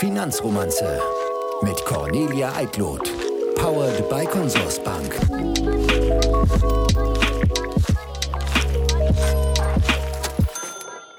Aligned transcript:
Finanzromanze 0.00 0.98
mit 1.60 1.84
Cornelia 1.84 2.56
Eitlot. 2.56 3.02
Powered 3.54 4.08
by 4.08 4.24
Consorsbank. 4.24 5.14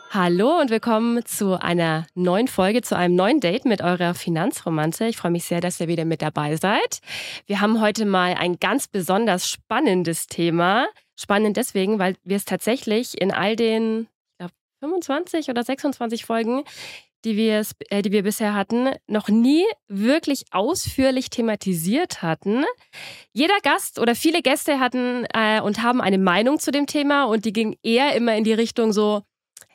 Hallo 0.09 0.59
und 0.59 0.71
willkommen 0.71 1.23
zu 1.28 1.62
einer 1.62 2.07
neuen 2.15 2.47
Folge, 2.47 2.81
zu 2.81 2.97
einem 2.97 3.13
neuen 3.13 3.39
Date 3.39 3.65
mit 3.65 3.83
eurer 3.83 4.15
Finanzromanze. 4.15 5.05
Ich 5.05 5.18
freue 5.18 5.29
mich 5.29 5.45
sehr, 5.45 5.61
dass 5.61 5.79
ihr 5.79 5.88
wieder 5.88 6.05
mit 6.05 6.23
dabei 6.23 6.55
seid. 6.55 7.02
Wir 7.45 7.61
haben 7.61 7.82
heute 7.82 8.05
mal 8.05 8.34
ein 8.34 8.57
ganz 8.57 8.88
besonders 8.88 9.48
spannendes 9.48 10.25
Thema. 10.25 10.88
Spannend 11.16 11.55
deswegen, 11.55 12.00
weil 12.00 12.16
wir 12.23 12.36
es 12.36 12.45
tatsächlich 12.45 13.21
in 13.21 13.32
all 13.32 13.55
den 13.55 14.07
ich 14.32 14.38
glaub, 14.39 14.52
25 14.79 15.50
oder 15.52 15.63
26 15.63 16.25
Folgen, 16.25 16.63
die 17.23 17.38
wir, 17.38 17.65
äh, 17.89 18.01
die 18.01 18.11
wir 18.11 18.23
bisher 18.23 18.53
hatten, 18.53 18.89
noch 19.07 19.29
nie 19.29 19.63
wirklich 19.88 20.45
ausführlich 20.52 21.29
thematisiert 21.29 22.21
hatten. 22.21 22.63
Jeder 23.34 23.59
Gast 23.62 23.99
oder 23.99 24.16
viele 24.16 24.41
Gäste 24.41 24.79
hatten 24.79 25.26
äh, 25.34 25.62
und 25.62 25.84
haben 25.84 26.02
eine 26.02 26.17
Meinung 26.17 26.59
zu 26.59 26.71
dem 26.71 26.88
Thema 26.88 27.26
und 27.26 27.45
die 27.45 27.53
ging 27.53 27.77
eher 27.84 28.15
immer 28.15 28.35
in 28.35 28.43
die 28.43 28.53
Richtung 28.53 28.93
so, 28.93 29.21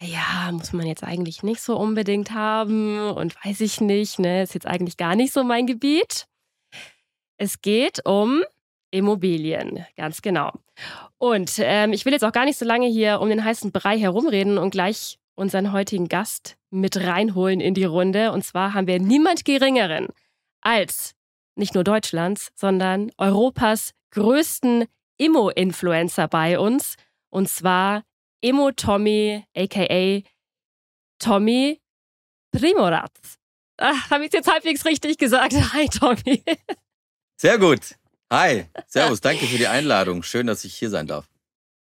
ja, 0.01 0.51
muss 0.53 0.73
man 0.73 0.87
jetzt 0.87 1.05
eigentlich 1.05 1.43
nicht 1.43 1.61
so 1.61 1.77
unbedingt 1.77 2.33
haben 2.33 3.11
und 3.11 3.35
weiß 3.45 3.61
ich 3.61 3.81
nicht, 3.81 4.19
ne, 4.19 4.43
ist 4.43 4.55
jetzt 4.55 4.67
eigentlich 4.67 4.97
gar 4.97 5.17
nicht 5.17 5.33
so 5.33 5.43
mein 5.43 5.67
Gebiet. 5.67 6.27
Es 7.39 7.61
geht 7.63 8.05
um 8.05 8.43
Immobilien, 8.91 9.87
ganz 9.97 10.23
genau. 10.23 10.53
Und 11.19 11.55
ähm, 11.59 11.93
ich 11.93 12.05
will 12.05 12.13
jetzt 12.13 12.25
auch 12.25 12.33
gar 12.33 12.45
nicht 12.45 12.59
so 12.59 12.65
lange 12.65 12.87
hier 12.87 13.21
um 13.21 13.29
den 13.29 13.45
heißen 13.45 13.73
Brei 13.73 13.99
herumreden 13.99 14.59
und 14.59 14.71
gleich 14.71 15.19
unseren 15.35 15.73
heutigen 15.73 16.09
Gast 16.09 16.56
mit 16.71 16.97
reinholen 16.97 17.61
in 17.61 17.75
die 17.75 17.85
Runde. 17.85 18.33
Und 18.33 18.45
zwar 18.45 18.75
haben 18.75 18.87
wir 18.87 18.99
niemand 18.99 19.45
Geringeren 19.45 20.09
als 20.61 21.15
nicht 21.55 21.75
nur 21.75 21.85
Deutschlands, 21.85 22.51
sondern 22.55 23.11
Europas 23.19 23.93
größten 24.11 24.87
Immo-Influencer 25.19 26.29
bei 26.29 26.59
uns. 26.59 26.97
Und 27.31 27.49
zwar 27.49 28.03
Emo 28.43 28.71
Tommy, 28.73 29.45
aka 29.57 30.23
Tommy 31.19 31.81
Primorat. 32.53 33.13
Habe 33.81 34.25
ich 34.25 34.29
es 34.29 34.35
jetzt 34.35 34.51
halbwegs 34.51 34.85
richtig 34.85 35.19
gesagt? 35.19 35.53
Hi, 35.73 35.89
Tommy. 35.89 36.43
Sehr 37.37 37.59
gut. 37.59 37.97
Hi. 38.33 38.65
Servus. 38.87 39.21
Danke 39.23 39.47
für 39.47 39.59
die 39.59 39.67
Einladung. 39.67 40.23
Schön, 40.23 40.47
dass 40.47 40.65
ich 40.65 40.75
hier 40.75 40.91
sein 40.91 41.07
darf. 41.07 41.29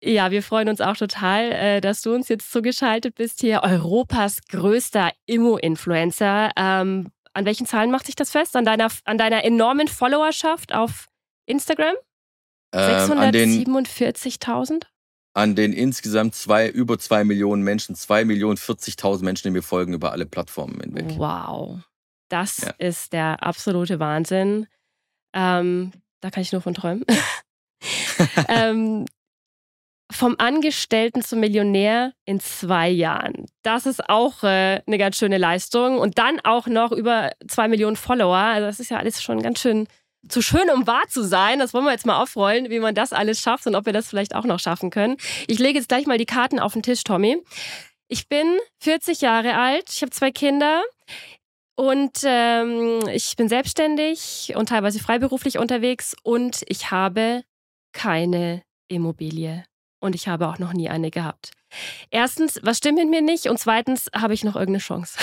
Ja, 0.04 0.32
wir 0.32 0.42
freuen 0.42 0.68
uns 0.68 0.80
auch 0.80 0.96
total, 0.96 1.52
äh, 1.52 1.80
dass 1.80 2.02
du 2.02 2.12
uns 2.12 2.28
jetzt 2.28 2.50
zugeschaltet 2.50 3.14
bist 3.14 3.40
hier. 3.40 3.62
Europas 3.62 4.40
größter 4.48 5.12
Immo-Influencer. 5.26 6.50
Ähm, 6.56 7.12
an 7.34 7.44
welchen 7.44 7.66
Zahlen 7.66 7.92
macht 7.92 8.06
sich 8.06 8.16
das 8.16 8.30
fest? 8.30 8.56
An 8.56 8.64
deiner, 8.64 8.88
an 9.04 9.16
deiner 9.16 9.44
enormen 9.44 9.86
Followerschaft 9.86 10.74
auf 10.74 11.06
Instagram? 11.46 11.94
Ähm, 12.74 13.10
647.000? 13.10 14.82
an 15.34 15.54
den 15.54 15.72
insgesamt 15.72 16.34
zwei, 16.34 16.68
über 16.68 16.98
zwei 16.98 17.24
Millionen 17.24 17.62
Menschen, 17.62 17.94
zwei 17.94 18.24
Millionen 18.24 18.58
40.000 18.58 19.24
Menschen, 19.24 19.44
die 19.44 19.50
mir 19.50 19.62
folgen 19.62 19.94
über 19.94 20.12
alle 20.12 20.26
Plattformen 20.26 20.78
hinweg. 20.80 21.16
Wow. 21.16 21.80
Das 22.28 22.58
ja. 22.58 22.74
ist 22.78 23.12
der 23.12 23.42
absolute 23.42 23.98
Wahnsinn. 23.98 24.66
Ähm, 25.32 25.92
da 26.20 26.30
kann 26.30 26.42
ich 26.42 26.52
nur 26.52 26.60
von 26.60 26.74
träumen. 26.74 27.04
ähm, 28.48 29.06
vom 30.12 30.36
Angestellten 30.38 31.22
zum 31.22 31.40
Millionär 31.40 32.12
in 32.24 32.40
zwei 32.40 32.88
Jahren. 32.88 33.46
Das 33.62 33.86
ist 33.86 34.08
auch 34.08 34.42
äh, 34.42 34.80
eine 34.86 34.98
ganz 34.98 35.16
schöne 35.16 35.38
Leistung. 35.38 35.98
Und 35.98 36.18
dann 36.18 36.40
auch 36.44 36.66
noch 36.66 36.92
über 36.92 37.32
zwei 37.48 37.68
Millionen 37.68 37.96
Follower. 37.96 38.36
Also 38.36 38.66
das 38.66 38.80
ist 38.80 38.90
ja 38.90 38.98
alles 38.98 39.22
schon 39.22 39.42
ganz 39.42 39.60
schön 39.60 39.88
zu 40.28 40.40
schön, 40.40 40.70
um 40.70 40.86
wahr 40.86 41.08
zu 41.08 41.24
sein. 41.24 41.58
Das 41.58 41.74
wollen 41.74 41.84
wir 41.84 41.92
jetzt 41.92 42.06
mal 42.06 42.20
aufrollen, 42.22 42.70
wie 42.70 42.78
man 42.78 42.94
das 42.94 43.12
alles 43.12 43.40
schafft 43.40 43.66
und 43.66 43.74
ob 43.74 43.86
wir 43.86 43.92
das 43.92 44.08
vielleicht 44.08 44.34
auch 44.34 44.44
noch 44.44 44.60
schaffen 44.60 44.90
können. 44.90 45.16
Ich 45.48 45.58
lege 45.58 45.78
jetzt 45.78 45.88
gleich 45.88 46.06
mal 46.06 46.18
die 46.18 46.26
Karten 46.26 46.60
auf 46.60 46.74
den 46.74 46.82
Tisch, 46.82 47.02
Tommy. 47.02 47.42
Ich 48.08 48.28
bin 48.28 48.58
40 48.80 49.20
Jahre 49.20 49.54
alt, 49.56 49.90
ich 49.90 50.02
habe 50.02 50.10
zwei 50.10 50.30
Kinder 50.30 50.82
und 51.76 52.18
ähm, 52.24 53.00
ich 53.10 53.34
bin 53.36 53.48
selbstständig 53.48 54.52
und 54.54 54.68
teilweise 54.68 55.00
freiberuflich 55.00 55.58
unterwegs 55.58 56.14
und 56.22 56.62
ich 56.68 56.90
habe 56.90 57.42
keine 57.92 58.62
Immobilie 58.88 59.64
und 60.02 60.14
ich 60.14 60.28
habe 60.28 60.48
auch 60.48 60.58
noch 60.58 60.72
nie 60.72 60.88
eine 60.88 61.10
gehabt. 61.10 61.52
Erstens, 62.10 62.60
was 62.62 62.78
stimmt 62.78 62.98
mit 62.98 63.08
mir 63.08 63.22
nicht? 63.22 63.46
Und 63.46 63.58
zweitens, 63.58 64.08
habe 64.14 64.34
ich 64.34 64.44
noch 64.44 64.56
irgendeine 64.56 64.78
Chance? 64.78 65.16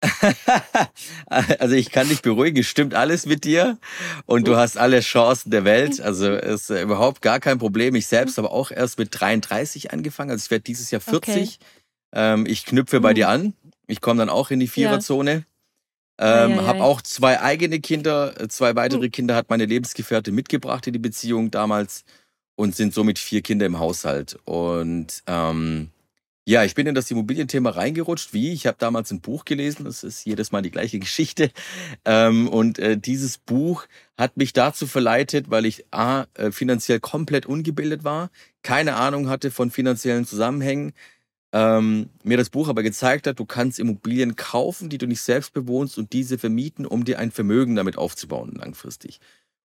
also 1.58 1.74
ich 1.74 1.90
kann 1.90 2.08
dich 2.08 2.22
beruhigen, 2.22 2.58
es 2.58 2.66
stimmt 2.66 2.94
alles 2.94 3.26
mit 3.26 3.44
dir 3.44 3.78
und 4.26 4.46
du 4.46 4.56
hast 4.56 4.78
alle 4.78 5.00
Chancen 5.00 5.50
der 5.50 5.64
Welt. 5.64 6.00
Also 6.00 6.34
ist 6.34 6.70
überhaupt 6.70 7.22
gar 7.22 7.40
kein 7.40 7.58
Problem. 7.58 7.94
Ich 7.94 8.06
selbst 8.06 8.38
habe 8.38 8.50
auch 8.50 8.70
erst 8.70 8.98
mit 8.98 9.08
33 9.12 9.92
angefangen. 9.92 10.30
Also 10.30 10.44
ich 10.44 10.50
werde 10.50 10.62
dieses 10.62 10.90
Jahr 10.90 11.00
40. 11.00 11.30
Okay. 11.32 11.48
Ähm, 12.12 12.46
ich 12.46 12.64
knüpfe 12.64 13.00
bei 13.00 13.14
dir 13.14 13.26
mhm. 13.26 13.32
an. 13.32 13.54
Ich 13.86 14.00
komme 14.00 14.18
dann 14.18 14.30
auch 14.30 14.50
in 14.50 14.60
die 14.60 14.68
Viererzone. 14.68 15.44
Ja. 16.20 16.44
Ähm, 16.46 16.66
habe 16.66 16.82
auch 16.82 17.00
zwei 17.00 17.40
eigene 17.40 17.80
Kinder. 17.80 18.34
Zwei 18.48 18.74
weitere 18.76 19.06
mhm. 19.06 19.12
Kinder 19.12 19.34
hat 19.34 19.50
meine 19.50 19.66
Lebensgefährte 19.66 20.32
mitgebracht 20.32 20.86
in 20.86 20.92
die 20.92 20.98
Beziehung 20.98 21.50
damals 21.50 22.04
und 22.58 22.74
sind 22.74 22.92
somit 22.92 23.20
vier 23.20 23.40
Kinder 23.40 23.66
im 23.66 23.78
Haushalt. 23.78 24.36
Und 24.44 25.22
ähm, 25.28 25.90
ja, 26.44 26.64
ich 26.64 26.74
bin 26.74 26.88
in 26.88 26.94
das 26.96 27.08
Immobilienthema 27.08 27.70
reingerutscht. 27.70 28.32
Wie? 28.32 28.52
Ich 28.52 28.66
habe 28.66 28.76
damals 28.80 29.12
ein 29.12 29.20
Buch 29.20 29.44
gelesen. 29.44 29.84
Das 29.84 30.02
ist 30.02 30.24
jedes 30.24 30.50
Mal 30.50 30.60
die 30.62 30.72
gleiche 30.72 30.98
Geschichte. 30.98 31.52
Ähm, 32.04 32.48
und 32.48 32.80
äh, 32.80 32.98
dieses 32.98 33.38
Buch 33.38 33.86
hat 34.16 34.36
mich 34.36 34.54
dazu 34.54 34.88
verleitet, 34.88 35.50
weil 35.50 35.66
ich 35.66 35.84
a 35.92 36.26
äh, 36.34 36.50
finanziell 36.50 36.98
komplett 36.98 37.46
ungebildet 37.46 38.02
war, 38.02 38.28
keine 38.62 38.96
Ahnung 38.96 39.28
hatte 39.28 39.52
von 39.52 39.70
finanziellen 39.70 40.26
Zusammenhängen. 40.26 40.94
Ähm, 41.52 42.10
mir 42.24 42.38
das 42.38 42.50
Buch 42.50 42.68
aber 42.68 42.82
gezeigt 42.82 43.28
hat, 43.28 43.38
du 43.38 43.44
kannst 43.44 43.78
Immobilien 43.78 44.34
kaufen, 44.34 44.88
die 44.88 44.98
du 44.98 45.06
nicht 45.06 45.22
selbst 45.22 45.52
bewohnst 45.52 45.96
und 45.96 46.12
diese 46.12 46.38
vermieten, 46.38 46.86
um 46.86 47.04
dir 47.04 47.20
ein 47.20 47.30
Vermögen 47.30 47.76
damit 47.76 47.96
aufzubauen 47.96 48.56
langfristig. 48.56 49.20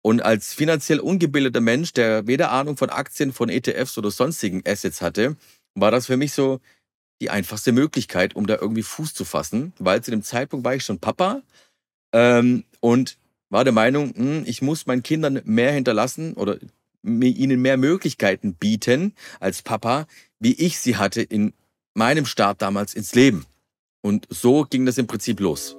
Und 0.02 0.22
als 0.22 0.54
finanziell 0.54 1.00
ungebildeter 1.00 1.62
Mensch, 1.62 1.94
der 1.94 2.28
weder 2.28 2.52
Ahnung 2.52 2.78
von 2.78 2.90
Aktien, 2.90 3.34
von 3.34 3.50
ETFs 3.50 3.98
oder 3.98 4.12
sonstigen 4.12 4.64
Assets 4.66 5.02
hatte, 5.02 5.36
war 5.76 5.92
das 5.92 6.08
für 6.08 6.18
mich 6.18 6.34
so 6.34 6.60
die 7.22 7.30
einfachste 7.30 7.72
Möglichkeit, 7.72 8.36
um 8.36 8.48
da 8.48 8.56
irgendwie 8.56 8.84
Fuß 8.84 9.14
zu 9.14 9.26
fassen, 9.26 9.74
weil 9.80 10.04
zu 10.04 10.12
dem 10.12 10.24
Zeitpunkt 10.24 10.66
war 10.66 10.76
ich 10.76 10.84
schon 10.84 11.00
Papa 11.00 11.42
ähm, 12.14 12.64
und 12.80 13.18
war 13.50 13.64
der 13.64 13.74
Meinung, 13.74 14.14
mh, 14.16 14.16
hm, 14.16 14.44
ich 14.46 14.62
muss 14.62 14.86
meinen 14.86 15.04
Kindern 15.04 15.42
mehr 15.46 15.72
hinterlassen 15.72 16.34
oder 16.34 16.58
ihnen 17.04 17.62
mehr 17.62 17.78
Möglichkeiten 17.78 18.54
bieten 18.54 19.14
als 19.40 19.62
Papa, 19.62 20.08
wie 20.40 20.54
ich 20.54 20.80
sie 20.80 20.98
hatte 20.98 21.22
in 21.22 21.54
meinem 21.94 22.26
Start 22.26 22.62
damals 22.62 22.94
ins 22.94 23.16
Leben. 23.16 23.46
Und 24.02 24.28
so 24.30 24.64
ging 24.64 24.86
das 24.86 24.98
im 24.98 25.08
Prinzip 25.08 25.40
los. 25.40 25.76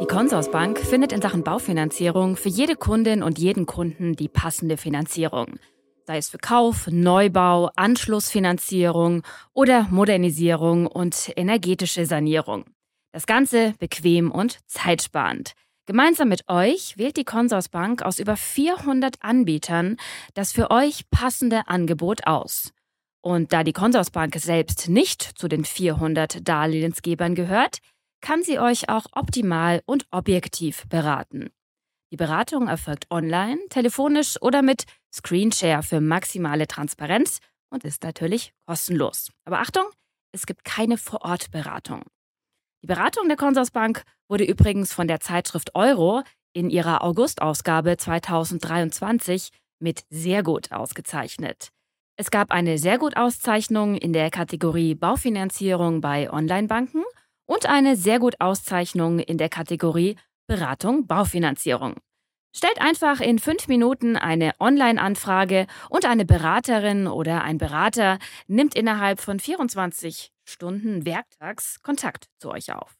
Die 0.00 0.06
Consorsbank 0.06 0.78
findet 0.78 1.12
in 1.12 1.22
Sachen 1.22 1.42
Baufinanzierung 1.42 2.36
für 2.36 2.48
jede 2.48 2.76
Kundin 2.76 3.22
und 3.22 3.38
jeden 3.38 3.66
Kunden 3.66 4.14
die 4.14 4.28
passende 4.28 4.76
Finanzierung 4.76 5.58
sei 6.06 6.18
es 6.18 6.28
für 6.28 6.38
Kauf, 6.38 6.86
Neubau, 6.88 7.70
Anschlussfinanzierung 7.74 9.22
oder 9.52 9.88
Modernisierung 9.90 10.86
und 10.86 11.32
energetische 11.36 12.06
Sanierung. 12.06 12.64
Das 13.12 13.26
Ganze 13.26 13.74
bequem 13.78 14.30
und 14.30 14.58
zeitsparend. 14.66 15.52
Gemeinsam 15.86 16.28
mit 16.28 16.48
euch 16.48 16.96
wählt 16.96 17.16
die 17.16 17.24
Consorsbank 17.24 18.02
aus 18.02 18.18
über 18.18 18.36
400 18.36 19.16
Anbietern 19.20 19.96
das 20.34 20.52
für 20.52 20.70
euch 20.70 21.08
passende 21.10 21.68
Angebot 21.68 22.26
aus. 22.26 22.72
Und 23.20 23.52
da 23.52 23.64
die 23.64 23.72
Consorsbank 23.72 24.36
selbst 24.36 24.88
nicht 24.88 25.22
zu 25.22 25.48
den 25.48 25.64
400 25.64 26.46
Darlehensgebern 26.46 27.34
gehört, 27.34 27.78
kann 28.20 28.42
sie 28.42 28.58
euch 28.58 28.88
auch 28.88 29.06
optimal 29.12 29.82
und 29.86 30.06
objektiv 30.10 30.84
beraten. 30.88 31.50
Die 32.12 32.16
Beratung 32.16 32.68
erfolgt 32.68 33.10
online, 33.10 33.58
telefonisch 33.68 34.40
oder 34.40 34.62
mit 34.62 34.84
Screenshare 35.12 35.82
für 35.82 36.00
maximale 36.00 36.66
Transparenz 36.66 37.40
und 37.70 37.84
ist 37.84 38.02
natürlich 38.04 38.52
kostenlos. 38.66 39.30
Aber 39.44 39.60
Achtung, 39.60 39.84
es 40.32 40.46
gibt 40.46 40.64
keine 40.64 40.98
Vorortberatung. 40.98 42.02
Die 42.82 42.86
Beratung 42.86 43.28
der 43.28 43.36
Consorsbank 43.36 44.02
wurde 44.28 44.44
übrigens 44.44 44.92
von 44.92 45.08
der 45.08 45.20
Zeitschrift 45.20 45.74
Euro 45.74 46.22
in 46.52 46.70
ihrer 46.70 47.02
Augustausgabe 47.02 47.96
2023 47.96 49.50
mit 49.80 50.04
sehr 50.10 50.42
gut 50.42 50.72
ausgezeichnet. 50.72 51.70
Es 52.16 52.30
gab 52.30 52.50
eine 52.50 52.78
sehr 52.78 52.98
gut 52.98 53.16
Auszeichnung 53.16 53.96
in 53.96 54.12
der 54.12 54.30
Kategorie 54.30 54.94
Baufinanzierung 54.94 56.00
bei 56.00 56.32
Onlinebanken 56.32 57.04
und 57.46 57.66
eine 57.66 57.96
sehr 57.96 58.18
gut 58.18 58.40
Auszeichnung 58.40 59.18
in 59.18 59.38
der 59.38 59.48
Kategorie 59.48 60.16
Beratung 60.46 61.06
Baufinanzierung. 61.06 61.94
Stellt 62.54 62.80
einfach 62.80 63.20
in 63.20 63.38
fünf 63.38 63.68
Minuten 63.68 64.16
eine 64.16 64.52
Online-Anfrage 64.60 65.66
und 65.90 66.06
eine 66.06 66.24
Beraterin 66.24 67.06
oder 67.06 67.42
ein 67.42 67.58
Berater 67.58 68.18
nimmt 68.46 68.74
innerhalb 68.74 69.20
von 69.20 69.38
24 69.38 70.32
Stunden 70.44 71.04
werktags 71.04 71.82
Kontakt 71.82 72.28
zu 72.38 72.50
euch 72.50 72.72
auf. 72.72 72.96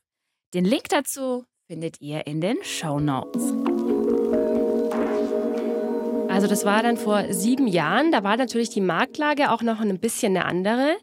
Den 0.52 0.64
Link 0.64 0.88
dazu 0.90 1.44
findet 1.66 2.00
ihr 2.00 2.26
in 2.26 2.40
den 2.40 2.62
Show 2.64 3.00
Notes. 3.00 3.54
Also 6.28 6.48
das 6.48 6.66
war 6.66 6.82
dann 6.82 6.98
vor 6.98 7.32
sieben 7.32 7.66
Jahren. 7.66 8.12
Da 8.12 8.22
war 8.22 8.36
natürlich 8.36 8.68
die 8.68 8.82
Marktlage 8.82 9.50
auch 9.50 9.62
noch 9.62 9.80
ein 9.80 9.98
bisschen 9.98 10.36
eine 10.36 10.44
andere. 10.44 10.96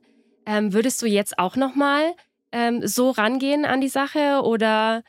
Ähm, 0.46 0.74
würdest 0.74 1.01
du 1.01 1.07
jetzt 1.07 1.39
auch 1.39 1.56
noch 1.56 1.74
mal 1.74 2.13
ähm, 2.53 2.88
so 2.88 3.09
rangehen 3.09 3.65
an 3.65 3.81
die 3.81 3.89
Sache 3.89 4.41
oder 4.44 5.03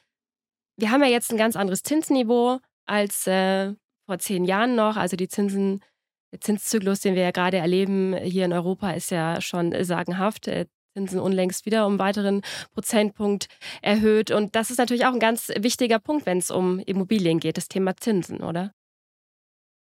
wir 0.77 0.91
haben 0.91 1.03
ja 1.03 1.09
jetzt 1.09 1.31
ein 1.31 1.39
ganz 1.39 1.55
anderes 1.55 1.83
Zinsniveau 1.83 2.59
als 2.87 3.27
äh, 3.27 3.75
vor 4.07 4.19
zehn 4.19 4.45
Jahren 4.45 4.75
noch. 4.75 4.97
Also 4.97 5.17
die 5.17 5.29
Zinsen, 5.29 5.85
der 6.33 6.41
Zinszyklus, 6.41 7.01
den 7.01 7.15
wir 7.15 7.23
ja 7.23 7.31
gerade 7.31 7.59
erleben 7.59 8.17
hier 8.17 8.47
in 8.47 8.53
Europa, 8.53 8.91
ist 8.91 9.11
ja 9.11 9.41
schon 9.41 9.73
sagenhaft. 9.85 10.49
Äh, 10.49 10.67
Zinsen 10.97 11.21
unlängst 11.21 11.67
wieder 11.67 11.87
um 11.87 11.93
einen 11.93 11.99
weiteren 11.99 12.43
Prozentpunkt 12.73 13.49
erhöht. 13.83 14.31
Und 14.31 14.55
das 14.55 14.71
ist 14.71 14.79
natürlich 14.79 15.07
auch 15.07 15.13
ein 15.13 15.21
ganz 15.21 15.49
wichtiger 15.57 15.99
Punkt, 15.99 16.25
wenn 16.25 16.39
es 16.39 16.51
um 16.51 16.79
Immobilien 16.79 17.41
geht, 17.41 17.57
das 17.57 17.69
Thema 17.69 17.97
Zinsen, 17.97 18.43
oder? 18.43 18.73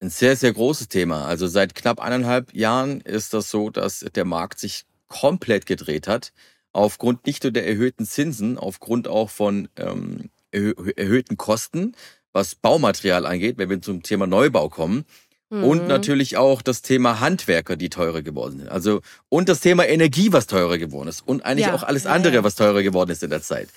Ein 0.02 0.10
sehr, 0.10 0.36
sehr 0.36 0.52
großes 0.52 0.90
Thema. 0.90 1.26
Also 1.26 1.48
seit 1.48 1.76
knapp 1.76 2.00
eineinhalb 2.00 2.54
Jahren 2.54 3.02
ist 3.02 3.34
das 3.34 3.50
so, 3.50 3.70
dass 3.70 4.00
der 4.00 4.26
Markt 4.26 4.60
sich 4.60 4.86
komplett 5.08 5.66
gedreht 5.66 6.08
hat. 6.08 6.34
Aufgrund 6.76 7.26
nicht 7.26 7.42
nur 7.44 7.54
der 7.54 7.66
erhöhten 7.66 8.06
Zinsen, 8.06 8.58
aufgrund 8.58 9.08
auch 9.08 9.30
von 9.30 9.70
ähm, 9.78 10.30
erhöhten 10.52 11.38
Kosten, 11.38 11.96
was 12.34 12.56
Baumaterial 12.56 13.26
angeht, 13.26 13.58
wenn 13.58 13.70
wir 13.70 13.82
zum 13.82 14.04
Thema 14.04 14.28
Neubau 14.28 14.68
kommen. 14.68 15.06
Mhm. 15.50 15.64
Und 15.64 15.88
natürlich 15.88 16.36
auch 16.36 16.62
das 16.62 16.82
Thema 16.82 17.22
Handwerker, 17.22 17.78
die 17.78 17.90
teurer 17.90 18.22
geworden 18.24 18.58
sind. 18.58 18.68
Also, 18.68 19.00
und 19.30 19.48
das 19.48 19.62
Thema 19.62 19.88
Energie, 19.88 20.34
was 20.34 20.48
teurer 20.48 20.78
geworden 20.78 21.08
ist. 21.08 21.26
Und 21.26 21.46
eigentlich 21.46 21.68
ja, 21.68 21.76
auch 21.76 21.84
alles 21.84 22.06
andere, 22.06 22.44
was 22.44 22.56
teurer 22.56 22.84
geworden 22.84 23.12
ist 23.12 23.24
in 23.24 23.30
der 23.30 23.42
Zeit. 23.42 23.70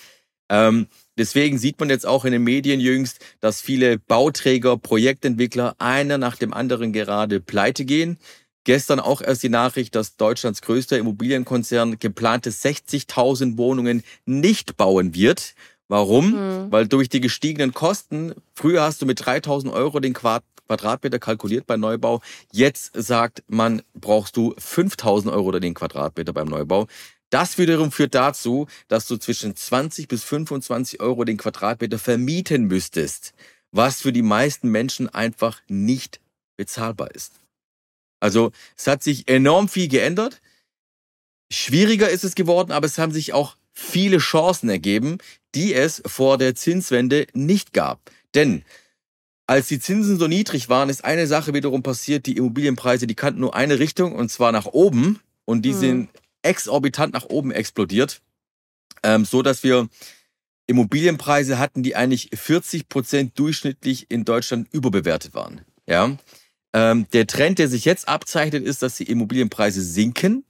Ähm, 0.48 0.88
deswegen 1.16 1.56
sieht 1.58 1.78
man 1.78 1.90
jetzt 1.90 2.04
auch 2.04 2.24
in 2.24 2.32
den 2.32 2.42
Medien 2.42 2.80
jüngst, 2.80 3.24
dass 3.38 3.60
viele 3.60 3.98
Bauträger, 3.98 4.76
Projektentwickler 4.76 5.76
einer 5.78 6.18
nach 6.18 6.34
dem 6.34 6.52
anderen 6.52 6.92
gerade 6.92 7.38
pleite 7.38 7.84
gehen. 7.84 8.18
Gestern 8.64 9.00
auch 9.00 9.22
erst 9.22 9.42
die 9.42 9.48
Nachricht, 9.48 9.94
dass 9.94 10.16
Deutschlands 10.16 10.60
größter 10.62 10.98
Immobilienkonzern 10.98 11.98
geplante 11.98 12.50
60.000 12.50 13.56
Wohnungen 13.56 14.02
nicht 14.26 14.76
bauen 14.76 15.14
wird. 15.14 15.54
Warum? 15.88 16.32
Mhm. 16.32 16.70
Weil 16.72 16.86
durch 16.86 17.08
die 17.08 17.20
gestiegenen 17.20 17.72
Kosten, 17.72 18.34
früher 18.54 18.82
hast 18.82 19.00
du 19.00 19.06
mit 19.06 19.24
3000 19.24 19.72
Euro 19.72 20.00
den 20.00 20.12
Quadratmeter 20.12 21.18
kalkuliert 21.18 21.66
bei 21.66 21.78
Neubau. 21.78 22.20
Jetzt 22.52 22.90
sagt 22.94 23.42
man, 23.48 23.82
brauchst 23.94 24.36
du 24.36 24.54
5000 24.58 25.32
Euro 25.32 25.48
oder 25.48 25.60
den 25.60 25.74
Quadratmeter 25.74 26.34
beim 26.34 26.48
Neubau. 26.48 26.86
Das 27.30 27.58
wiederum 27.58 27.92
führt 27.92 28.14
dazu, 28.14 28.66
dass 28.88 29.06
du 29.06 29.16
zwischen 29.16 29.54
20 29.54 30.08
bis 30.08 30.24
25 30.24 31.00
Euro 31.00 31.24
den 31.24 31.36
Quadratmeter 31.36 31.98
vermieten 31.98 32.64
müsstest, 32.64 33.32
was 33.70 34.00
für 34.00 34.12
die 34.12 34.22
meisten 34.22 34.68
Menschen 34.70 35.08
einfach 35.08 35.60
nicht 35.68 36.20
bezahlbar 36.56 37.14
ist. 37.14 37.34
Also 38.20 38.52
es 38.76 38.86
hat 38.86 39.02
sich 39.02 39.28
enorm 39.28 39.68
viel 39.68 39.88
geändert. 39.88 40.40
Schwieriger 41.50 42.10
ist 42.10 42.24
es 42.24 42.34
geworden, 42.34 42.72
aber 42.72 42.86
es 42.86 42.98
haben 42.98 43.12
sich 43.12 43.32
auch 43.32 43.56
viele 43.72 44.18
Chancen 44.18 44.68
ergeben, 44.68 45.18
die 45.54 45.72
es 45.74 46.02
vor 46.04 46.36
der 46.36 46.54
Zinswende 46.54 47.26
nicht 47.32 47.72
gab. 47.72 48.10
Denn 48.34 48.64
als 49.46 49.68
die 49.68 49.80
Zinsen 49.80 50.18
so 50.18 50.26
niedrig 50.26 50.68
waren, 50.68 50.90
ist 50.90 51.04
eine 51.04 51.26
Sache 51.26 51.54
wiederum 51.54 51.82
passiert, 51.82 52.26
die 52.26 52.36
Immobilienpreise, 52.36 53.06
die 53.06 53.14
kannten 53.14 53.40
nur 53.40 53.54
eine 53.54 53.78
Richtung 53.78 54.14
und 54.14 54.30
zwar 54.30 54.52
nach 54.52 54.66
oben 54.66 55.20
und 55.46 55.62
die 55.62 55.72
mhm. 55.72 55.78
sind 55.78 56.08
exorbitant 56.42 57.14
nach 57.14 57.24
oben 57.24 57.50
explodiert, 57.50 58.20
ähm, 59.02 59.24
so 59.24 59.40
dass 59.42 59.62
wir 59.62 59.88
Immobilienpreise 60.66 61.58
hatten, 61.58 61.82
die 61.82 61.96
eigentlich 61.96 62.28
40 62.34 62.90
Prozent 62.90 63.38
durchschnittlich 63.38 64.10
in 64.10 64.26
Deutschland 64.26 64.68
überbewertet 64.70 65.32
waren. 65.32 65.62
Ja, 65.86 66.18
ähm, 66.72 67.06
der 67.12 67.26
Trend, 67.26 67.58
der 67.58 67.68
sich 67.68 67.84
jetzt 67.84 68.08
abzeichnet, 68.08 68.64
ist, 68.64 68.82
dass 68.82 68.96
die 68.96 69.10
Immobilienpreise 69.10 69.82
sinken. 69.82 70.44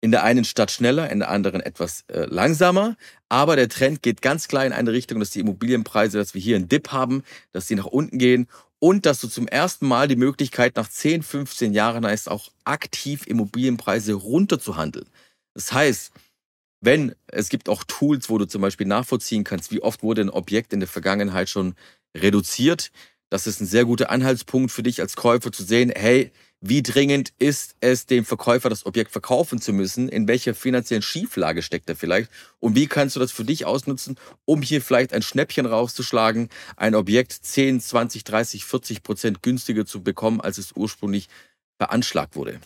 In 0.00 0.12
der 0.12 0.22
einen 0.22 0.44
Stadt 0.44 0.70
schneller, 0.70 1.10
in 1.10 1.18
der 1.18 1.28
anderen 1.28 1.60
etwas 1.60 2.04
äh, 2.06 2.24
langsamer. 2.26 2.96
Aber 3.28 3.56
der 3.56 3.68
Trend 3.68 4.00
geht 4.00 4.22
ganz 4.22 4.46
klar 4.46 4.64
in 4.64 4.72
eine 4.72 4.92
Richtung, 4.92 5.18
dass 5.18 5.30
die 5.30 5.40
Immobilienpreise, 5.40 6.18
dass 6.18 6.34
wir 6.34 6.40
hier 6.40 6.54
einen 6.54 6.68
Dip 6.68 6.92
haben, 6.92 7.24
dass 7.50 7.66
sie 7.66 7.74
nach 7.74 7.86
unten 7.86 8.18
gehen 8.18 8.46
und 8.78 9.06
dass 9.06 9.20
du 9.20 9.28
zum 9.28 9.48
ersten 9.48 9.88
Mal 9.88 10.06
die 10.06 10.16
Möglichkeit 10.16 10.76
nach 10.76 10.88
10, 10.88 11.22
15 11.22 11.72
Jahren 11.72 12.06
hast, 12.06 12.30
auch 12.30 12.50
aktiv 12.64 13.26
Immobilienpreise 13.26 14.14
runterzuhandeln. 14.14 15.06
Das 15.54 15.72
heißt, 15.72 16.12
wenn 16.80 17.14
es 17.26 17.48
gibt 17.48 17.68
auch 17.68 17.82
Tools, 17.84 18.30
wo 18.30 18.38
du 18.38 18.46
zum 18.46 18.62
Beispiel 18.62 18.86
nachvollziehen 18.86 19.44
kannst, 19.44 19.72
wie 19.72 19.82
oft 19.82 20.02
wurde 20.02 20.22
ein 20.22 20.30
Objekt 20.30 20.72
in 20.72 20.80
der 20.80 20.88
Vergangenheit 20.88 21.48
schon 21.48 21.74
reduziert. 22.16 22.92
Das 23.30 23.46
ist 23.46 23.60
ein 23.60 23.66
sehr 23.66 23.84
guter 23.84 24.10
Anhaltspunkt 24.10 24.70
für 24.70 24.82
dich 24.82 25.00
als 25.00 25.16
Käufer 25.16 25.52
zu 25.52 25.62
sehen, 25.62 25.92
hey, 25.94 26.32
wie 26.60 26.82
dringend 26.82 27.32
ist 27.38 27.76
es, 27.78 28.06
dem 28.06 28.24
Verkäufer 28.24 28.68
das 28.68 28.84
Objekt 28.84 29.12
verkaufen 29.12 29.60
zu 29.60 29.72
müssen? 29.72 30.08
In 30.08 30.26
welcher 30.26 30.54
finanziellen 30.54 31.02
Schieflage 31.02 31.62
steckt 31.62 31.88
er 31.88 31.94
vielleicht? 31.94 32.30
Und 32.58 32.74
wie 32.74 32.88
kannst 32.88 33.14
du 33.14 33.20
das 33.20 33.30
für 33.30 33.44
dich 33.44 33.64
ausnutzen, 33.64 34.18
um 34.44 34.60
hier 34.60 34.82
vielleicht 34.82 35.12
ein 35.12 35.22
Schnäppchen 35.22 35.66
rauszuschlagen, 35.66 36.48
ein 36.76 36.96
Objekt 36.96 37.32
10, 37.32 37.80
20, 37.80 38.24
30, 38.24 38.64
40 38.64 39.02
Prozent 39.04 39.42
günstiger 39.42 39.86
zu 39.86 40.02
bekommen, 40.02 40.40
als 40.40 40.58
es 40.58 40.72
ursprünglich 40.74 41.28
veranschlagt 41.78 42.34
wurde? 42.34 42.58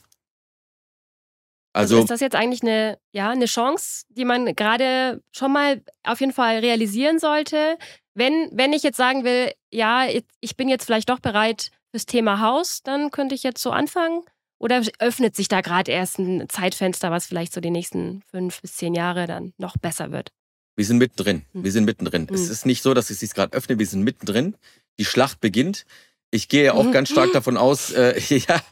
Also, 1.74 1.96
also 1.96 2.04
ist 2.04 2.10
das 2.10 2.20
jetzt 2.20 2.36
eigentlich 2.36 2.62
eine, 2.62 2.98
ja, 3.12 3.30
eine 3.30 3.46
Chance, 3.46 4.04
die 4.10 4.24
man 4.24 4.54
gerade 4.54 5.22
schon 5.32 5.52
mal 5.52 5.82
auf 6.02 6.20
jeden 6.20 6.32
Fall 6.32 6.58
realisieren 6.58 7.18
sollte? 7.18 7.78
Wenn, 8.14 8.50
wenn 8.52 8.72
ich 8.72 8.82
jetzt 8.82 8.96
sagen 8.96 9.24
will, 9.24 9.52
ja, 9.70 10.06
ich 10.40 10.56
bin 10.56 10.68
jetzt 10.68 10.84
vielleicht 10.84 11.08
doch 11.08 11.20
bereit, 11.20 11.70
fürs 11.92 12.06
Thema 12.06 12.40
Haus, 12.40 12.82
dann 12.82 13.10
könnte 13.10 13.34
ich 13.34 13.42
jetzt 13.42 13.62
so 13.62 13.70
anfangen? 13.70 14.22
Oder 14.58 14.82
öffnet 14.98 15.36
sich 15.36 15.48
da 15.48 15.60
gerade 15.60 15.90
erst 15.90 16.18
ein 16.18 16.48
Zeitfenster, 16.48 17.10
was 17.10 17.26
vielleicht 17.26 17.52
so 17.52 17.60
die 17.60 17.70
nächsten 17.70 18.22
fünf 18.30 18.62
bis 18.62 18.76
zehn 18.76 18.94
Jahre 18.94 19.26
dann 19.26 19.52
noch 19.58 19.76
besser 19.76 20.10
wird? 20.10 20.30
Wir 20.76 20.84
sind 20.84 20.98
mittendrin. 20.98 21.44
Hm. 21.52 21.64
Wir 21.64 21.72
sind 21.72 21.84
mittendrin. 21.84 22.28
Hm. 22.28 22.34
Es 22.34 22.48
ist 22.48 22.64
nicht 22.64 22.82
so, 22.82 22.94
dass 22.94 23.10
es 23.10 23.20
sich 23.20 23.34
gerade 23.34 23.52
öffnet. 23.54 23.78
Wir 23.78 23.86
sind 23.86 24.02
mittendrin. 24.02 24.56
Die 24.98 25.04
Schlacht 25.04 25.40
beginnt. 25.40 25.84
Ich 26.30 26.48
gehe 26.48 26.72
auch 26.72 26.90
ganz 26.92 27.10
stark 27.10 27.32
davon 27.34 27.58
aus, 27.58 27.90
äh, 27.90 28.18
ja, 28.28 28.62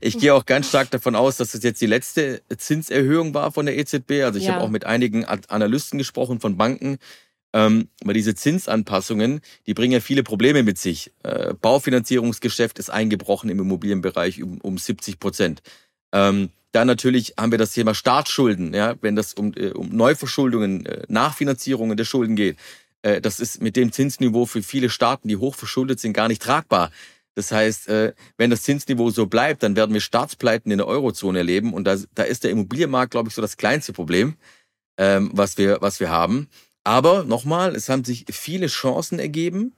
ich 0.00 0.18
gehe 0.18 0.34
auch 0.34 0.46
ganz 0.46 0.68
stark 0.68 0.90
davon 0.90 1.16
aus, 1.16 1.36
dass 1.38 1.54
es 1.54 1.64
jetzt 1.64 1.80
die 1.80 1.86
letzte 1.86 2.42
Zinserhöhung 2.56 3.34
war 3.34 3.50
von 3.50 3.66
der 3.66 3.76
EZB. 3.76 4.22
Also 4.22 4.38
ich 4.38 4.44
ja. 4.44 4.52
habe 4.52 4.64
auch 4.64 4.68
mit 4.68 4.84
einigen 4.84 5.24
Analysten 5.24 5.98
gesprochen 5.98 6.38
von 6.38 6.56
Banken, 6.56 6.98
ähm, 7.52 7.88
weil 8.04 8.14
diese 8.14 8.34
Zinsanpassungen, 8.34 9.40
die 9.66 9.74
bringen 9.74 9.92
ja 9.92 10.00
viele 10.00 10.22
Probleme 10.22 10.62
mit 10.62 10.78
sich. 10.78 11.12
Äh, 11.22 11.54
Baufinanzierungsgeschäft 11.54 12.78
ist 12.78 12.90
eingebrochen 12.90 13.50
im 13.50 13.60
Immobilienbereich 13.60 14.42
um, 14.42 14.60
um 14.60 14.78
70 14.78 15.18
Prozent. 15.18 15.62
Ähm, 16.12 16.50
dann 16.72 16.86
natürlich 16.86 17.34
haben 17.38 17.50
wir 17.50 17.58
das 17.58 17.72
Thema 17.72 17.94
Staatsschulden, 17.94 18.74
ja, 18.74 18.96
wenn 19.00 19.16
das 19.16 19.34
um, 19.34 19.54
äh, 19.54 19.70
um 19.70 19.88
Neuverschuldungen, 19.88 20.84
äh, 20.86 21.02
Nachfinanzierungen 21.08 21.96
der 21.96 22.04
Schulden 22.04 22.36
geht. 22.36 22.58
Äh, 23.02 23.20
das 23.20 23.40
ist 23.40 23.62
mit 23.62 23.76
dem 23.76 23.92
Zinsniveau 23.92 24.46
für 24.46 24.62
viele 24.62 24.90
Staaten, 24.90 25.28
die 25.28 25.36
hochverschuldet 25.36 26.00
sind, 26.00 26.12
gar 26.12 26.28
nicht 26.28 26.42
tragbar. 26.42 26.90
Das 27.34 27.52
heißt, 27.52 27.88
äh, 27.88 28.14
wenn 28.36 28.50
das 28.50 28.62
Zinsniveau 28.62 29.10
so 29.10 29.26
bleibt, 29.26 29.62
dann 29.62 29.76
werden 29.76 29.94
wir 29.94 30.00
Staatspleiten 30.00 30.72
in 30.72 30.78
der 30.78 30.88
Eurozone 30.88 31.38
erleben. 31.38 31.72
Und 31.72 31.84
da, 31.84 31.96
da 32.14 32.24
ist 32.24 32.44
der 32.44 32.50
Immobilienmarkt, 32.50 33.12
glaube 33.12 33.28
ich, 33.28 33.34
so 33.34 33.40
das 33.40 33.56
kleinste 33.56 33.92
Problem, 33.92 34.34
ähm, 34.98 35.30
was, 35.32 35.56
wir, 35.56 35.78
was 35.80 36.00
wir 36.00 36.10
haben. 36.10 36.48
Aber 36.88 37.22
nochmal, 37.24 37.76
es 37.76 37.90
haben 37.90 38.02
sich 38.02 38.24
viele 38.30 38.66
Chancen 38.66 39.18
ergeben, 39.18 39.74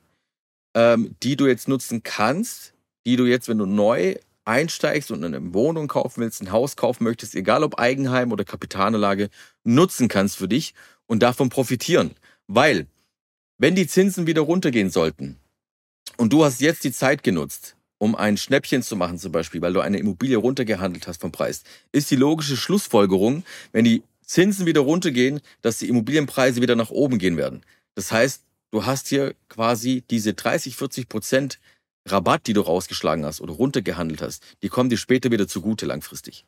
ähm, 0.77 1.17
die 1.25 1.35
du 1.35 1.49
jetzt 1.49 1.67
nutzen 1.67 2.05
kannst, 2.05 2.73
die 3.05 3.17
du 3.17 3.27
jetzt, 3.27 3.49
wenn 3.49 3.59
du 3.59 3.67
neu 3.67 4.15
einsteigst 4.45 5.11
und 5.11 5.25
eine 5.25 5.53
Wohnung 5.53 5.89
kaufen 5.89 6.21
willst, 6.21 6.41
ein 6.41 6.53
Haus 6.53 6.77
kaufen 6.77 7.03
möchtest, 7.03 7.35
egal 7.35 7.65
ob 7.65 7.81
Eigenheim 7.81 8.31
oder 8.31 8.45
Kapitalanlage, 8.45 9.29
nutzen 9.65 10.07
kannst 10.07 10.37
für 10.37 10.47
dich 10.47 10.73
und 11.09 11.21
davon 11.21 11.49
profitieren. 11.49 12.13
Weil, 12.47 12.87
wenn 13.59 13.75
die 13.75 13.89
Zinsen 13.89 14.29
wieder 14.29 14.43
runtergehen 14.43 14.91
sollten 14.91 15.37
und 16.17 16.33
du 16.33 16.45
hast 16.45 16.61
jetzt 16.61 16.85
die 16.85 16.93
Zeit 16.93 17.25
genutzt, 17.25 17.75
um 17.99 18.15
ein 18.15 18.37
Schnäppchen 18.37 18.85
zu 18.85 18.95
machen 18.95 19.19
zum 19.19 19.33
Beispiel, 19.33 19.61
weil 19.63 19.73
du 19.73 19.81
eine 19.81 19.99
Immobilie 19.99 20.37
runtergehandelt 20.37 21.09
hast 21.09 21.23
vom 21.23 21.33
Preis, 21.33 21.65
ist 21.91 22.09
die 22.13 22.17
logische 22.17 22.57
Schlussfolgerung, 22.57 23.43
wenn 23.73 23.85
die 23.85 24.05
Zinsen 24.31 24.65
wieder 24.65 24.83
runtergehen, 24.83 25.41
dass 25.61 25.79
die 25.79 25.89
Immobilienpreise 25.89 26.63
wieder 26.63 26.77
nach 26.77 26.91
oben 26.91 27.19
gehen 27.19 27.37
werden. 27.37 27.65
Das 27.97 28.13
heißt, 28.13 28.45
du 28.71 28.87
hast 28.87 29.09
hier 29.09 29.35
quasi 29.49 30.05
diese 30.09 30.35
30, 30.35 30.77
40 30.77 31.09
Prozent 31.09 31.59
Rabatt, 32.07 32.47
die 32.47 32.53
du 32.53 32.61
rausgeschlagen 32.61 33.25
hast 33.25 33.41
oder 33.41 33.53
runtergehandelt 33.53 34.23
hast, 34.23 34.45
die 34.63 34.69
kommen 34.69 34.89
dir 34.89 34.99
später 34.99 35.33
wieder 35.33 35.49
zugute 35.49 35.85
langfristig. 35.85 36.45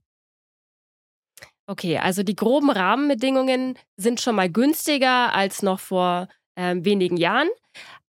Okay, 1.67 1.99
also 1.99 2.23
die 2.23 2.37
groben 2.37 2.71
Rahmenbedingungen 2.71 3.77
sind 3.97 4.21
schon 4.21 4.37
mal 4.37 4.49
günstiger 4.49 5.35
als 5.35 5.63
noch 5.63 5.81
vor 5.81 6.29
ähm, 6.57 6.85
wenigen 6.85 7.17
Jahren. 7.17 7.49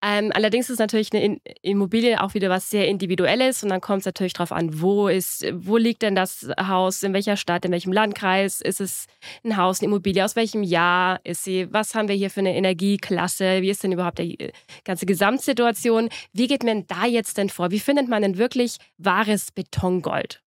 Ähm, 0.06 0.32
allerdings 0.34 0.70
ist 0.70 0.80
natürlich 0.80 1.14
eine 1.14 1.40
Immobilie 1.62 2.22
auch 2.22 2.34
wieder 2.34 2.50
was 2.50 2.70
sehr 2.70 2.90
Individuelles 2.90 3.64
und 3.64 3.70
dann 3.70 3.80
kommt 3.80 4.02
es 4.02 4.06
natürlich 4.06 4.34
darauf 4.34 4.52
an, 4.52 4.82
wo 4.82 5.08
ist, 5.08 5.46
wo 5.54 5.78
liegt 5.78 6.02
denn 6.02 6.14
das 6.14 6.50
Haus, 6.60 7.04
in 7.04 7.14
welcher 7.14 7.38
Stadt, 7.38 7.64
in 7.64 7.72
welchem 7.72 7.94
Landkreis, 7.94 8.60
ist 8.60 8.82
es 8.82 9.06
ein 9.46 9.56
Haus, 9.56 9.80
eine 9.80 9.88
Immobilie, 9.88 10.26
aus 10.26 10.36
welchem 10.36 10.62
Jahr 10.62 11.22
ist 11.24 11.46
sie, 11.46 11.72
was 11.72 11.96
haben 11.96 12.10
wir 12.10 12.16
hier 12.16 12.30
für 12.30 12.42
eine 12.42 12.54
Energieklasse, 12.54 13.62
wie 13.62 13.70
ist 13.70 13.84
denn 13.84 13.94
überhaupt 13.94 14.20
die 14.20 14.38
äh, 14.38 14.52
ganze 14.84 15.06
Gesamtsituation, 15.06 16.10
wie 16.34 16.48
geht 16.48 16.64
man 16.64 16.86
da 16.88 17.06
jetzt 17.06 17.38
denn 17.38 17.48
vor, 17.48 17.72
wie 17.72 17.80
findet 17.80 18.10
man 18.10 18.24
denn 18.24 18.38
wirklich 18.38 18.78
wahres 18.98 19.54
Betongold? 19.54 20.42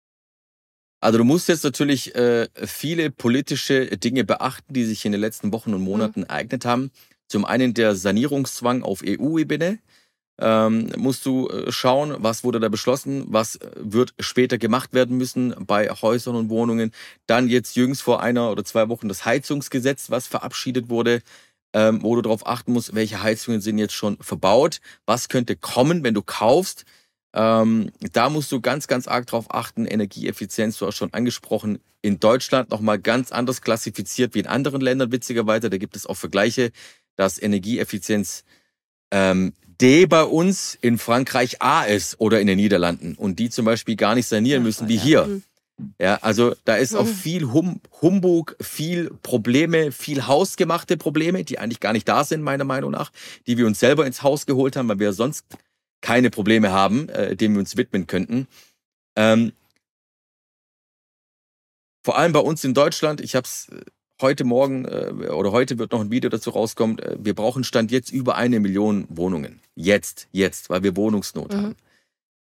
Also 0.99 1.19
du 1.19 1.23
musst 1.23 1.47
jetzt 1.47 1.63
natürlich 1.63 2.15
äh, 2.15 2.47
viele 2.65 3.11
politische 3.11 3.85
Dinge 3.97 4.23
beachten, 4.23 4.73
die 4.73 4.83
sich 4.83 5.05
in 5.05 5.11
den 5.11 5.21
letzten 5.21 5.53
Wochen 5.53 5.73
und 5.73 5.81
Monaten 5.81 6.21
mhm. 6.21 6.25
ereignet 6.25 6.65
haben. 6.65 6.91
Zum 7.27 7.45
einen 7.45 7.73
der 7.73 7.95
Sanierungszwang 7.95 8.83
auf 8.83 9.01
EU-Ebene. 9.05 9.79
Ähm, 10.37 10.91
musst 10.97 11.25
du 11.25 11.47
äh, 11.47 11.71
schauen, 11.71 12.13
was 12.19 12.43
wurde 12.43 12.59
da 12.59 12.67
beschlossen, 12.67 13.23
was 13.29 13.55
äh, 13.55 13.69
wird 13.77 14.13
später 14.19 14.57
gemacht 14.57 14.93
werden 14.93 15.17
müssen 15.17 15.55
bei 15.65 15.87
Häusern 15.89 16.35
und 16.35 16.49
Wohnungen. 16.49 16.91
Dann 17.25 17.47
jetzt 17.47 17.77
jüngst 17.77 18.01
vor 18.01 18.21
einer 18.21 18.51
oder 18.51 18.65
zwei 18.65 18.89
Wochen 18.89 19.07
das 19.07 19.23
Heizungsgesetz, 19.23 20.09
was 20.09 20.27
verabschiedet 20.27 20.89
wurde, 20.89 21.21
ähm, 21.73 22.03
wo 22.03 22.15
du 22.15 22.21
darauf 22.21 22.45
achten 22.47 22.73
musst, 22.73 22.95
welche 22.95 23.23
Heizungen 23.23 23.61
sind 23.61 23.77
jetzt 23.77 23.93
schon 23.93 24.17
verbaut, 24.19 24.81
was 25.05 25.29
könnte 25.29 25.55
kommen, 25.55 26.03
wenn 26.03 26.13
du 26.13 26.21
kaufst. 26.21 26.83
Ähm, 27.33 27.91
da 28.13 28.29
musst 28.29 28.51
du 28.51 28.59
ganz, 28.59 28.87
ganz 28.87 29.07
arg 29.07 29.27
drauf 29.27 29.53
achten. 29.53 29.85
Energieeffizienz, 29.85 30.77
du 30.79 30.87
hast 30.87 30.95
schon 30.95 31.13
angesprochen, 31.13 31.79
in 32.01 32.19
Deutschland 32.19 32.71
nochmal 32.71 32.99
ganz 32.99 33.31
anders 33.31 33.61
klassifiziert 33.61 34.35
wie 34.35 34.39
in 34.39 34.47
anderen 34.47 34.81
Ländern, 34.81 35.11
witzigerweise. 35.11 35.69
Da 35.69 35.77
gibt 35.77 35.95
es 35.95 36.05
auch 36.05 36.15
Vergleiche 36.15 36.71
dass 37.15 37.41
Energieeffizienz 37.41 38.43
ähm, 39.11 39.53
D 39.81 40.05
bei 40.05 40.23
uns 40.23 40.77
in 40.79 40.97
Frankreich 40.97 41.61
A 41.61 41.83
ist 41.83 42.19
oder 42.19 42.39
in 42.39 42.47
den 42.47 42.57
Niederlanden 42.57 43.15
und 43.15 43.39
die 43.39 43.49
zum 43.49 43.65
Beispiel 43.65 43.95
gar 43.95 44.15
nicht 44.15 44.27
sanieren 44.27 44.63
müssen 44.63 44.87
wie 44.87 44.97
hier. 44.97 45.25
Mhm. 45.25 45.43
Ja, 45.99 46.15
also 46.21 46.55
da 46.63 46.77
ist 46.77 46.95
auch 46.95 47.05
mhm. 47.05 47.13
viel 47.13 47.51
hum 47.51 47.81
Humbug, 48.01 48.55
viel 48.61 49.09
Probleme, 49.21 49.91
viel 49.91 50.25
hausgemachte 50.25 50.95
Probleme, 50.95 51.43
die 51.43 51.59
eigentlich 51.59 51.81
gar 51.81 51.91
nicht 51.91 52.07
da 52.07 52.23
sind, 52.23 52.41
meiner 52.41 52.63
Meinung 52.63 52.91
nach, 52.91 53.11
die 53.45 53.57
wir 53.57 53.67
uns 53.67 53.79
selber 53.81 54.05
ins 54.05 54.23
Haus 54.23 54.45
geholt 54.45 54.77
haben, 54.77 54.87
weil 54.87 54.99
wir 54.99 55.11
sonst 55.11 55.45
keine 56.01 56.29
Probleme 56.29 56.71
haben, 56.71 57.09
äh, 57.09 57.35
denen 57.35 57.55
wir 57.55 57.59
uns 57.59 57.75
widmen 57.75 58.07
könnten. 58.07 58.47
Ähm, 59.17 59.51
vor 62.05 62.17
allem 62.17 62.31
bei 62.31 62.39
uns 62.39 62.63
in 62.63 62.73
Deutschland, 62.73 63.19
ich 63.19 63.35
habe 63.35 63.45
es 63.45 63.67
äh, 63.69 63.81
heute 64.25 64.43
Morgen 64.43 64.85
äh, 64.85 65.29
oder 65.29 65.51
heute 65.51 65.77
wird 65.77 65.91
noch 65.91 66.01
ein 66.01 66.09
Video 66.09 66.31
dazu 66.31 66.49
rauskommen, 66.49 66.97
äh, 66.97 67.15
wir 67.19 67.35
brauchen 67.35 67.63
Stand 67.63 67.91
jetzt 67.91 68.11
über 68.11 68.35
eine 68.35 68.59
Million 68.59 69.05
Wohnungen. 69.09 69.59
Jetzt, 69.75 70.27
jetzt, 70.31 70.71
weil 70.71 70.81
wir 70.81 70.95
Wohnungsnot 70.95 71.53
mhm. 71.53 71.57
haben. 71.57 71.75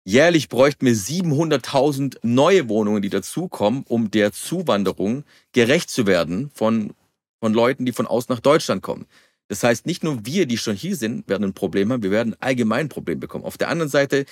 Jährlich 0.05 0.47
bräuchten 0.47 0.85
wir 0.85 0.95
700.000 0.95 2.17
neue 2.21 2.69
Wohnungen, 2.69 3.01
die 3.01 3.09
dazukommen, 3.09 3.83
um 3.87 4.11
der 4.11 4.31
Zuwanderung 4.31 5.23
gerecht 5.53 5.89
zu 5.89 6.05
werden 6.05 6.51
von, 6.53 6.93
von 7.39 7.51
Leuten, 7.51 7.87
die 7.87 7.93
von 7.93 8.05
außen 8.05 8.31
nach 8.31 8.41
Deutschland 8.41 8.83
kommen. 8.83 9.07
Das 9.47 9.63
heißt, 9.63 9.87
nicht 9.87 10.03
nur 10.03 10.23
wir, 10.23 10.45
die 10.45 10.57
schon 10.57 10.75
hier 10.75 10.95
sind, 10.95 11.27
werden 11.27 11.45
ein 11.45 11.53
Problem 11.53 11.91
haben, 11.91 12.03
wir 12.03 12.11
werden 12.11 12.35
allgemein 12.39 12.85
ein 12.85 12.89
Problem 12.89 13.19
bekommen. 13.19 13.43
Auf 13.43 13.57
der 13.57 13.69
anderen 13.69 13.89
Seite 13.89 14.25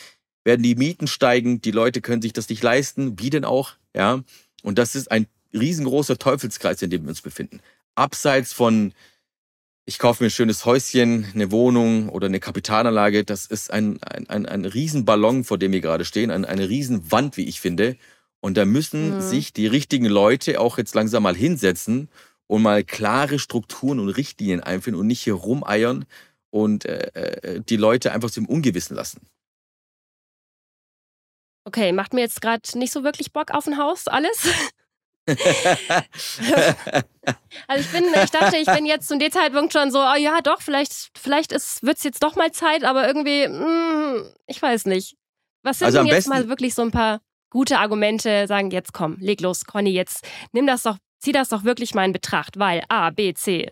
werden 0.43 0.61
die 0.61 0.75
Mieten 0.75 1.07
steigen, 1.07 1.61
die 1.61 1.71
Leute 1.71 2.01
können 2.01 2.21
sich 2.21 2.33
das 2.33 2.47
nicht 2.47 2.61
leisten, 2.61 3.19
wie 3.19 3.31
denn 3.31 3.43
auch, 3.43 3.73
ja. 3.95 4.21
Und 4.61 4.77
das 4.77 4.93
ist 4.93 5.09
ein 5.09 5.25
riesengroßer 5.53 6.17
Teufelskreis, 6.17 6.81
in 6.81 6.89
dem 6.89 7.03
wir 7.03 7.09
uns 7.09 7.21
befinden. 7.21 7.61
Abseits 7.95 8.53
von, 8.53 8.93
ich 9.85 9.99
kaufe 9.99 10.23
mir 10.23 10.27
ein 10.27 10.31
schönes 10.31 10.65
Häuschen, 10.65 11.25
eine 11.33 11.51
Wohnung 11.51 12.09
oder 12.09 12.27
eine 12.27 12.39
Kapitalanlage, 12.39 13.23
das 13.23 13.45
ist 13.45 13.71
ein, 13.71 14.01
ein, 14.03 14.29
ein, 14.29 14.45
ein 14.45 14.65
Riesenballon, 14.65 15.43
vor 15.43 15.57
dem 15.57 15.71
wir 15.71 15.81
gerade 15.81 16.05
stehen, 16.05 16.31
ein, 16.31 16.45
eine 16.45 16.69
Riesenwand, 16.69 17.37
wie 17.37 17.45
ich 17.45 17.59
finde. 17.59 17.97
Und 18.41 18.55
da 18.57 18.65
müssen 18.65 19.15
mhm. 19.15 19.21
sich 19.21 19.53
die 19.53 19.67
richtigen 19.67 20.05
Leute 20.05 20.61
auch 20.61 20.77
jetzt 20.77 20.95
langsam 20.95 21.23
mal 21.23 21.35
hinsetzen 21.35 22.09
und 22.47 22.61
mal 22.61 22.83
klare 22.83 23.37
Strukturen 23.37 23.99
und 23.99 24.09
Richtlinien 24.09 24.61
einführen 24.61 24.97
und 24.97 25.07
nicht 25.07 25.21
hier 25.21 25.33
rumeiern 25.33 26.05
und 26.49 26.85
äh, 26.85 27.11
äh 27.13 27.61
die 27.61 27.75
Leute 27.75 28.11
einfach 28.11 28.31
zum 28.31 28.47
Ungewissen 28.47 28.95
lassen. 28.95 29.21
Okay, 31.65 31.91
macht 31.91 32.13
mir 32.13 32.21
jetzt 32.21 32.41
gerade 32.41 32.61
nicht 32.79 32.91
so 32.91 33.03
wirklich 33.03 33.31
Bock 33.31 33.51
auf 33.51 33.67
ein 33.67 33.77
Haus, 33.77 34.07
alles. 34.07 34.47
also 37.67 37.81
ich 37.81 37.91
bin, 37.91 38.05
ich 38.23 38.31
dachte, 38.31 38.57
ich 38.57 38.65
bin 38.65 38.85
jetzt 38.85 39.07
zu 39.07 39.17
dem 39.17 39.31
Zeitpunkt 39.31 39.73
schon 39.73 39.91
so, 39.91 39.99
oh 39.99 40.15
ja, 40.17 40.41
doch, 40.41 40.61
vielleicht, 40.61 41.11
vielleicht 41.17 41.51
wird 41.51 41.97
es 41.97 42.03
jetzt 42.03 42.23
doch 42.23 42.35
mal 42.35 42.51
Zeit, 42.51 42.83
aber 42.83 43.07
irgendwie, 43.07 43.47
mh, 43.47 43.59
hm, 43.59 44.25
ich 44.47 44.61
weiß 44.61 44.85
nicht. 44.85 45.15
Was 45.63 45.79
sind 45.79 45.87
also 45.87 45.99
denn 45.99 46.07
jetzt 46.07 46.27
mal 46.27 46.47
wirklich 46.47 46.73
so 46.73 46.81
ein 46.81 46.91
paar 46.91 47.21
gute 47.49 47.79
Argumente, 47.79 48.47
sagen, 48.47 48.71
jetzt 48.71 48.93
komm, 48.93 49.17
leg 49.19 49.41
los, 49.41 49.65
Conny, 49.65 49.91
jetzt 49.91 50.27
nimm 50.51 50.67
das 50.67 50.83
doch, 50.83 50.97
zieh 51.19 51.31
das 51.31 51.49
doch 51.49 51.63
wirklich 51.63 51.93
mal 51.93 52.05
in 52.05 52.13
Betracht, 52.13 52.59
weil 52.59 52.83
A, 52.89 53.09
B, 53.09 53.33
C. 53.33 53.71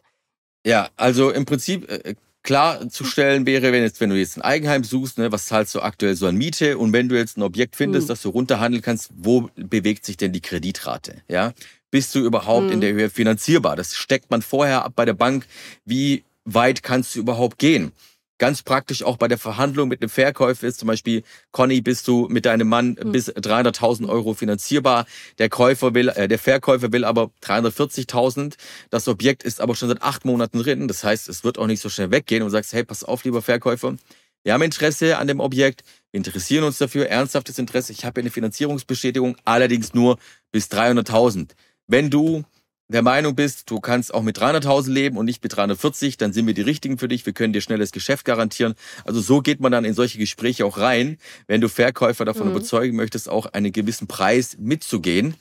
Ja, 0.65 0.89
also 0.97 1.29
im 1.31 1.45
Prinzip 1.45 1.89
äh, 1.89 2.15
klarzustellen 2.47 3.45
wäre, 3.45 3.73
wenn, 3.73 3.83
jetzt, 3.83 3.99
wenn 3.99 4.09
du 4.09 4.15
jetzt 4.15 4.37
ein 4.37 4.41
Eigenheim 4.41 4.85
suchst, 4.85 5.17
ne, 5.17 5.33
was 5.33 5.47
zahlst 5.47 5.75
du 5.75 5.81
aktuell 5.81 6.15
so 6.15 6.27
an 6.27 6.37
Miete 6.37 6.77
und 6.77 6.93
wenn 6.93 7.09
du 7.09 7.17
jetzt 7.17 7.37
ein 7.37 7.43
Objekt 7.43 7.75
findest, 7.75 8.07
mhm. 8.07 8.07
das 8.07 8.21
du 8.21 8.29
runterhandeln 8.29 8.81
kannst, 8.81 9.11
wo 9.17 9.49
bewegt 9.57 10.05
sich 10.05 10.15
denn 10.15 10.31
die 10.31 10.39
Kreditrate? 10.39 11.15
Ja, 11.27 11.51
bist 11.91 12.15
du 12.15 12.19
überhaupt 12.19 12.67
mhm. 12.67 12.71
in 12.71 12.81
der 12.81 12.93
Höhe 12.93 13.09
finanzierbar? 13.09 13.75
Das 13.75 13.97
steckt 13.97 14.31
man 14.31 14.41
vorher 14.41 14.85
ab 14.85 14.93
bei 14.95 15.03
der 15.03 15.13
Bank. 15.13 15.45
Wie 15.83 16.23
weit 16.45 16.83
kannst 16.83 17.15
du 17.15 17.19
überhaupt 17.19 17.59
gehen? 17.59 17.91
Ganz 18.39 18.61
praktisch 18.61 19.01
auch 19.03 19.17
bei 19.17 19.27
der 19.27 19.39
Verhandlung 19.39 19.89
mit 19.89 20.03
dem 20.03 20.09
Verkäufer 20.09 20.67
ist 20.67 20.79
zum 20.79 20.87
Beispiel, 20.87 21.23
Conny, 21.51 21.81
bist 21.81 22.07
du 22.07 22.27
mit 22.29 22.45
deinem 22.45 22.69
Mann 22.69 22.97
mhm. 23.01 23.11
bis 23.11 23.29
300.000 23.29 24.07
Euro 24.07 24.35
finanzierbar. 24.35 25.07
Der 25.39 25.49
Käufer 25.49 25.95
will, 25.95 26.09
äh, 26.09 26.27
der 26.27 26.37
Verkäufer 26.37 26.91
will 26.91 27.03
aber 27.03 27.31
340.000. 27.43 28.53
Das 28.91 29.07
Objekt 29.07 29.43
ist 29.43 29.59
aber 29.59 29.75
schon 29.75 29.89
seit 29.89 30.03
acht 30.03 30.23
Monaten 30.23 30.59
drin. 30.59 30.87
Das 30.87 31.03
heißt, 31.03 31.29
es 31.29 31.43
wird 31.43 31.57
auch 31.57 31.65
nicht 31.65 31.81
so 31.81 31.89
schnell 31.89 32.11
weggehen 32.11 32.43
und 32.43 32.51
sagst, 32.51 32.73
hey, 32.73 32.83
pass 32.83 33.03
auf, 33.03 33.23
lieber 33.23 33.41
Verkäufer. 33.41 33.95
Wir 34.43 34.53
haben 34.53 34.61
Interesse 34.61 35.17
an 35.17 35.27
dem 35.27 35.39
Objekt. 35.39 35.83
Wir 36.11 36.19
interessieren 36.19 36.63
uns 36.63 36.77
dafür. 36.77 37.07
Ernsthaftes 37.09 37.57
Interesse. 37.57 37.91
Ich 37.91 38.05
habe 38.05 38.21
eine 38.21 38.29
Finanzierungsbestätigung, 38.29 39.35
allerdings 39.45 39.95
nur 39.95 40.19
bis 40.51 40.67
300.000. 40.67 41.49
Wenn 41.87 42.09
du 42.11 42.43
der 42.89 43.01
Meinung 43.01 43.35
bist, 43.35 43.69
du 43.69 43.79
kannst 43.79 44.13
auch 44.13 44.23
mit 44.23 44.37
300.000 44.39 44.89
leben 44.89 45.17
und 45.17 45.25
nicht 45.25 45.43
mit 45.43 45.55
340, 45.55 46.17
dann 46.17 46.31
sind 46.31 46.47
wir 46.47 46.53
die 46.53 46.61
Richtigen 46.61 46.97
für 46.97 47.07
dich. 47.07 47.25
Wir 47.25 47.33
können 47.33 47.51
dir 47.51 47.61
schnelles 47.61 47.91
Geschäft 47.91 48.23
garantieren. 48.25 48.75
Also 49.03 49.19
so 49.19 49.41
geht 49.41 49.59
man 49.59 49.71
dann 49.71 49.83
in 49.83 49.93
solche 49.93 50.17
Gespräche 50.17 50.65
auch 50.65 50.77
rein, 50.77 51.17
wenn 51.47 51.59
du 51.59 51.67
Verkäufer 51.67 52.23
davon 52.23 52.47
mhm. 52.47 52.55
überzeugen 52.55 52.95
möchtest, 52.95 53.29
auch 53.29 53.47
einen 53.47 53.73
gewissen 53.73 54.07
Preis 54.07 54.55
mitzugehen. 54.57 55.35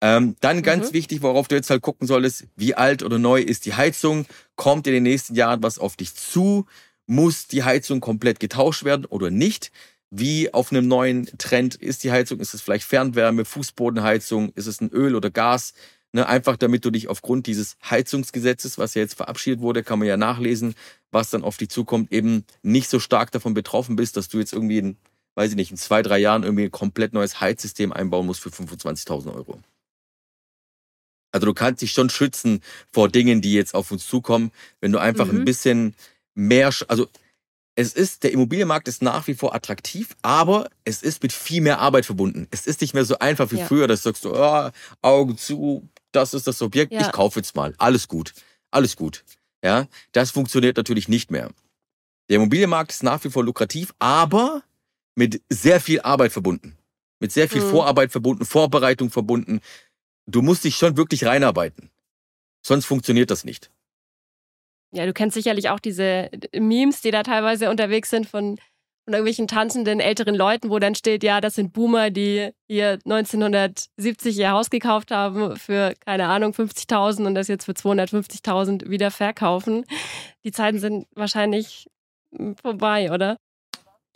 Ähm, 0.00 0.36
dann 0.40 0.62
ganz 0.62 0.90
mhm. 0.90 0.94
wichtig, 0.94 1.22
worauf 1.22 1.48
du 1.48 1.54
jetzt 1.54 1.70
halt 1.70 1.82
gucken 1.82 2.06
solltest, 2.06 2.46
wie 2.56 2.74
alt 2.74 3.02
oder 3.02 3.18
neu 3.18 3.40
ist 3.40 3.66
die 3.66 3.74
Heizung? 3.74 4.26
Kommt 4.54 4.86
in 4.86 4.94
den 4.94 5.02
nächsten 5.02 5.34
Jahren 5.34 5.62
was 5.62 5.78
auf 5.78 5.96
dich 5.96 6.14
zu? 6.14 6.66
Muss 7.06 7.46
die 7.46 7.64
Heizung 7.64 8.00
komplett 8.00 8.40
getauscht 8.40 8.84
werden 8.84 9.04
oder 9.04 9.30
nicht? 9.30 9.70
Wie 10.10 10.52
auf 10.54 10.70
einem 10.70 10.86
neuen 10.88 11.26
Trend 11.38 11.74
ist 11.74 12.04
die 12.04 12.12
Heizung? 12.12 12.40
Ist 12.40 12.54
es 12.54 12.62
vielleicht 12.62 12.86
Fernwärme, 12.86 13.44
Fußbodenheizung? 13.44 14.50
Ist 14.54 14.66
es 14.66 14.80
ein 14.80 14.90
Öl 14.90 15.14
oder 15.14 15.30
Gas? 15.30 15.74
Ne, 16.16 16.26
einfach 16.26 16.56
damit 16.56 16.82
du 16.82 16.90
dich 16.90 17.08
aufgrund 17.08 17.46
dieses 17.46 17.76
Heizungsgesetzes, 17.90 18.78
was 18.78 18.94
ja 18.94 19.02
jetzt 19.02 19.12
verabschiedet 19.12 19.60
wurde, 19.60 19.82
kann 19.82 19.98
man 19.98 20.08
ja 20.08 20.16
nachlesen, 20.16 20.74
was 21.10 21.28
dann 21.28 21.44
auf 21.44 21.58
dich 21.58 21.68
zukommt, 21.68 22.10
eben 22.10 22.46
nicht 22.62 22.88
so 22.88 23.00
stark 23.00 23.32
davon 23.32 23.52
betroffen 23.52 23.96
bist, 23.96 24.16
dass 24.16 24.30
du 24.30 24.38
jetzt 24.38 24.54
irgendwie 24.54 24.78
in, 24.78 24.96
weiß 25.34 25.50
ich 25.50 25.56
nicht, 25.56 25.72
in 25.72 25.76
zwei, 25.76 26.00
drei 26.00 26.16
Jahren 26.16 26.42
irgendwie 26.42 26.64
ein 26.64 26.70
komplett 26.70 27.12
neues 27.12 27.42
Heizsystem 27.42 27.92
einbauen 27.92 28.24
musst 28.24 28.40
für 28.40 28.48
25.000 28.48 29.34
Euro. 29.34 29.60
Also 31.32 31.44
du 31.44 31.52
kannst 31.52 31.82
dich 31.82 31.92
schon 31.92 32.08
schützen 32.08 32.62
vor 32.90 33.10
Dingen, 33.10 33.42
die 33.42 33.52
jetzt 33.52 33.74
auf 33.74 33.90
uns 33.90 34.06
zukommen, 34.06 34.52
wenn 34.80 34.92
du 34.92 34.98
einfach 34.98 35.26
mhm. 35.26 35.40
ein 35.40 35.44
bisschen 35.44 35.94
mehr, 36.34 36.72
also 36.88 37.08
es 37.78 37.92
ist, 37.92 38.24
der 38.24 38.32
Immobilienmarkt 38.32 38.88
ist 38.88 39.02
nach 39.02 39.26
wie 39.26 39.34
vor 39.34 39.54
attraktiv, 39.54 40.16
aber 40.22 40.70
es 40.84 41.02
ist 41.02 41.22
mit 41.22 41.32
viel 41.32 41.60
mehr 41.60 41.78
Arbeit 41.78 42.06
verbunden. 42.06 42.48
Es 42.50 42.66
ist 42.66 42.80
nicht 42.80 42.94
mehr 42.94 43.04
so 43.04 43.18
einfach 43.18 43.52
wie 43.52 43.58
ja. 43.58 43.66
früher, 43.66 43.86
dass 43.86 44.02
du 44.02 44.08
sagst, 44.08 44.24
oh, 44.26 44.70
Augen 45.02 45.36
zu, 45.36 45.86
das 46.10 46.32
ist 46.32 46.46
das 46.46 46.62
Objekt, 46.62 46.92
ja. 46.92 47.02
ich 47.02 47.12
kaufe 47.12 47.38
jetzt 47.38 47.54
mal. 47.54 47.74
Alles 47.76 48.08
gut. 48.08 48.32
Alles 48.70 48.96
gut. 48.96 49.24
Ja, 49.62 49.86
das 50.12 50.30
funktioniert 50.30 50.78
natürlich 50.78 51.08
nicht 51.08 51.30
mehr. 51.30 51.50
Der 52.30 52.36
Immobilienmarkt 52.36 52.92
ist 52.92 53.02
nach 53.02 53.22
wie 53.24 53.30
vor 53.30 53.44
lukrativ, 53.44 53.94
aber 53.98 54.62
mit 55.14 55.42
sehr 55.50 55.78
viel 55.78 56.00
Arbeit 56.00 56.32
verbunden. 56.32 56.78
Mit 57.20 57.30
sehr 57.30 57.48
viel 57.48 57.62
mhm. 57.62 57.70
Vorarbeit 57.70 58.10
verbunden, 58.10 58.46
Vorbereitung 58.46 59.10
verbunden. 59.10 59.60
Du 60.26 60.40
musst 60.40 60.64
dich 60.64 60.76
schon 60.76 60.96
wirklich 60.96 61.26
reinarbeiten. 61.26 61.90
Sonst 62.62 62.86
funktioniert 62.86 63.30
das 63.30 63.44
nicht. 63.44 63.70
Ja, 64.92 65.06
du 65.06 65.12
kennst 65.12 65.34
sicherlich 65.34 65.68
auch 65.70 65.80
diese 65.80 66.30
Memes, 66.54 67.00
die 67.00 67.10
da 67.10 67.22
teilweise 67.22 67.70
unterwegs 67.70 68.10
sind 68.10 68.26
von 68.26 68.56
von 69.06 69.14
irgendwelchen 69.14 69.46
tanzenden 69.46 70.00
älteren 70.00 70.34
Leuten, 70.34 70.68
wo 70.68 70.80
dann 70.80 70.96
steht, 70.96 71.22
ja, 71.22 71.40
das 71.40 71.54
sind 71.54 71.72
Boomer, 71.72 72.10
die 72.10 72.50
hier 72.68 72.98
1970 73.04 74.36
ihr 74.36 74.50
Haus 74.50 74.68
gekauft 74.68 75.12
haben 75.12 75.54
für, 75.56 75.94
keine 76.04 76.26
Ahnung, 76.26 76.50
50.000 76.50 77.24
und 77.24 77.36
das 77.36 77.46
jetzt 77.46 77.66
für 77.66 77.72
250.000 77.72 78.90
wieder 78.90 79.12
verkaufen. 79.12 79.84
Die 80.42 80.50
Zeiten 80.50 80.80
sind 80.80 81.06
wahrscheinlich 81.14 81.86
vorbei, 82.60 83.12
oder? 83.12 83.36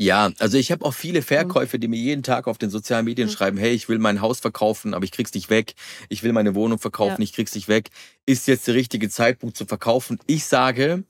Ja, 0.00 0.32
also 0.38 0.56
ich 0.56 0.72
habe 0.72 0.82
auch 0.86 0.94
viele 0.94 1.20
Verkäufer, 1.20 1.76
die 1.76 1.86
mir 1.86 1.98
jeden 1.98 2.22
Tag 2.22 2.46
auf 2.46 2.56
den 2.56 2.70
sozialen 2.70 3.04
Medien 3.04 3.28
mhm. 3.28 3.32
schreiben, 3.32 3.58
hey, 3.58 3.72
ich 3.72 3.90
will 3.90 3.98
mein 3.98 4.22
Haus 4.22 4.40
verkaufen, 4.40 4.94
aber 4.94 5.04
ich 5.04 5.12
krieg's 5.12 5.34
nicht 5.34 5.50
weg. 5.50 5.74
Ich 6.08 6.22
will 6.22 6.32
meine 6.32 6.54
Wohnung 6.54 6.78
verkaufen, 6.78 7.20
ja. 7.20 7.24
ich 7.24 7.34
krieg's 7.34 7.54
nicht 7.54 7.68
weg. 7.68 7.90
Ist 8.24 8.48
jetzt 8.48 8.66
der 8.66 8.74
richtige 8.76 9.10
Zeitpunkt 9.10 9.58
zu 9.58 9.66
verkaufen? 9.66 10.18
Ich 10.26 10.46
sage, 10.46 11.04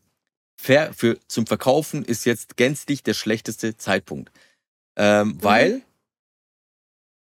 fair 0.61 0.93
für 0.93 1.21
zum 1.29 1.47
Verkaufen 1.47 2.05
ist 2.05 2.25
jetzt 2.27 2.57
gänzlich 2.57 3.05
der 3.05 3.15
schlechteste 3.15 3.77
Zeitpunkt. 3.77 4.33
Ähm, 4.97 5.29
mhm. 5.29 5.43
Weil 5.45 5.83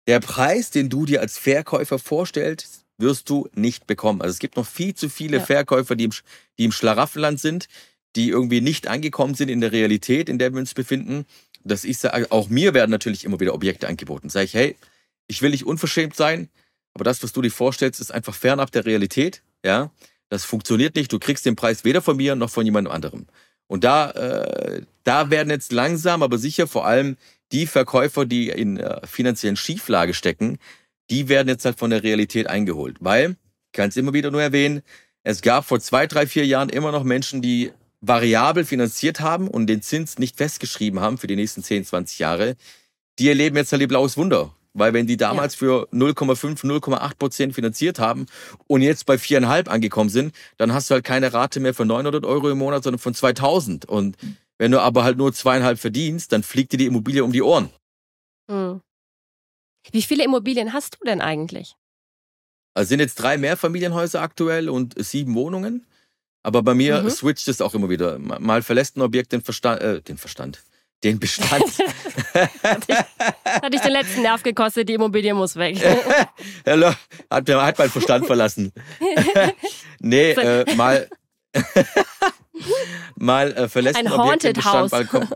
der 0.08 0.20
Preis, 0.20 0.70
den 0.70 0.90
du 0.90 1.06
dir 1.06 1.22
als 1.22 1.38
Verkäufer 1.38 1.98
vorstellst, 1.98 2.84
wirst 2.98 3.30
du 3.30 3.48
nicht 3.54 3.86
bekommen. 3.86 4.20
Also 4.20 4.32
es 4.32 4.40
gibt 4.40 4.56
noch 4.56 4.66
viel 4.66 4.94
zu 4.94 5.08
viele 5.08 5.38
ja. 5.38 5.42
Verkäufer, 5.42 5.96
die 5.96 6.04
im, 6.04 6.12
die 6.58 6.66
im 6.66 6.72
Schlaraffenland 6.72 7.40
sind, 7.40 7.66
die 8.16 8.30
irgendwie 8.30 8.60
nicht 8.60 8.88
angekommen 8.88 9.34
sind 9.34 9.48
in 9.48 9.60
der 9.60 9.72
Realität, 9.72 10.28
in 10.28 10.38
der 10.38 10.52
wir 10.52 10.58
uns 10.58 10.74
befinden. 10.74 11.26
Das 11.64 11.84
ist 11.84 12.06
auch 12.32 12.48
mir 12.48 12.74
werden 12.74 12.90
natürlich 12.90 13.24
immer 13.24 13.40
wieder 13.40 13.54
Objekte 13.54 13.88
angeboten. 13.88 14.28
Sag 14.28 14.44
ich, 14.44 14.54
hey, 14.54 14.76
ich 15.26 15.42
will 15.42 15.50
nicht 15.50 15.66
unverschämt 15.66 16.16
sein, 16.16 16.48
aber 16.94 17.04
das, 17.04 17.22
was 17.22 17.32
du 17.32 17.42
dir 17.42 17.50
vorstellst, 17.50 18.00
ist 18.00 18.12
einfach 18.12 18.34
fernab 18.34 18.70
der 18.72 18.86
Realität. 18.86 19.42
Ja, 19.64 19.90
das 20.28 20.44
funktioniert 20.44 20.96
nicht. 20.96 21.12
Du 21.12 21.18
kriegst 21.18 21.44
den 21.44 21.56
Preis 21.56 21.84
weder 21.84 22.02
von 22.02 22.16
mir 22.16 22.34
noch 22.36 22.50
von 22.50 22.64
jemand 22.64 22.88
anderem. 22.88 23.26
Und 23.66 23.84
da, 23.84 24.10
äh, 24.12 24.82
da 25.04 25.30
werden 25.30 25.50
jetzt 25.50 25.72
langsam, 25.72 26.22
aber 26.22 26.38
sicher 26.38 26.66
vor 26.66 26.86
allem 26.86 27.16
die 27.52 27.66
Verkäufer, 27.66 28.24
die 28.24 28.48
in 28.48 28.78
äh, 28.78 29.04
finanziellen 29.06 29.56
Schieflage 29.56 30.14
stecken, 30.14 30.58
die 31.10 31.28
werden 31.28 31.48
jetzt 31.48 31.64
halt 31.64 31.78
von 31.78 31.90
der 31.90 32.02
Realität 32.02 32.46
eingeholt. 32.46 32.96
Weil, 33.00 33.30
ich 33.30 33.72
kann 33.72 33.88
es 33.88 33.96
immer 33.96 34.12
wieder 34.12 34.30
nur 34.30 34.42
erwähnen, 34.42 34.82
es 35.22 35.42
gab 35.42 35.64
vor 35.64 35.80
zwei, 35.80 36.06
drei, 36.06 36.26
vier 36.26 36.46
Jahren 36.46 36.68
immer 36.68 36.92
noch 36.92 37.02
Menschen, 37.02 37.42
die 37.42 37.72
variabel 38.00 38.64
finanziert 38.64 39.20
haben 39.20 39.48
und 39.48 39.66
den 39.66 39.82
Zins 39.82 40.18
nicht 40.18 40.36
festgeschrieben 40.36 41.00
haben 41.00 41.18
für 41.18 41.26
die 41.26 41.36
nächsten 41.36 41.62
10, 41.62 41.84
20 41.84 42.18
Jahre. 42.18 42.56
Die 43.18 43.28
erleben 43.28 43.56
jetzt 43.56 43.72
halt 43.72 43.82
ihr 43.82 43.88
blaues 43.88 44.16
Wunder. 44.16 44.54
Weil 44.78 44.92
wenn 44.92 45.06
die 45.06 45.16
damals 45.16 45.54
ja. 45.54 45.58
für 45.58 45.88
0,5, 45.90 46.62
0,8 46.62 47.16
Prozent 47.16 47.54
finanziert 47.54 47.98
haben 47.98 48.26
und 48.66 48.82
jetzt 48.82 49.06
bei 49.06 49.14
4,5 49.14 49.68
angekommen 49.68 50.10
sind, 50.10 50.34
dann 50.58 50.74
hast 50.74 50.90
du 50.90 50.94
halt 50.94 51.04
keine 51.04 51.32
Rate 51.32 51.60
mehr 51.60 51.72
von 51.72 51.88
900 51.88 52.26
Euro 52.26 52.50
im 52.50 52.58
Monat, 52.58 52.84
sondern 52.84 52.98
von 52.98 53.14
2000. 53.14 53.86
Und 53.86 54.18
wenn 54.58 54.72
du 54.72 54.80
aber 54.80 55.02
halt 55.02 55.16
nur 55.16 55.32
zweieinhalb 55.32 55.78
verdienst, 55.78 56.30
dann 56.32 56.42
fliegt 56.42 56.72
dir 56.72 56.76
die 56.76 56.86
Immobilie 56.86 57.24
um 57.24 57.32
die 57.32 57.42
Ohren. 57.42 57.70
Hm. 58.50 58.82
Wie 59.92 60.02
viele 60.02 60.24
Immobilien 60.24 60.74
hast 60.74 60.98
du 61.00 61.04
denn 61.06 61.22
eigentlich? 61.22 61.74
Also 62.74 62.90
sind 62.90 63.00
jetzt 63.00 63.14
drei 63.14 63.38
Mehrfamilienhäuser 63.38 64.20
aktuell 64.20 64.68
und 64.68 64.94
sieben 65.02 65.34
Wohnungen. 65.34 65.86
Aber 66.46 66.62
bei 66.62 66.74
mir 66.74 67.02
mhm. 67.02 67.10
switcht 67.10 67.48
es 67.48 67.60
auch 67.60 67.74
immer 67.74 67.90
wieder. 67.90 68.20
Mal 68.20 68.62
verlässt 68.62 68.96
ein 68.96 69.02
Objekt 69.02 69.32
den 69.32 69.42
Verstand, 69.42 69.80
äh, 69.80 70.00
den 70.00 70.16
Verstand, 70.16 70.62
den 71.02 71.18
Bestand. 71.18 71.64
hat, 72.62 72.88
dich, 72.88 72.96
hat 73.44 73.74
dich 73.74 73.80
den 73.80 73.90
letzten 73.90 74.22
Nerv 74.22 74.44
gekostet, 74.44 74.88
die 74.88 74.94
Immobilie 74.94 75.34
muss 75.34 75.56
weg. 75.56 75.76
hat, 76.64 77.48
hat 77.50 77.78
meinen 77.78 77.90
Verstand 77.90 78.26
verlassen. 78.26 78.72
nee, 79.98 80.30
äh, 80.30 80.72
mal, 80.76 81.08
mal 83.16 83.52
äh, 83.52 83.68
verlässt 83.68 83.96
ein, 83.96 84.06
ein 84.06 84.12
Objekt 84.12 84.44
den 84.44 84.52
Bestand, 84.52 84.92
mal 84.92 85.04
kommt, 85.04 85.28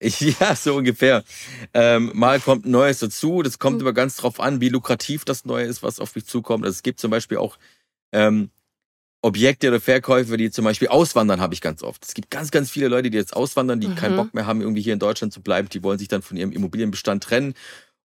ja, 0.00 0.56
so 0.56 0.76
ungefähr. 0.76 1.22
Ähm, 1.74 2.12
mal 2.14 2.40
kommt 2.40 2.64
Neues 2.64 3.00
dazu. 3.00 3.42
Das 3.42 3.58
kommt 3.58 3.76
mhm. 3.76 3.82
immer 3.82 3.92
ganz 3.92 4.16
drauf 4.16 4.40
an, 4.40 4.62
wie 4.62 4.70
lukrativ 4.70 5.26
das 5.26 5.44
Neue 5.44 5.66
ist, 5.66 5.82
was 5.82 6.00
auf 6.00 6.14
mich 6.14 6.24
zukommt. 6.24 6.64
Also 6.64 6.76
es 6.76 6.82
gibt 6.82 6.98
zum 6.98 7.10
Beispiel 7.10 7.36
auch 7.36 7.58
ähm, 8.10 8.48
Objekte 9.24 9.68
oder 9.68 9.80
Verkäufe, 9.80 10.36
die 10.36 10.50
zum 10.50 10.66
Beispiel 10.66 10.88
auswandern, 10.88 11.40
habe 11.40 11.54
ich 11.54 11.62
ganz 11.62 11.82
oft. 11.82 12.04
Es 12.04 12.12
gibt 12.12 12.30
ganz, 12.30 12.50
ganz 12.50 12.70
viele 12.70 12.88
Leute, 12.88 13.10
die 13.10 13.16
jetzt 13.16 13.34
auswandern, 13.34 13.80
die 13.80 13.88
mhm. 13.88 13.94
keinen 13.94 14.16
Bock 14.16 14.34
mehr 14.34 14.44
haben, 14.44 14.60
irgendwie 14.60 14.82
hier 14.82 14.92
in 14.92 14.98
Deutschland 14.98 15.32
zu 15.32 15.40
bleiben. 15.40 15.70
Die 15.70 15.82
wollen 15.82 15.98
sich 15.98 16.08
dann 16.08 16.20
von 16.20 16.36
ihrem 16.36 16.52
Immobilienbestand 16.52 17.24
trennen. 17.24 17.54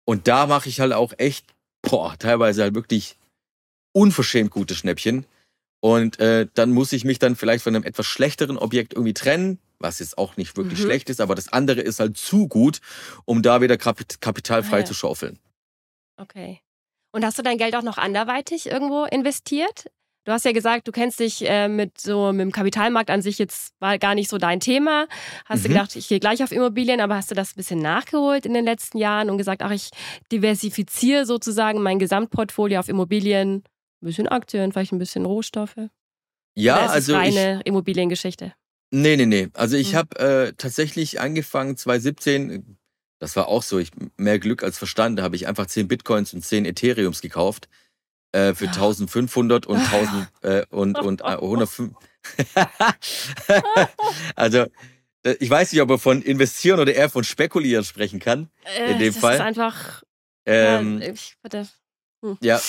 Und 0.05 0.29
da 0.29 0.47
mache 0.47 0.69
ich 0.69 0.79
halt 0.79 0.93
auch 0.93 1.13
echt, 1.17 1.45
boah, 1.81 2.15
teilweise 2.17 2.61
halt 2.61 2.73
wirklich 2.73 3.17
unverschämt 3.91 4.49
gute 4.49 4.75
Schnäppchen. 4.75 5.25
Und 5.81 6.19
äh, 6.19 6.47
dann 6.53 6.71
muss 6.71 6.93
ich 6.93 7.03
mich 7.03 7.19
dann 7.19 7.35
vielleicht 7.35 7.65
von 7.65 7.75
einem 7.75 7.83
etwas 7.83 8.05
schlechteren 8.05 8.57
Objekt 8.57 8.93
irgendwie 8.93 9.13
trennen, 9.13 9.59
was 9.77 9.99
jetzt 9.99 10.17
auch 10.17 10.37
nicht 10.37 10.55
wirklich 10.55 10.79
mhm. 10.79 10.83
schlecht 10.83 11.09
ist, 11.09 11.19
aber 11.19 11.35
das 11.35 11.51
andere 11.51 11.81
ist 11.81 11.99
halt 11.99 12.17
zu 12.17 12.47
gut, 12.47 12.79
um 13.25 13.41
da 13.41 13.61
wieder 13.61 13.77
Kapital 13.77 14.63
frei 14.63 14.77
ah, 14.77 14.79
ja. 14.79 14.85
zu 14.85 14.93
schaufeln. 14.93 15.37
Okay. 16.17 16.61
Und 17.11 17.25
hast 17.25 17.37
du 17.37 17.43
dein 17.43 17.57
Geld 17.57 17.75
auch 17.75 17.81
noch 17.81 17.97
anderweitig 17.97 18.67
irgendwo 18.67 19.05
investiert? 19.05 19.89
Du 20.25 20.31
hast 20.33 20.45
ja 20.45 20.51
gesagt, 20.51 20.87
du 20.87 20.91
kennst 20.91 21.19
dich 21.19 21.49
äh, 21.49 21.67
mit 21.67 21.99
so 21.99 22.31
mit 22.31 22.41
dem 22.41 22.51
Kapitalmarkt 22.51 23.09
an 23.09 23.21
sich 23.21 23.39
jetzt 23.39 23.73
war 23.79 23.97
gar 23.97 24.15
nicht 24.15 24.29
so 24.29 24.37
dein 24.37 24.59
Thema. 24.59 25.07
Hast 25.45 25.59
mhm. 25.59 25.63
du 25.63 25.69
gedacht, 25.69 25.95
ich 25.95 26.07
gehe 26.07 26.19
gleich 26.19 26.43
auf 26.43 26.51
Immobilien, 26.51 27.01
aber 27.01 27.15
hast 27.15 27.31
du 27.31 27.35
das 27.35 27.51
ein 27.51 27.55
bisschen 27.55 27.79
nachgeholt 27.79 28.45
in 28.45 28.53
den 28.53 28.65
letzten 28.65 28.97
Jahren 28.97 29.29
und 29.29 29.37
gesagt, 29.37 29.61
ach, 29.61 29.71
ich 29.71 29.89
diversifiziere 30.31 31.25
sozusagen 31.25 31.81
mein 31.81 31.99
Gesamtportfolio 31.99 32.79
auf 32.79 32.89
Immobilien, 32.89 33.63
ein 34.01 34.05
bisschen 34.05 34.27
Aktien, 34.27 34.71
vielleicht 34.71 34.91
ein 34.91 34.99
bisschen 34.99 35.25
Rohstoffe? 35.25 35.77
Ja, 36.55 36.75
Oder 36.75 36.85
ist 36.85 36.91
also 36.91 37.15
reine 37.15 37.59
ich, 37.59 37.67
Immobiliengeschichte. 37.67 38.53
Nee, 38.91 39.15
nee, 39.15 39.25
nee. 39.25 39.47
Also 39.53 39.77
ich 39.77 39.93
mhm. 39.93 39.97
habe 39.97 40.19
äh, 40.19 40.53
tatsächlich 40.57 41.21
angefangen 41.21 41.77
2017, 41.77 42.77
das 43.19 43.35
war 43.35 43.47
auch 43.47 43.63
so, 43.63 43.79
ich 43.79 43.91
mehr 44.17 44.39
Glück 44.39 44.63
als 44.63 44.77
Verstand, 44.77 45.19
da 45.19 45.23
habe 45.23 45.35
ich 45.35 45.47
einfach 45.47 45.67
10 45.67 45.87
Bitcoins 45.87 46.33
und 46.33 46.43
10 46.43 46.65
Ethereums 46.65 47.21
gekauft 47.21 47.69
äh, 48.31 48.53
für 48.53 48.67
1500 48.67 49.65
und 49.65 49.77
1000 49.77 50.27
äh, 50.41 50.65
und, 50.69 50.99
und 50.99 51.21
äh, 51.21 51.25
105. 51.25 51.93
also, 54.35 54.65
äh, 55.23 55.35
ich 55.39 55.49
weiß 55.49 55.71
nicht, 55.71 55.81
ob 55.81 55.89
er 55.89 55.99
von 55.99 56.21
investieren 56.21 56.79
oder 56.79 56.93
eher 56.93 57.09
von 57.09 57.23
spekulieren 57.23 57.83
sprechen 57.83 58.19
kann. 58.19 58.49
Äh, 58.77 58.93
in 58.93 58.99
dem 58.99 59.13
das 59.13 59.21
Fall. 59.21 59.37
Das 59.37 59.41
ist 59.41 59.47
einfach. 59.47 60.03
Ähm, 60.45 61.01
ja, 61.01 61.11
ich. 61.11 61.35
Hm. 62.21 62.37
ja, 62.41 62.61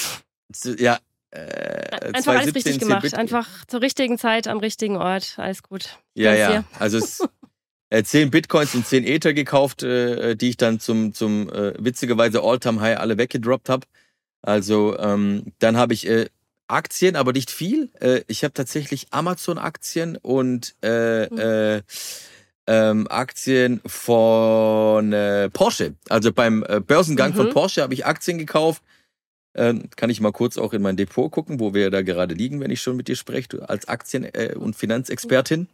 ja. 0.78 0.98
Äh, 1.32 2.12
einfach 2.12 2.34
alles 2.34 2.54
richtig 2.54 2.80
gemacht. 2.80 3.14
Einfach 3.14 3.64
zur 3.66 3.82
richtigen 3.82 4.18
Zeit 4.18 4.48
am 4.48 4.58
richtigen 4.58 4.96
Ort. 4.96 5.34
Alles 5.36 5.62
gut. 5.62 5.98
Ja, 6.14 6.34
ja. 6.34 6.48
Hier. 6.48 6.64
Also 6.78 6.98
es, 6.98 7.22
äh, 7.90 8.02
10 8.02 8.30
Bitcoins 8.30 8.74
und 8.74 8.86
10 8.86 9.04
Ether 9.04 9.32
gekauft, 9.32 9.82
äh, 9.82 10.34
die 10.34 10.50
ich 10.50 10.56
dann 10.56 10.80
zum, 10.80 11.14
zum 11.14 11.48
äh, 11.50 11.74
witzigerweise 11.78 12.42
All-Time-High 12.42 12.98
alle 12.98 13.16
weggedroppt 13.16 13.68
habe. 13.68 13.86
Also 14.42 14.98
ähm, 14.98 15.52
dann 15.58 15.76
habe 15.76 15.94
ich 15.94 16.08
äh, 16.08 16.28
Aktien, 16.66 17.16
aber 17.16 17.32
nicht 17.32 17.50
viel. 17.50 17.90
Äh, 18.00 18.22
ich 18.26 18.44
habe 18.44 18.54
tatsächlich 18.54 19.08
Amazon-Aktien 19.10 20.16
und 20.16 20.74
äh, 20.82 21.26
mhm. 21.26 21.38
äh, 21.38 21.82
ähm, 22.66 23.08
Aktien 23.08 23.80
von 23.84 25.12
äh, 25.12 25.50
Porsche. 25.50 25.94
Also 26.08 26.32
beim 26.32 26.64
äh, 26.68 26.80
Börsengang 26.80 27.32
mhm. 27.32 27.36
von 27.36 27.50
Porsche 27.50 27.82
habe 27.82 27.94
ich 27.94 28.06
Aktien 28.06 28.38
gekauft. 28.38 28.82
Ähm, 29.56 29.90
kann 29.96 30.10
ich 30.10 30.20
mal 30.20 30.30
kurz 30.30 30.56
auch 30.58 30.72
in 30.72 30.80
mein 30.80 30.96
Depot 30.96 31.30
gucken, 31.30 31.58
wo 31.58 31.74
wir 31.74 31.90
da 31.90 32.02
gerade 32.02 32.34
liegen, 32.36 32.60
wenn 32.60 32.70
ich 32.70 32.80
schon 32.80 32.96
mit 32.96 33.08
dir 33.08 33.16
spreche, 33.16 33.68
als 33.68 33.88
Aktien- 33.88 34.24
äh, 34.32 34.54
und 34.56 34.76
Finanzexpertin. 34.76 35.66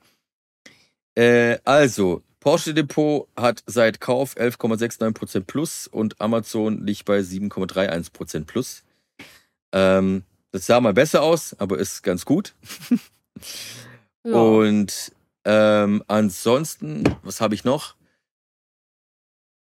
Äh, 1.14 1.59
also, 1.64 2.22
Porsche 2.47 2.75
Depot 2.75 3.27
hat 3.37 3.65
seit 3.67 4.01
Kauf 4.01 4.37
11,69% 4.37 5.41
plus 5.47 5.89
und 5.89 6.21
Amazon 6.21 6.87
liegt 6.87 7.05
bei 7.05 7.19
7,31% 7.19 8.45
plus. 8.45 8.85
Ähm, 9.73 10.23
das 10.53 10.67
sah 10.67 10.81
mal 10.81 10.95
besser 10.95 11.23
aus, 11.23 11.57
aber 11.59 11.77
ist 11.81 12.05
ganz 12.05 12.25
gut. 12.25 12.55
ja. 14.25 14.33
Und 14.33 15.13
ähm, 15.45 16.05
ansonsten, 16.07 17.03
was 17.25 17.41
habe 17.41 17.57
ich 17.57 17.65
noch? 17.65 17.97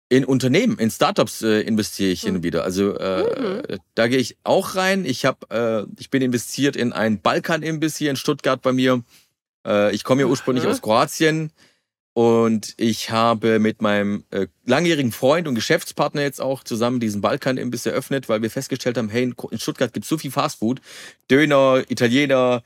In 0.10 0.26
Unternehmen, 0.26 0.78
in 0.78 0.92
Startups 0.92 1.42
äh, 1.44 1.62
investiere 1.62 2.12
ich 2.12 2.24
hm. 2.24 2.28
hin 2.28 2.36
und 2.36 2.44
wieder. 2.44 2.66
Also 2.66 2.98
äh, 2.98 3.62
mhm. 3.64 3.80
da 3.96 4.10
gehe 4.10 4.20
ich 4.20 4.36
auch 4.44 4.76
rein. 4.76 5.06
Ich 5.06 5.24
habe, 5.24 5.88
äh, 5.88 6.02
ich 6.02 6.10
bin 6.10 6.22
investiert 6.22 6.76
in 6.76 6.92
ein 6.92 7.22
Balkan-Imbiss 7.22 7.96
hier 7.96 8.10
in 8.10 8.18
Stuttgart 8.18 8.62
bei 8.62 8.74
mir. 8.74 9.06
Äh, 9.66 9.96
ich 9.96 10.04
komme 10.04 10.24
ja 10.24 10.28
ursprünglich 10.28 10.66
mhm. 10.66 10.72
aus 10.72 10.82
Kroatien. 10.82 11.54
Und 12.18 12.74
ich 12.78 13.12
habe 13.12 13.60
mit 13.60 13.84
meinem 13.84 14.24
äh, 14.32 14.48
langjährigen 14.66 15.12
Freund 15.12 15.48
und 15.48 15.54
Geschäftspartner 15.54 16.24
jetzt 16.24 16.42
auch 16.42 16.64
zusammen 16.64 17.00
diesen 17.00 17.22
Balkan-Imbiss 17.22 17.86
eröffnet, 17.86 18.28
weil 18.28 18.42
wir 18.42 18.50
festgestellt 18.50 18.98
haben, 18.98 19.10
hey, 19.10 19.32
in 19.52 19.60
Stuttgart 19.60 19.94
gibt 19.94 20.04
es 20.04 20.10
so 20.10 20.18
viel 20.18 20.32
Fastfood. 20.32 20.82
Döner, 21.30 21.84
Italiener, 21.90 22.64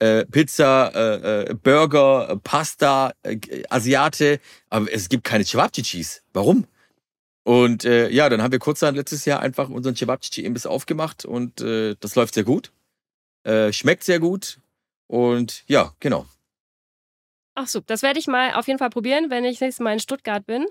äh, 0.00 0.26
Pizza, 0.26 0.92
äh, 0.94 1.50
äh, 1.50 1.54
Burger, 1.54 2.38
Pasta, 2.44 3.14
äh, 3.22 3.38
Asiate, 3.70 4.38
aber 4.68 4.92
es 4.92 5.08
gibt 5.08 5.24
keine 5.24 5.46
Cevapcicis. 5.46 6.22
Warum? 6.34 6.66
Und 7.42 7.86
äh, 7.86 8.10
ja, 8.10 8.28
dann 8.28 8.42
haben 8.42 8.52
wir 8.52 8.58
kurzerhand 8.58 8.98
letztes 8.98 9.24
Jahr 9.24 9.40
einfach 9.40 9.70
unseren 9.70 9.96
Cevapcici-Imbiss 9.96 10.66
aufgemacht 10.66 11.24
und 11.24 11.62
äh, 11.62 11.96
das 12.00 12.16
läuft 12.16 12.34
sehr 12.34 12.44
gut. 12.44 12.70
Äh, 13.44 13.72
schmeckt 13.72 14.04
sehr 14.04 14.20
gut. 14.20 14.58
Und 15.06 15.64
ja, 15.68 15.94
genau. 16.00 16.26
Ach 17.62 17.66
so, 17.66 17.80
das 17.80 18.00
werde 18.00 18.18
ich 18.18 18.26
mal 18.26 18.54
auf 18.54 18.68
jeden 18.68 18.78
Fall 18.78 18.88
probieren, 18.88 19.28
wenn 19.28 19.44
ich 19.44 19.60
nächstes 19.60 19.84
Mal 19.84 19.92
in 19.92 20.00
Stuttgart 20.00 20.46
bin. 20.46 20.64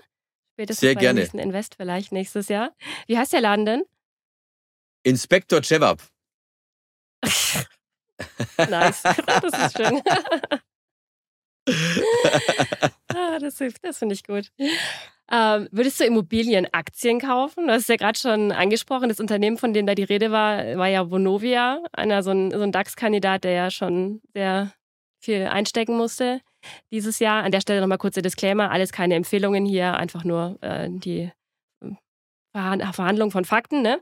Spätestens 0.54 0.80
Sehr 0.80 0.96
gerne. 0.96 1.20
nächsten 1.20 1.38
Invest 1.38 1.76
vielleicht 1.76 2.10
nächstes 2.10 2.48
Jahr. 2.48 2.74
Wie 3.06 3.16
heißt 3.16 3.32
der 3.32 3.42
Laden 3.42 3.64
denn? 3.64 3.84
Inspektor 5.04 5.62
Cevap. 5.62 6.02
nice. 8.58 9.02
das 9.02 9.66
ist 9.66 9.76
schön. 9.76 10.02
das 13.82 13.98
finde 13.98 14.14
ich 14.14 14.24
gut. 14.24 14.50
Ähm, 15.30 15.68
würdest 15.70 16.00
du 16.00 16.04
Immobilienaktien 16.04 17.20
kaufen? 17.20 17.68
Du 17.68 17.72
hast 17.72 17.82
es 17.82 17.88
ja 17.88 17.94
gerade 17.94 18.18
schon 18.18 18.50
angesprochen, 18.50 19.08
das 19.08 19.20
Unternehmen, 19.20 19.58
von 19.58 19.72
dem 19.72 19.86
da 19.86 19.94
die 19.94 20.02
Rede 20.02 20.32
war, 20.32 20.76
war 20.76 20.88
ja 20.88 21.08
Vonovia, 21.08 21.84
einer 21.92 22.24
so 22.24 22.32
ein, 22.32 22.50
so 22.50 22.62
ein 22.62 22.72
DAX-Kandidat, 22.72 23.44
der 23.44 23.52
ja 23.52 23.70
schon 23.70 24.20
sehr 24.34 24.72
viel 25.20 25.46
einstecken 25.46 25.96
musste 25.96 26.40
dieses 26.90 27.18
Jahr. 27.18 27.42
An 27.44 27.52
der 27.52 27.60
Stelle 27.60 27.80
nochmal 27.80 27.98
kurzer 27.98 28.22
Disclaimer, 28.22 28.70
alles 28.70 28.92
keine 28.92 29.14
Empfehlungen 29.14 29.66
hier, 29.66 29.94
einfach 29.94 30.24
nur 30.24 30.58
äh, 30.60 30.88
die 30.90 31.30
äh, 31.82 32.92
Verhandlung 32.92 33.30
von 33.30 33.44
Fakten. 33.44 33.82
Ne? 33.82 34.00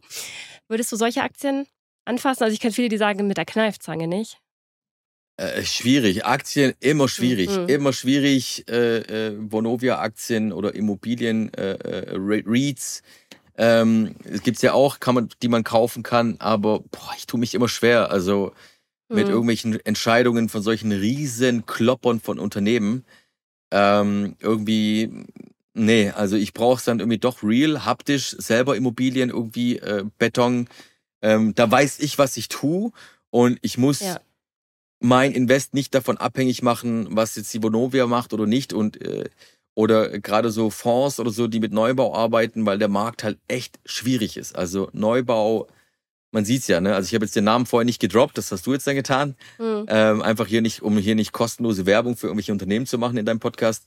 Würdest 0.68 0.92
du 0.92 0.96
solche 0.96 1.22
Aktien 1.22 1.66
anfassen? 2.04 2.44
Also 2.44 2.54
ich 2.54 2.60
kenne 2.60 2.72
viele, 2.72 2.88
die 2.88 2.98
sagen 2.98 3.26
mit 3.26 3.36
der 3.36 3.44
Kneifzange 3.44 4.06
nicht. 4.06 4.38
Äh, 5.36 5.62
schwierig. 5.62 6.24
Aktien 6.24 6.74
immer 6.80 7.08
schwierig. 7.08 7.50
Mhm. 7.50 7.68
Immer 7.68 7.92
schwierig. 7.92 8.64
Äh, 8.68 8.98
äh, 8.98 9.36
Vonovia-Aktien 9.38 10.52
oder 10.52 10.74
Immobilien, 10.74 11.54
äh, 11.54 11.74
äh 11.74 12.16
REITs. 12.16 13.02
Ähm, 13.56 14.14
es 14.24 14.42
gibt's 14.42 14.62
ja 14.62 14.72
auch, 14.72 15.00
kann 15.00 15.14
man, 15.14 15.28
die 15.42 15.48
man 15.48 15.64
kaufen 15.64 16.04
kann, 16.04 16.36
aber 16.38 16.80
boah, 16.80 17.12
ich 17.16 17.26
tue 17.26 17.40
mich 17.40 17.54
immer 17.54 17.68
schwer. 17.68 18.10
Also 18.10 18.52
mit 19.08 19.26
mhm. 19.26 19.32
irgendwelchen 19.32 19.84
Entscheidungen 19.84 20.48
von 20.48 20.62
solchen 20.62 20.92
riesen 20.92 21.66
Kloppern 21.66 22.20
von 22.20 22.38
Unternehmen. 22.38 23.04
Ähm, 23.70 24.36
irgendwie, 24.40 25.10
nee, 25.74 26.10
also 26.10 26.36
ich 26.36 26.52
brauche 26.52 26.78
es 26.78 26.84
dann 26.84 27.00
irgendwie 27.00 27.18
doch 27.18 27.42
real, 27.42 27.84
haptisch, 27.84 28.36
selber 28.38 28.76
Immobilien, 28.76 29.30
irgendwie 29.30 29.78
äh, 29.78 30.04
Beton. 30.18 30.68
Ähm, 31.22 31.54
da 31.54 31.70
weiß 31.70 32.00
ich, 32.00 32.18
was 32.18 32.36
ich 32.36 32.48
tue 32.48 32.92
und 33.30 33.58
ich 33.62 33.78
muss 33.78 34.00
ja 34.00 34.18
mein 35.00 35.32
Invest 35.32 35.74
nicht 35.74 35.94
davon 35.94 36.16
abhängig 36.16 36.62
machen, 36.62 37.08
was 37.10 37.36
jetzt 37.36 37.52
die 37.54 37.62
Vonovia 37.62 38.06
macht 38.06 38.32
oder 38.32 38.46
nicht 38.46 38.72
und 38.72 39.00
äh, 39.00 39.28
oder 39.74 40.18
gerade 40.18 40.50
so 40.50 40.70
Fonds 40.70 41.20
oder 41.20 41.30
so, 41.30 41.46
die 41.46 41.60
mit 41.60 41.72
Neubau 41.72 42.14
arbeiten, 42.14 42.66
weil 42.66 42.78
der 42.78 42.88
Markt 42.88 43.22
halt 43.22 43.38
echt 43.46 43.78
schwierig 43.84 44.36
ist. 44.36 44.56
Also 44.56 44.88
Neubau, 44.92 45.68
man 46.30 46.44
sieht's 46.44 46.68
ja, 46.68 46.80
ne? 46.80 46.94
Also 46.94 47.06
ich 47.06 47.14
habe 47.14 47.24
jetzt 47.24 47.36
den 47.36 47.44
Namen 47.44 47.66
vorher 47.66 47.84
nicht 47.84 48.00
gedroppt, 48.00 48.36
das 48.38 48.52
hast 48.52 48.66
du 48.66 48.72
jetzt 48.72 48.86
dann 48.86 48.96
getan. 48.96 49.36
Mhm. 49.58 49.86
Ähm, 49.88 50.22
einfach 50.22 50.46
hier 50.46 50.62
nicht, 50.62 50.82
um 50.82 50.98
hier 50.98 51.14
nicht 51.14 51.32
kostenlose 51.32 51.86
Werbung 51.86 52.16
für 52.16 52.26
irgendwelche 52.26 52.52
Unternehmen 52.52 52.86
zu 52.86 52.98
machen 52.98 53.16
in 53.16 53.26
deinem 53.26 53.40
Podcast. 53.40 53.86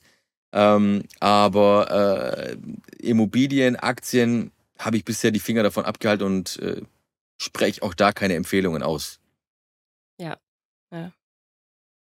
Ähm, 0.54 1.04
aber 1.20 2.50
äh, 2.50 2.58
Immobilien, 2.98 3.76
Aktien 3.76 4.52
habe 4.80 4.98
ich 4.98 5.06
bisher 5.06 5.32
die 5.32 5.40
Finger 5.40 5.64
davon 5.64 5.86
abgehalten 5.86 6.26
und 6.26 6.60
äh, 6.60 6.82
spreche 7.42 7.84
auch 7.84 7.94
da 7.94 8.12
keine 8.12 8.36
Empfehlungen 8.36 8.84
aus. 8.84 9.20
Ja, 10.20 10.38
ja. 10.92 11.12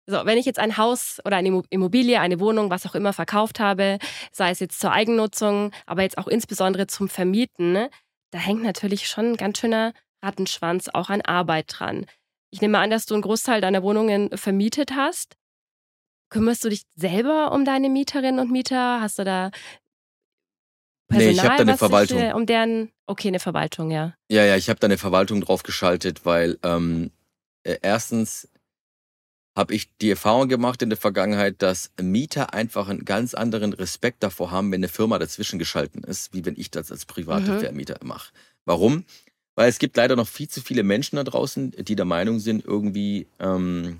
So, 0.07 0.25
wenn 0.25 0.37
ich 0.37 0.45
jetzt 0.45 0.59
ein 0.59 0.77
Haus 0.77 1.19
oder 1.25 1.37
eine 1.37 1.63
Immobilie, 1.69 2.19
eine 2.19 2.39
Wohnung, 2.39 2.69
was 2.69 2.85
auch 2.85 2.95
immer 2.95 3.13
verkauft 3.13 3.59
habe, 3.59 3.99
sei 4.31 4.49
es 4.49 4.59
jetzt 4.59 4.79
zur 4.79 4.91
Eigennutzung, 4.91 5.71
aber 5.85 6.01
jetzt 6.01 6.17
auch 6.17 6.27
insbesondere 6.27 6.87
zum 6.87 7.07
Vermieten, 7.07 7.71
ne, 7.71 7.89
da 8.31 8.39
hängt 8.39 8.63
natürlich 8.63 9.07
schon 9.07 9.33
ein 9.33 9.37
ganz 9.37 9.59
schöner 9.59 9.93
Rattenschwanz 10.21 10.89
auch 10.89 11.09
an 11.09 11.21
Arbeit 11.21 11.65
dran. 11.67 12.05
Ich 12.51 12.61
nehme 12.61 12.79
an, 12.79 12.89
dass 12.89 13.05
du 13.05 13.13
einen 13.13 13.23
Großteil 13.23 13.61
deiner 13.61 13.83
Wohnungen 13.83 14.35
vermietet 14.37 14.91
hast. 14.95 15.35
Kümmerst 16.29 16.63
du 16.63 16.69
dich 16.69 16.83
selber 16.95 17.51
um 17.51 17.65
deine 17.65 17.89
Mieterinnen 17.89 18.39
und 18.39 18.51
Mieter? 18.51 19.01
Hast 19.01 19.19
du 19.19 19.23
da 19.23 19.51
Personal, 21.11 21.33
nee, 21.33 21.37
ich 21.37 21.43
habe 21.43 21.55
da 21.57 21.61
eine 21.61 21.77
Verwaltung. 21.77 22.19
Dich, 22.19 22.33
um 22.33 22.45
deren, 22.45 22.91
okay, 23.05 23.27
eine 23.27 23.39
Verwaltung, 23.39 23.91
ja. 23.91 24.15
Ja, 24.29 24.45
ja, 24.45 24.55
ich 24.55 24.69
habe 24.69 24.79
da 24.79 24.85
eine 24.85 24.97
Verwaltung 24.97 25.41
draufgeschaltet, 25.41 26.25
weil 26.25 26.57
ähm, 26.63 27.11
äh, 27.63 27.77
erstens 27.81 28.47
habe 29.55 29.73
ich 29.73 29.97
die 29.97 30.09
Erfahrung 30.09 30.47
gemacht 30.47 30.81
in 30.81 30.89
der 30.89 30.97
Vergangenheit, 30.97 31.61
dass 31.61 31.91
Mieter 32.01 32.53
einfach 32.53 32.87
einen 32.87 33.03
ganz 33.03 33.33
anderen 33.33 33.73
Respekt 33.73 34.23
davor 34.23 34.51
haben, 34.51 34.71
wenn 34.71 34.79
eine 34.79 34.87
Firma 34.87 35.19
dazwischen 35.19 35.59
geschalten 35.59 36.03
ist, 36.03 36.33
wie 36.33 36.45
wenn 36.45 36.57
ich 36.57 36.71
das 36.71 36.91
als 36.91 37.05
private 37.05 37.51
mhm. 37.51 37.59
Vermieter 37.59 37.99
mache. 38.03 38.31
Warum? 38.63 39.03
Weil 39.61 39.69
es 39.69 39.77
gibt 39.77 39.95
leider 39.95 40.15
noch 40.15 40.27
viel 40.27 40.49
zu 40.49 40.59
viele 40.59 40.81
Menschen 40.81 41.17
da 41.17 41.23
draußen, 41.23 41.69
die 41.77 41.95
der 41.95 42.05
Meinung 42.05 42.39
sind, 42.39 42.65
irgendwie, 42.65 43.27
ähm, 43.39 43.99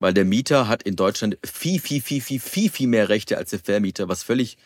weil 0.00 0.12
der 0.12 0.24
Mieter 0.24 0.66
hat 0.66 0.82
in 0.82 0.96
Deutschland 0.96 1.38
viel, 1.44 1.78
viel, 1.78 2.00
viel, 2.02 2.20
viel, 2.20 2.40
viel, 2.40 2.68
viel 2.68 2.88
mehr 2.88 3.08
Rechte 3.08 3.38
als 3.38 3.50
der 3.50 3.60
Vermieter, 3.60 4.08
was 4.08 4.24
völlig 4.24 4.58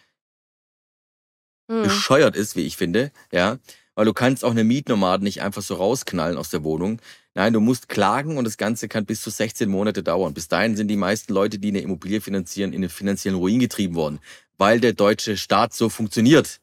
mhm. 1.68 1.82
bescheuert 1.82 2.36
ist, 2.36 2.56
wie 2.56 2.62
ich 2.62 2.78
finde, 2.78 3.12
ja. 3.32 3.58
Weil 3.96 4.06
du 4.06 4.14
kannst 4.14 4.46
auch 4.46 4.52
eine 4.52 4.64
Mietnomaden 4.64 5.24
nicht 5.24 5.42
einfach 5.42 5.60
so 5.60 5.74
rausknallen 5.74 6.38
aus 6.38 6.48
der 6.48 6.64
Wohnung. 6.64 7.02
Nein, 7.34 7.52
du 7.52 7.60
musst 7.60 7.90
klagen 7.90 8.38
und 8.38 8.46
das 8.46 8.56
Ganze 8.56 8.88
kann 8.88 9.04
bis 9.04 9.20
zu 9.20 9.28
16 9.28 9.68
Monate 9.68 10.02
dauern. 10.02 10.32
Bis 10.32 10.48
dahin 10.48 10.74
sind 10.74 10.88
die 10.88 10.96
meisten 10.96 11.34
Leute, 11.34 11.58
die 11.58 11.68
eine 11.68 11.80
Immobilie 11.80 12.22
finanzieren, 12.22 12.72
in 12.72 12.80
den 12.80 12.88
finanziellen 12.88 13.38
Ruin 13.38 13.60
getrieben 13.60 13.94
worden, 13.94 14.20
weil 14.56 14.80
der 14.80 14.94
deutsche 14.94 15.36
Staat 15.36 15.74
so 15.74 15.90
funktioniert. 15.90 16.62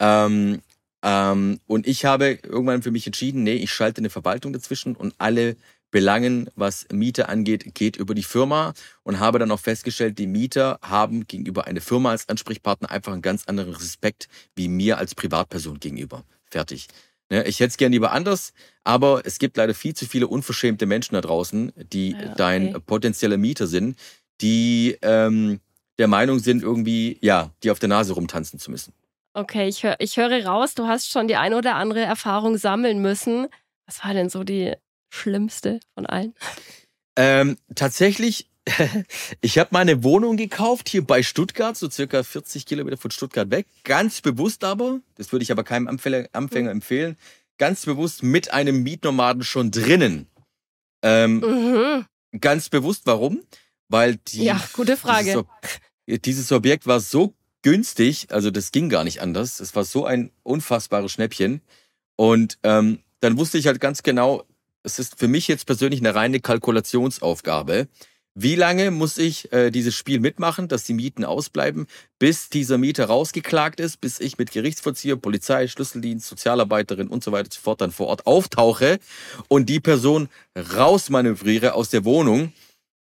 Ähm, 0.00 0.62
ähm, 1.06 1.60
und 1.68 1.86
ich 1.86 2.04
habe 2.04 2.40
irgendwann 2.42 2.82
für 2.82 2.90
mich 2.90 3.06
entschieden, 3.06 3.44
nee, 3.44 3.54
ich 3.54 3.70
schalte 3.70 4.00
eine 4.00 4.10
Verwaltung 4.10 4.52
dazwischen 4.52 4.96
und 4.96 5.14
alle 5.18 5.54
Belangen, 5.92 6.50
was 6.56 6.88
Miete 6.90 7.28
angeht, 7.28 7.76
geht 7.76 7.96
über 7.96 8.12
die 8.12 8.24
Firma 8.24 8.74
und 9.04 9.20
habe 9.20 9.38
dann 9.38 9.52
auch 9.52 9.60
festgestellt, 9.60 10.18
die 10.18 10.26
Mieter 10.26 10.80
haben 10.82 11.28
gegenüber 11.28 11.68
einer 11.68 11.80
Firma 11.80 12.10
als 12.10 12.28
Ansprechpartner 12.28 12.90
einfach 12.90 13.12
einen 13.12 13.22
ganz 13.22 13.44
anderen 13.46 13.72
Respekt 13.74 14.26
wie 14.56 14.66
mir 14.66 14.98
als 14.98 15.14
Privatperson 15.14 15.78
gegenüber. 15.78 16.24
Fertig. 16.50 16.88
Ne, 17.30 17.44
ich 17.44 17.60
hätte 17.60 17.70
es 17.70 17.76
gern 17.76 17.92
lieber 17.92 18.10
anders, 18.10 18.52
aber 18.82 19.22
es 19.24 19.38
gibt 19.38 19.56
leider 19.56 19.74
viel 19.74 19.94
zu 19.94 20.06
viele 20.06 20.26
unverschämte 20.26 20.86
Menschen 20.86 21.14
da 21.14 21.20
draußen, 21.20 21.72
die 21.92 22.10
ja, 22.10 22.18
okay. 22.18 22.32
dein 22.36 22.82
potenzieller 22.84 23.36
Mieter 23.36 23.68
sind, 23.68 23.96
die 24.40 24.98
ähm, 25.02 25.60
der 25.98 26.08
Meinung 26.08 26.40
sind, 26.40 26.64
irgendwie, 26.64 27.16
ja, 27.20 27.52
die 27.62 27.70
auf 27.70 27.78
der 27.78 27.88
Nase 27.88 28.12
rumtanzen 28.12 28.58
zu 28.58 28.72
müssen. 28.72 28.92
Okay, 29.36 29.68
ich, 29.68 29.82
hör, 29.82 29.96
ich 29.98 30.16
höre 30.16 30.46
raus, 30.46 30.74
du 30.74 30.86
hast 30.86 31.10
schon 31.10 31.28
die 31.28 31.36
eine 31.36 31.58
oder 31.58 31.74
andere 31.74 32.00
Erfahrung 32.00 32.56
sammeln 32.56 33.02
müssen. 33.02 33.48
Was 33.84 34.02
war 34.02 34.14
denn 34.14 34.30
so 34.30 34.44
die 34.44 34.74
schlimmste 35.12 35.78
von 35.94 36.06
allen? 36.06 36.34
Ähm, 37.16 37.58
tatsächlich 37.74 38.48
ich 39.42 39.58
habe 39.58 39.68
meine 39.72 40.02
Wohnung 40.02 40.38
gekauft 40.38 40.88
hier 40.88 41.06
bei 41.06 41.22
Stuttgart, 41.22 41.76
so 41.76 41.90
circa 41.90 42.22
40 42.22 42.64
Kilometer 42.64 42.96
von 42.96 43.10
Stuttgart 43.10 43.50
weg. 43.50 43.66
Ganz 43.84 44.22
bewusst 44.22 44.64
aber, 44.64 45.00
das 45.16 45.32
würde 45.32 45.42
ich 45.42 45.52
aber 45.52 45.64
keinem 45.64 45.86
Anfänger, 45.86 46.28
Anfänger 46.32 46.70
mhm. 46.70 46.78
empfehlen, 46.78 47.18
ganz 47.58 47.84
bewusst 47.84 48.22
mit 48.22 48.54
einem 48.54 48.82
Mietnomaden 48.82 49.44
schon 49.44 49.70
drinnen. 49.70 50.28
Ähm, 51.02 51.40
mhm. 51.40 52.06
Ganz 52.40 52.70
bewusst, 52.70 53.02
warum? 53.04 53.42
Weil 53.88 54.16
die. 54.16 54.44
Ja, 54.44 54.60
gute 54.72 54.96
Frage. 54.96 55.44
Dieses, 56.06 56.22
dieses 56.22 56.52
Objekt 56.52 56.86
war 56.86 57.00
so 57.00 57.34
günstig, 57.66 58.28
also 58.30 58.52
das 58.52 58.70
ging 58.70 58.88
gar 58.88 59.02
nicht 59.02 59.20
anders. 59.20 59.58
Es 59.58 59.74
war 59.74 59.84
so 59.84 60.04
ein 60.04 60.30
unfassbares 60.44 61.10
Schnäppchen. 61.10 61.62
Und 62.14 62.58
ähm, 62.62 63.00
dann 63.18 63.38
wusste 63.38 63.58
ich 63.58 63.66
halt 63.66 63.80
ganz 63.80 64.04
genau, 64.04 64.44
es 64.84 65.00
ist 65.00 65.18
für 65.18 65.26
mich 65.26 65.48
jetzt 65.48 65.66
persönlich 65.66 65.98
eine 65.98 66.14
reine 66.14 66.38
Kalkulationsaufgabe. 66.38 67.88
Wie 68.36 68.54
lange 68.54 68.92
muss 68.92 69.18
ich 69.18 69.52
äh, 69.52 69.72
dieses 69.72 69.96
Spiel 69.96 70.20
mitmachen, 70.20 70.68
dass 70.68 70.84
die 70.84 70.94
Mieten 70.94 71.24
ausbleiben, 71.24 71.88
bis 72.20 72.50
dieser 72.50 72.78
Mieter 72.78 73.06
rausgeklagt 73.06 73.80
ist, 73.80 74.00
bis 74.00 74.20
ich 74.20 74.38
mit 74.38 74.52
Gerichtsvollzieher, 74.52 75.16
Polizei, 75.16 75.66
Schlüsseldienst, 75.66 76.28
Sozialarbeiterin 76.28 77.08
und 77.08 77.24
so 77.24 77.32
weiter 77.32 77.48
sofort 77.50 77.80
dann 77.80 77.90
vor 77.90 78.06
Ort 78.06 78.28
auftauche 78.28 79.00
und 79.48 79.68
die 79.68 79.80
Person 79.80 80.28
rausmanövriere 80.54 81.74
aus 81.74 81.90
der 81.90 82.04
Wohnung 82.04 82.52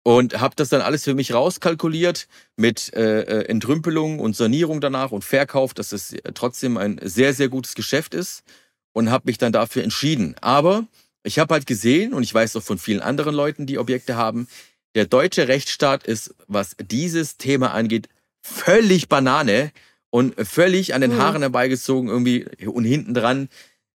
und 0.04 0.40
habe 0.40 0.54
das 0.54 0.68
dann 0.68 0.82
alles 0.82 1.02
für 1.04 1.14
mich 1.14 1.32
rauskalkuliert 1.32 2.28
mit 2.56 2.92
äh, 2.94 3.22
äh, 3.22 3.44
Entrümpelung 3.46 4.20
und 4.20 4.36
Sanierung 4.36 4.80
danach 4.80 5.10
und 5.10 5.24
Verkauf, 5.24 5.74
dass 5.74 5.92
es 5.92 6.14
trotzdem 6.34 6.76
ein 6.76 7.00
sehr, 7.02 7.32
sehr 7.32 7.48
gutes 7.48 7.74
Geschäft 7.74 8.14
ist 8.14 8.44
und 8.92 9.10
habe 9.10 9.24
mich 9.26 9.38
dann 9.38 9.52
dafür 9.52 9.82
entschieden. 9.82 10.36
Aber 10.42 10.86
ich 11.24 11.38
habe 11.38 11.54
halt 11.54 11.66
gesehen 11.66 12.12
und 12.12 12.22
ich 12.22 12.34
weiß 12.34 12.54
auch 12.56 12.62
von 12.62 12.78
vielen 12.78 13.00
anderen 13.00 13.34
Leuten, 13.34 13.66
die 13.66 13.78
Objekte 13.78 14.14
haben, 14.14 14.46
der 14.94 15.06
deutsche 15.06 15.48
Rechtsstaat 15.48 16.04
ist, 16.04 16.34
was 16.46 16.76
dieses 16.78 17.38
Thema 17.38 17.72
angeht, 17.72 18.08
völlig 18.42 19.08
Banane 19.08 19.72
und 20.10 20.34
völlig 20.46 20.94
an 20.94 21.00
den 21.00 21.14
mhm. 21.14 21.18
Haaren 21.18 21.42
herbeigezogen 21.42 22.10
irgendwie 22.10 22.46
und 22.66 22.84
hinten 22.84 23.14
dran, 23.14 23.48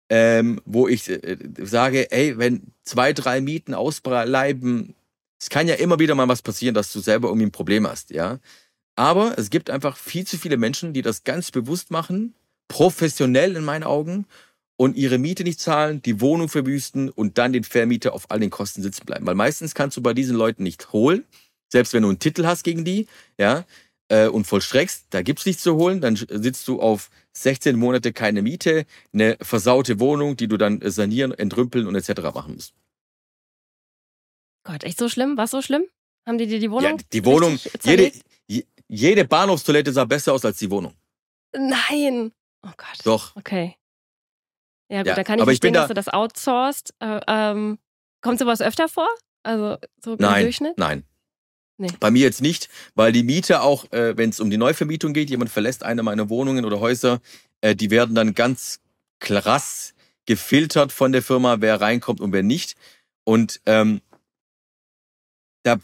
ähm, 0.08 0.62
wo 0.64 0.88
ich 0.88 1.10
äh, 1.10 1.36
sage, 1.62 2.10
ey, 2.10 2.38
wenn 2.38 2.72
zwei, 2.82 3.12
drei 3.12 3.42
Mieten 3.42 3.74
ausbleiben, 3.74 4.94
es 5.40 5.50
kann 5.50 5.68
ja 5.68 5.74
immer 5.74 5.98
wieder 5.98 6.14
mal 6.14 6.28
was 6.28 6.42
passieren, 6.42 6.74
dass 6.74 6.92
du 6.92 7.00
selber 7.00 7.28
irgendwie 7.28 7.46
ein 7.46 7.52
Problem 7.52 7.86
hast, 7.86 8.10
ja. 8.10 8.38
Aber 8.96 9.38
es 9.38 9.50
gibt 9.50 9.70
einfach 9.70 9.96
viel 9.96 10.26
zu 10.26 10.38
viele 10.38 10.56
Menschen, 10.56 10.92
die 10.92 11.02
das 11.02 11.22
ganz 11.22 11.52
bewusst 11.52 11.90
machen, 11.90 12.34
professionell 12.66 13.56
in 13.56 13.64
meinen 13.64 13.84
Augen 13.84 14.26
und 14.76 14.96
ihre 14.96 15.18
Miete 15.18 15.44
nicht 15.44 15.60
zahlen, 15.60 16.02
die 16.02 16.20
Wohnung 16.20 16.48
verwüsten 16.48 17.08
und 17.08 17.38
dann 17.38 17.52
den 17.52 17.64
Vermieter 17.64 18.12
auf 18.12 18.30
all 18.30 18.40
den 18.40 18.50
Kosten 18.50 18.82
sitzen 18.82 19.06
bleiben. 19.06 19.26
Weil 19.26 19.34
meistens 19.34 19.74
kannst 19.74 19.96
du 19.96 20.02
bei 20.02 20.14
diesen 20.14 20.36
Leuten 20.36 20.62
nicht 20.62 20.92
holen, 20.92 21.24
selbst 21.68 21.92
wenn 21.92 22.02
du 22.02 22.08
einen 22.08 22.18
Titel 22.18 22.46
hast 22.46 22.64
gegen 22.64 22.84
die, 22.84 23.06
ja, 23.38 23.64
äh, 24.08 24.26
und 24.26 24.46
vollstreckst, 24.46 25.06
da 25.10 25.22
gibt's 25.22 25.46
nichts 25.46 25.62
zu 25.62 25.76
holen, 25.76 26.00
dann 26.00 26.16
sitzt 26.16 26.66
du 26.66 26.80
auf 26.80 27.10
16 27.32 27.76
Monate 27.76 28.12
keine 28.12 28.42
Miete, 28.42 28.86
eine 29.12 29.36
versaute 29.40 30.00
Wohnung, 30.00 30.36
die 30.36 30.48
du 30.48 30.56
dann 30.56 30.80
sanieren, 30.84 31.32
entrümpeln 31.32 31.86
und 31.86 31.94
etc. 31.94 32.22
machen 32.34 32.54
musst. 32.54 32.72
Gott, 34.70 34.84
echt 34.84 34.98
so 34.98 35.08
schlimm? 35.08 35.36
Was 35.38 35.50
so 35.50 35.62
schlimm? 35.62 35.84
Haben 36.26 36.36
die 36.38 36.46
dir 36.46 36.58
die 36.60 36.70
Wohnung? 36.70 36.98
Ja, 36.98 37.04
die 37.12 37.24
Wohnung, 37.24 37.58
jede, 37.84 38.12
jede 38.86 39.24
Bahnhofstoilette 39.24 39.92
sah 39.92 40.04
besser 40.04 40.34
aus 40.34 40.44
als 40.44 40.58
die 40.58 40.70
Wohnung. 40.70 40.92
Nein. 41.56 42.32
Oh 42.62 42.70
Gott. 42.76 42.98
Doch. 43.04 43.34
Okay. 43.36 43.76
Ja, 44.90 44.98
gut, 44.98 45.06
Ja, 45.08 45.14
dann 45.14 45.24
kann 45.24 45.38
ich 45.38 45.44
verstehen, 45.44 45.72
da- 45.72 45.80
dass 45.80 45.88
du 45.88 45.94
das 45.94 46.08
outsourced. 46.08 46.94
Äh, 47.00 47.20
ähm, 47.26 47.78
kommt 48.20 48.38
sowas 48.38 48.60
öfter 48.60 48.88
vor? 48.88 49.08
Also 49.42 49.78
so 50.04 50.12
im 50.12 50.18
Nein, 50.20 50.42
Durchschnitt? 50.44 50.76
nein. 50.76 51.04
Nee. 51.80 51.88
Bei 52.00 52.10
mir 52.10 52.22
jetzt 52.22 52.42
nicht, 52.42 52.68
weil 52.94 53.12
die 53.12 53.22
Miete 53.22 53.62
auch, 53.62 53.90
äh, 53.92 54.16
wenn 54.18 54.30
es 54.30 54.40
um 54.40 54.50
die 54.50 54.56
Neuvermietung 54.58 55.12
geht, 55.14 55.30
jemand 55.30 55.50
verlässt 55.50 55.82
eine 55.84 56.02
meiner 56.02 56.28
Wohnungen 56.28 56.64
oder 56.64 56.80
Häuser, 56.80 57.20
äh, 57.62 57.74
die 57.76 57.90
werden 57.90 58.14
dann 58.14 58.34
ganz 58.34 58.80
krass 59.20 59.94
gefiltert 60.26 60.90
von 60.92 61.12
der 61.12 61.22
Firma, 61.22 61.60
wer 61.60 61.80
reinkommt 61.80 62.20
und 62.20 62.32
wer 62.32 62.42
nicht. 62.42 62.74
Und 63.24 63.60
ähm, 63.66 64.00
da, 65.68 65.76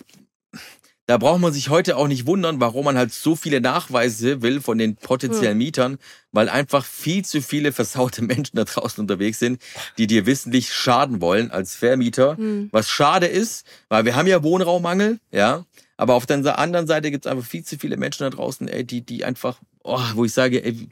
da 1.07 1.19
braucht 1.19 1.41
man 1.41 1.53
sich 1.53 1.69
heute 1.69 1.97
auch 1.97 2.09
nicht 2.09 2.27
wundern, 2.27 2.61
warum 2.61 2.87
man 2.87 2.97
halt 2.97 3.13
so 3.13 3.37
viele 3.37 3.61
Nachweise 3.61 4.41
will 4.41 4.63
von 4.63 4.79
den 4.79 4.97
potenziellen 4.97 5.59
Mietern, 5.59 5.99
weil 6.33 6.49
einfach 6.49 6.85
viel 6.85 7.25
zu 7.25 7.43
viele 7.43 7.73
versaute 7.73 8.23
Menschen 8.23 8.57
da 8.57 8.65
draußen 8.65 9.03
unterwegs 9.03 9.39
sind, 9.39 9.61
die 9.99 10.07
dir 10.07 10.25
wissentlich 10.25 10.73
schaden 10.73 11.21
wollen 11.21 11.51
als 11.51 11.77
Vermieter. 11.77 12.37
Hm. 12.37 12.69
Was 12.73 12.89
schade 12.89 13.27
ist, 13.27 13.67
weil 13.89 14.07
wir 14.07 14.17
haben 14.17 14.27
ja 14.27 14.43
Wohnraummangel, 14.43 15.21
ja. 15.31 15.65
Aber 15.97 16.15
auf 16.15 16.27
der 16.27 16.59
anderen 16.59 16.89
Seite 16.89 17.13
gibt 17.13 17.27
es 17.27 17.31
einfach 17.31 17.47
viel 17.47 17.65
zu 17.65 17.79
viele 17.79 17.97
Menschen 17.97 18.25
da 18.25 18.31
draußen, 18.31 18.67
ey, 18.67 18.83
die, 18.83 19.03
die 19.03 19.25
einfach, 19.25 19.61
oh, 19.85 20.01
wo 20.15 20.25
ich 20.25 20.33
sage, 20.33 20.65
ey, 20.65 20.89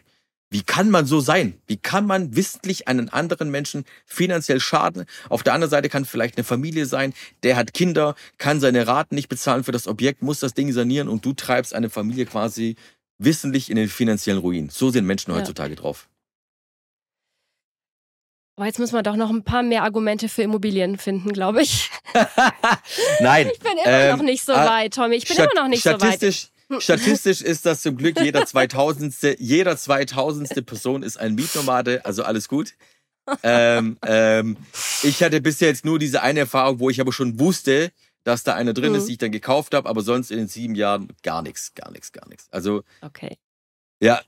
wie- 0.53 0.62
kann 0.62 0.91
man 0.91 1.07
so 1.07 1.21
sein? 1.21 1.61
Wie 1.67 1.77
kann 1.77 2.07
man 2.07 2.37
wissentlich 2.37 2.87
einen 2.88 3.09
anderen 3.09 3.51
Menschen 3.51 3.85
finanziell 4.07 4.61
schaden? 4.61 5.05
Auf 5.29 5.43
der 5.43 5.55
anderen 5.55 5.71
Seite 5.71 5.88
kann 5.88 6.05
vielleicht 6.05 6.37
eine 6.37 6.45
Familie 6.45 6.87
sein, 6.87 7.12
der 7.43 7.57
hat 7.57 7.75
Kinder, 7.75 8.15
kann 8.38 8.61
seine 8.61 8.87
Raten 8.87 9.15
nicht 9.15 9.29
bezahlen 9.29 9.65
für 9.65 9.73
das 9.73 9.87
Objekt, 9.88 10.23
muss 10.23 10.41
das 10.41 10.55
Ding 10.55 10.71
sanieren 10.73 11.09
und 11.09 11.25
du 11.25 11.33
treibst 11.33 11.75
eine 11.75 11.91
Familie 11.91 12.27
quasi 12.27 12.77
wissentlich 13.19 13.71
in 13.71 13.77
den 13.77 13.88
finanziellen 13.88 14.41
Ruin. 14.41 14.69
So 14.69 14.91
sind 14.91 15.07
Menschen 15.07 15.33
Ja. 15.33 15.38
heutzutage 15.38 15.75
drauf. 15.77 16.09
Aber 18.57 18.67
jetzt 18.67 18.79
müssen 18.79 18.95
wir 18.95 19.03
doch 19.03 19.17
noch 19.17 19.31
ein 19.31 19.45
paar 19.45 19.62
mehr 19.62 19.83
Argumente 19.83 20.29
für 20.29 20.43
Immobilien 20.43 20.99
finden, 20.99 21.33
glaube 21.33 21.62
ich. 21.62 21.91
Nein. 23.21 23.49
Ich 23.53 23.59
bin 23.61 23.73
immer 23.73 23.87
Ähm, 23.87 24.17
noch 24.19 24.25
nicht 24.25 24.45
so 24.45 24.53
ah, 24.53 24.67
weit, 24.69 24.95
Tommy. 24.95 25.17
Ich 25.17 25.27
bin 25.27 25.37
immer 25.38 25.55
noch 25.55 25.69
nicht 25.69 25.83
so 25.83 25.91
weit. 25.91 26.01
statistisch, 26.01 26.49
Statistisch 26.80 27.40
ist 27.42 27.66
das 27.66 27.82
zum 27.82 27.96
Glück 27.96 28.20
jeder 28.20 28.46
2000. 28.46 29.37
jeder 29.38 29.76
2000. 29.76 30.64
Person 30.66 31.02
ist 31.02 31.16
ein 31.18 31.35
Mietnomade, 31.35 32.04
also 32.04 32.22
alles 32.24 32.48
gut. 32.48 32.74
ähm, 33.42 33.98
ähm, 34.04 34.56
ich 35.02 35.22
hatte 35.22 35.40
bisher 35.40 35.68
jetzt 35.68 35.85
nur 35.85 35.98
diese 35.98 36.22
eine 36.22 36.40
Erfahrung, 36.40 36.80
wo 36.80 36.90
ich 36.90 37.00
aber 37.00 37.12
schon 37.12 37.38
wusste, 37.38 37.92
dass 38.24 38.42
da 38.44 38.54
einer 38.54 38.72
drin 38.74 38.94
ist, 38.94 39.04
Mhm. 39.04 39.06
die 39.06 39.12
ich 39.12 39.18
dann 39.18 39.32
gekauft 39.32 39.74
habe, 39.74 39.88
aber 39.88 40.02
sonst 40.02 40.30
in 40.30 40.38
den 40.38 40.48
sieben 40.48 40.74
Jahren 40.74 41.08
gar 41.22 41.42
nichts, 41.42 41.74
gar 41.74 41.90
nichts, 41.92 42.12
gar 42.12 42.28
nichts. 42.28 42.46
Also 42.50 42.82
Okay. 43.00 43.37
ja, 44.00 44.20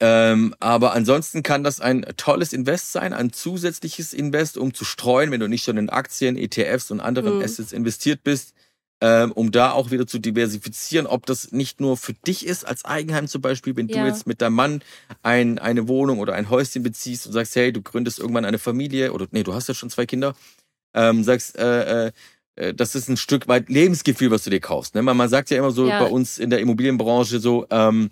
ähm, 0.00 0.54
aber 0.58 0.92
ansonsten 0.94 1.44
kann 1.44 1.62
das 1.62 1.80
ein 1.80 2.02
tolles 2.16 2.52
Invest 2.52 2.90
sein, 2.90 3.12
ein 3.12 3.32
zusätzliches 3.32 4.12
Invest, 4.12 4.56
um 4.58 4.74
zu 4.74 4.84
streuen, 4.84 5.30
wenn 5.30 5.38
du 5.40 5.48
nicht 5.48 5.62
schon 5.64 5.76
in 5.76 5.90
Aktien, 5.90 6.36
ETFs 6.36 6.90
und 6.90 7.00
anderen 7.00 7.36
Mhm. 7.36 7.44
Assets 7.44 7.72
investiert 7.72 8.24
bist, 8.24 8.54
ähm, 9.04 9.32
um 9.32 9.50
da 9.50 9.72
auch 9.72 9.90
wieder 9.90 10.06
zu 10.06 10.20
diversifizieren, 10.20 11.08
ob 11.08 11.26
das 11.26 11.50
nicht 11.50 11.80
nur 11.80 11.96
für 11.96 12.12
dich 12.12 12.46
ist 12.46 12.64
als 12.64 12.84
Eigenheim 12.84 13.26
zum 13.26 13.42
Beispiel, 13.42 13.74
wenn 13.74 13.88
Ja. 13.88 14.00
du 14.00 14.06
jetzt 14.06 14.28
mit 14.28 14.40
deinem 14.40 14.54
Mann 14.54 14.82
ein, 15.24 15.58
eine 15.58 15.88
Wohnung 15.88 16.20
oder 16.20 16.34
ein 16.34 16.48
Häuschen 16.50 16.84
beziehst 16.84 17.26
und 17.26 17.32
sagst, 17.32 17.56
hey, 17.56 17.72
du 17.72 17.82
gründest 17.82 18.20
irgendwann 18.20 18.44
eine 18.44 18.58
Familie 18.60 19.12
oder 19.12 19.26
nee, 19.32 19.42
du 19.42 19.54
hast 19.54 19.66
ja 19.66 19.74
schon 19.74 19.90
zwei 19.90 20.06
Kinder, 20.06 20.36
ähm, 20.94 21.24
sagst, 21.24 21.58
äh, 21.58 22.06
äh, 22.06 22.12
äh, 22.54 22.74
das 22.74 22.94
ist 22.94 23.08
ein 23.08 23.16
Stück 23.16 23.48
weit 23.48 23.68
Lebensgefühl, 23.68 24.30
was 24.30 24.44
du 24.44 24.50
dir 24.50 24.60
kaufst. 24.60 24.94
Ne? 24.94 25.02
Man, 25.02 25.16
man 25.16 25.28
sagt 25.28 25.50
ja 25.50 25.58
immer 25.58 25.72
so 25.72 25.88
Ja. 25.88 25.98
bei 25.98 26.06
uns 26.06 26.38
in 26.38 26.50
der 26.50 26.60
Immobilienbranche 26.60 27.40
so, 27.40 27.66
ähm, 27.70 28.10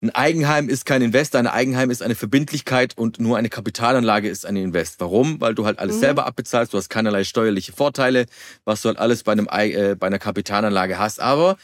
ein 0.00 0.10
Eigenheim 0.10 0.68
ist 0.68 0.86
kein 0.86 1.02
Invest, 1.02 1.34
ein 1.34 1.48
Eigenheim 1.48 1.90
ist 1.90 2.02
eine 2.02 2.14
Verbindlichkeit 2.14 2.96
und 2.96 3.18
nur 3.18 3.36
eine 3.36 3.48
Kapitalanlage 3.48 4.28
ist 4.28 4.46
ein 4.46 4.54
Invest. 4.56 5.00
Warum? 5.00 5.40
Weil 5.40 5.54
du 5.56 5.66
halt 5.66 5.80
alles 5.80 5.96
Mhm. 5.96 6.00
selber 6.00 6.26
abbezahlst, 6.26 6.72
du 6.72 6.78
hast 6.78 6.88
keinerlei 6.88 7.24
steuerliche 7.24 7.72
Vorteile, 7.72 8.26
was 8.64 8.82
du 8.82 8.88
halt 8.88 8.98
alles 8.98 9.24
bei, 9.24 9.32
einem, 9.32 9.48
Ei- 9.50 9.72
äh, 9.72 9.96
bei 9.96 10.06
einer 10.06 10.20
Kapitalanlage 10.20 10.98
hast. 10.98 11.18
Aber 11.20 11.56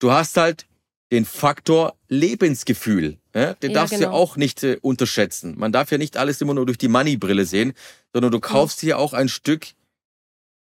du 0.00 0.10
hast 0.10 0.36
halt 0.36 0.66
den 1.12 1.24
Faktor 1.24 1.94
Lebensgefühl. 2.08 3.18
Ja? 3.32 3.54
Den 3.54 3.70
Ja, 3.70 3.80
darfst 3.80 3.94
du 3.94 3.98
genau. 4.00 4.10
ja 4.10 4.16
auch 4.16 4.36
nicht 4.36 4.64
äh, 4.64 4.78
unterschätzen. 4.82 5.54
Man 5.56 5.70
darf 5.70 5.92
ja 5.92 5.98
nicht 5.98 6.16
alles 6.16 6.40
immer 6.40 6.54
nur 6.54 6.66
durch 6.66 6.78
die 6.78 6.88
Money-Brille 6.88 7.44
sehen, 7.44 7.72
sondern 8.12 8.32
du 8.32 8.40
kaufst 8.40 8.80
hier 8.80 8.98
auch 8.98 9.12
ein 9.12 9.28
Stück 9.28 9.68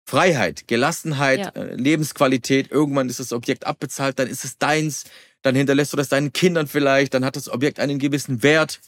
Freiheit, 0.05 0.67
Gelassenheit, 0.67 1.39
Ja. 1.39 1.49
äh, 1.61 1.75
Lebensqualität. 1.75 2.71
Irgendwann 2.71 3.09
ist 3.09 3.19
das 3.19 3.33
Objekt 3.33 3.65
abbezahlt, 3.65 4.19
dann 4.19 4.27
ist 4.27 4.45
es 4.45 4.57
deins. 4.57 5.03
Dann 5.43 5.55
hinterlässt 5.55 5.93
du 5.93 5.97
das 5.97 6.09
deinen 6.09 6.33
Kindern 6.33 6.67
vielleicht. 6.67 7.13
Dann 7.13 7.23
hat 7.25 7.35
das 7.35 7.49
Objekt 7.49 7.79
einen 7.79 7.99
gewissen 7.99 8.43
Wert. 8.43 8.79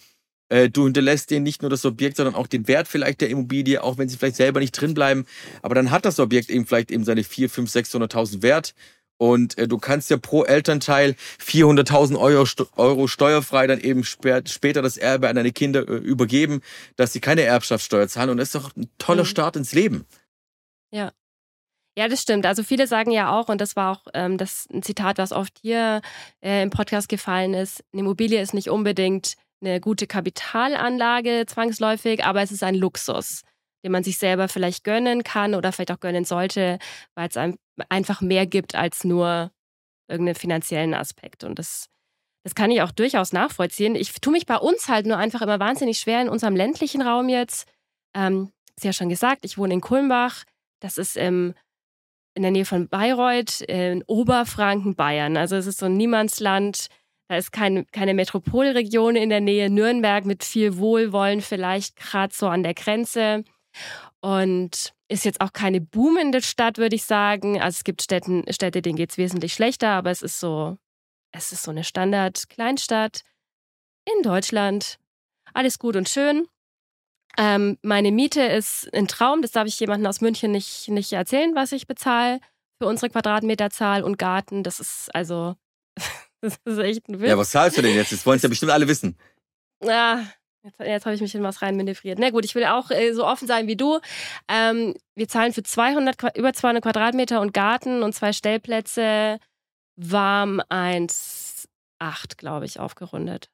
Äh, 0.49 0.69
Du 0.69 0.83
hinterlässt 0.85 1.29
denen 1.31 1.43
nicht 1.43 1.61
nur 1.61 1.69
das 1.69 1.85
Objekt, 1.85 2.17
sondern 2.17 2.35
auch 2.35 2.47
den 2.47 2.67
Wert 2.67 2.87
vielleicht 2.87 3.21
der 3.21 3.29
Immobilie, 3.29 3.83
auch 3.83 3.97
wenn 3.97 4.09
sie 4.09 4.17
vielleicht 4.17 4.35
selber 4.35 4.59
nicht 4.59 4.71
drin 4.71 4.93
bleiben. 4.93 5.25
Aber 5.61 5.75
dann 5.75 5.91
hat 5.91 6.05
das 6.05 6.19
Objekt 6.19 6.49
eben 6.49 6.65
vielleicht 6.65 6.91
eben 6.91 7.03
seine 7.05 7.23
4, 7.23 7.49
5, 7.49 7.71
600.000 7.71 8.41
Wert. 8.41 8.73
Und 9.21 9.57
äh, 9.57 9.67
du 9.67 9.77
kannst 9.77 10.09
ja 10.09 10.17
pro 10.17 10.45
Elternteil 10.45 11.15
400.000 11.45 12.17
Euro, 12.77 13.07
steuerfrei 13.07 13.67
dann 13.67 13.79
eben 13.81 14.01
spä- 14.03 14.47
später 14.49 14.81
das 14.81 14.95
Erbe 14.97 15.27
an 15.29 15.35
deine 15.35 15.51
Kinder 15.51 15.81
äh, 15.87 15.97
übergeben, 15.97 16.61
dass 16.95 17.11
sie 17.13 17.19
keine 17.19 17.41
Erbschaftssteuer 17.41 18.07
zahlen. 18.07 18.29
Und 18.29 18.37
das 18.37 18.47
ist 18.49 18.55
doch 18.55 18.75
ein 18.77 18.89
toller 18.97 19.23
Mhm. 19.23 19.27
Start 19.27 19.55
ins 19.57 19.73
Leben. 19.73 20.05
Ja, 20.91 21.11
das 22.07 22.21
stimmt. 22.21 22.45
Also 22.45 22.63
viele 22.63 22.87
sagen 22.87 23.11
ja 23.11 23.31
auch, 23.31 23.49
und 23.49 23.59
das 23.59 23.75
war 23.75 23.91
auch 23.91 24.07
ähm, 24.13 24.37
das 24.37 24.67
ein 24.71 24.83
Zitat, 24.83 25.17
was 25.17 25.31
oft 25.31 25.57
hier 25.61 26.01
äh, 26.41 26.63
im 26.63 26.69
Podcast 26.69 27.09
gefallen 27.09 27.53
ist, 27.53 27.83
eine 27.91 28.01
Immobilie 28.01 28.41
ist 28.41 28.53
nicht 28.53 28.69
unbedingt 28.69 29.35
eine 29.61 29.79
gute 29.81 30.07
Kapitalanlage 30.07 31.45
zwangsläufig, 31.47 32.23
aber 32.23 32.41
es 32.41 32.51
ist 32.51 32.63
ein 32.63 32.75
Luxus, 32.75 33.41
den 33.83 33.91
man 33.91 34.03
sich 34.03 34.17
selber 34.17 34.47
vielleicht 34.47 34.83
gönnen 34.83 35.23
kann 35.23 35.55
oder 35.55 35.71
vielleicht 35.71 35.91
auch 35.91 35.99
gönnen 35.99 36.25
sollte, 36.25 36.79
weil 37.15 37.27
es 37.27 37.37
einem 37.37 37.57
einfach 37.89 38.21
mehr 38.21 38.45
gibt 38.45 38.75
als 38.75 39.03
nur 39.03 39.51
irgendeinen 40.07 40.35
finanziellen 40.35 40.93
Aspekt. 40.93 41.43
Und 41.43 41.59
das, 41.59 41.87
das 42.43 42.55
kann 42.55 42.71
ich 42.71 42.81
auch 42.81 42.91
durchaus 42.91 43.33
nachvollziehen. 43.33 43.95
Ich 43.95 44.13
tue 44.13 44.33
mich 44.33 44.45
bei 44.45 44.57
uns 44.57 44.87
halt 44.87 45.05
nur 45.05 45.17
einfach 45.17 45.41
immer 45.41 45.59
wahnsinnig 45.59 45.99
schwer 45.99 46.21
in 46.21 46.29
unserem 46.29 46.55
ländlichen 46.55 47.01
Raum 47.01 47.29
jetzt. 47.29 47.67
Ähm, 48.15 48.51
ist 48.75 48.85
ja 48.85 48.93
schon 48.93 49.09
gesagt, 49.09 49.45
ich 49.45 49.57
wohne 49.57 49.73
in 49.73 49.81
Kulmbach. 49.81 50.43
Das 50.79 50.97
ist 50.97 51.17
im 51.17 51.53
in 52.35 52.43
der 52.43 52.51
Nähe 52.51 52.65
von 52.65 52.87
Bayreuth, 52.87 53.61
in 53.61 54.03
Oberfranken, 54.07 54.95
Bayern. 54.95 55.37
Also 55.37 55.55
es 55.55 55.67
ist 55.67 55.79
so 55.79 55.87
ein 55.87 55.97
Niemandsland. 55.97 56.87
Da 57.27 57.37
ist 57.37 57.51
kein, 57.51 57.85
keine 57.91 58.13
Metropolregion 58.13 59.15
in 59.15 59.29
der 59.29 59.41
Nähe. 59.41 59.69
Nürnberg 59.69 60.25
mit 60.25 60.43
viel 60.43 60.77
Wohlwollen 60.77 61.41
vielleicht 61.41 61.95
gerade 61.95 62.33
so 62.33 62.47
an 62.47 62.63
der 62.63 62.73
Grenze. 62.73 63.43
Und 64.21 64.93
ist 65.09 65.25
jetzt 65.25 65.41
auch 65.41 65.53
keine 65.53 65.81
boomende 65.81 66.41
Stadt, 66.41 66.77
würde 66.77 66.95
ich 66.95 67.03
sagen. 67.03 67.59
Also 67.59 67.77
es 67.77 67.83
gibt 67.83 68.01
Städten, 68.01 68.43
Städte, 68.51 68.81
denen 68.81 68.95
geht 68.95 69.11
es 69.11 69.17
wesentlich 69.17 69.53
schlechter, 69.53 69.89
aber 69.89 70.11
es 70.11 70.21
ist 70.21 70.39
so, 70.39 70.77
es 71.31 71.51
ist 71.51 71.63
so 71.63 71.71
eine 71.71 71.83
Standard-Kleinstadt 71.83 73.23
in 74.05 74.23
Deutschland. 74.23 74.97
Alles 75.53 75.79
gut 75.79 75.95
und 75.95 76.07
schön. 76.09 76.47
Ähm, 77.37 77.77
meine 77.83 78.11
Miete 78.11 78.41
ist 78.41 78.89
ein 78.93 79.07
Traum, 79.07 79.41
das 79.41 79.51
darf 79.51 79.67
ich 79.67 79.79
jemandem 79.79 80.07
aus 80.09 80.21
München 80.21 80.51
nicht, 80.51 80.89
nicht 80.89 81.13
erzählen, 81.13 81.55
was 81.55 81.71
ich 81.71 81.87
bezahle 81.87 82.39
für 82.81 82.87
unsere 82.87 83.09
Quadratmeterzahl 83.09 84.03
und 84.03 84.17
Garten. 84.17 84.63
Das 84.63 84.79
ist 84.79 85.13
also, 85.15 85.55
das 86.41 86.59
ist 86.65 86.77
echt 86.79 87.07
ein 87.07 87.19
Witz. 87.19 87.29
Ja, 87.29 87.37
was 87.37 87.51
zahlst 87.51 87.77
du 87.77 87.81
denn 87.81 87.95
jetzt? 87.95 88.11
Das 88.11 88.25
wollen 88.25 88.37
es 88.37 88.43
ja 88.43 88.49
bestimmt 88.49 88.71
alle 88.71 88.87
wissen. 88.87 89.17
Ja, 89.83 90.25
jetzt, 90.63 90.79
jetzt 90.79 91.05
habe 91.05 91.15
ich 91.15 91.21
mich 91.21 91.33
in 91.35 91.43
was 91.43 91.61
reinmanövriert. 91.61 92.19
Na 92.19 92.29
gut, 92.31 92.43
ich 92.43 92.55
will 92.55 92.65
auch 92.65 92.91
äh, 92.91 93.13
so 93.13 93.25
offen 93.25 93.47
sein 93.47 93.67
wie 93.67 93.77
du. 93.77 93.99
Ähm, 94.49 94.95
wir 95.15 95.27
zahlen 95.29 95.53
für 95.53 95.63
200, 95.63 96.17
Qua- 96.17 96.33
über 96.35 96.51
200 96.51 96.83
Quadratmeter 96.83 97.39
und 97.39 97.53
Garten 97.53 98.03
und 98.03 98.13
zwei 98.13 98.33
Stellplätze 98.33 99.39
warm 99.95 100.59
1,8, 100.69 102.37
glaube 102.37 102.65
ich, 102.65 102.79
aufgerundet. 102.79 103.49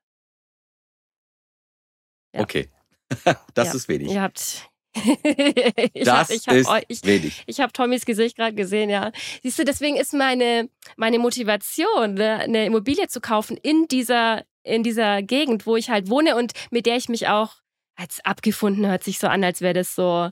Ja. 2.35 2.41
Okay. 2.41 2.69
das 3.53 3.67
Ja. 3.69 3.73
ist 3.75 3.87
wenig. 3.89 4.11
Ihr 4.11 4.21
habt. 4.21 4.69
ich 5.93 6.03
das 6.05 6.17
hab, 6.17 6.29
ich 6.29 6.47
hab, 6.47 6.55
ist 6.55 6.69
eu- 6.69 6.81
ich, 6.87 7.03
wenig. 7.03 7.43
ich 7.47 7.59
habe 7.59 7.73
Tommys 7.73 8.05
Gesicht 8.05 8.37
gerade 8.37 8.55
gesehen, 8.55 8.89
ja. 8.89 9.11
Siehst 9.43 9.59
du, 9.59 9.65
deswegen 9.65 9.97
ist 9.97 10.13
meine, 10.13 10.69
meine 10.95 11.19
Motivation, 11.19 12.13
ne, 12.13 12.35
eine 12.39 12.65
Immobilie 12.65 13.07
zu 13.09 13.19
kaufen 13.19 13.57
in 13.57 13.87
dieser, 13.89 14.43
in 14.63 14.83
dieser 14.83 15.21
Gegend, 15.21 15.65
wo 15.65 15.75
ich 15.75 15.89
halt 15.89 16.09
wohne 16.09 16.37
und 16.37 16.53
mit 16.71 16.85
der 16.85 16.95
ich 16.95 17.09
mich 17.09 17.27
auch 17.27 17.55
als 17.97 18.23
abgefunden 18.23 18.85
hört 18.87 19.03
sich 19.03 19.19
so 19.19 19.27
an, 19.27 19.43
als 19.43 19.59
wäre 19.61 19.73
das 19.73 19.95
so, 19.95 20.29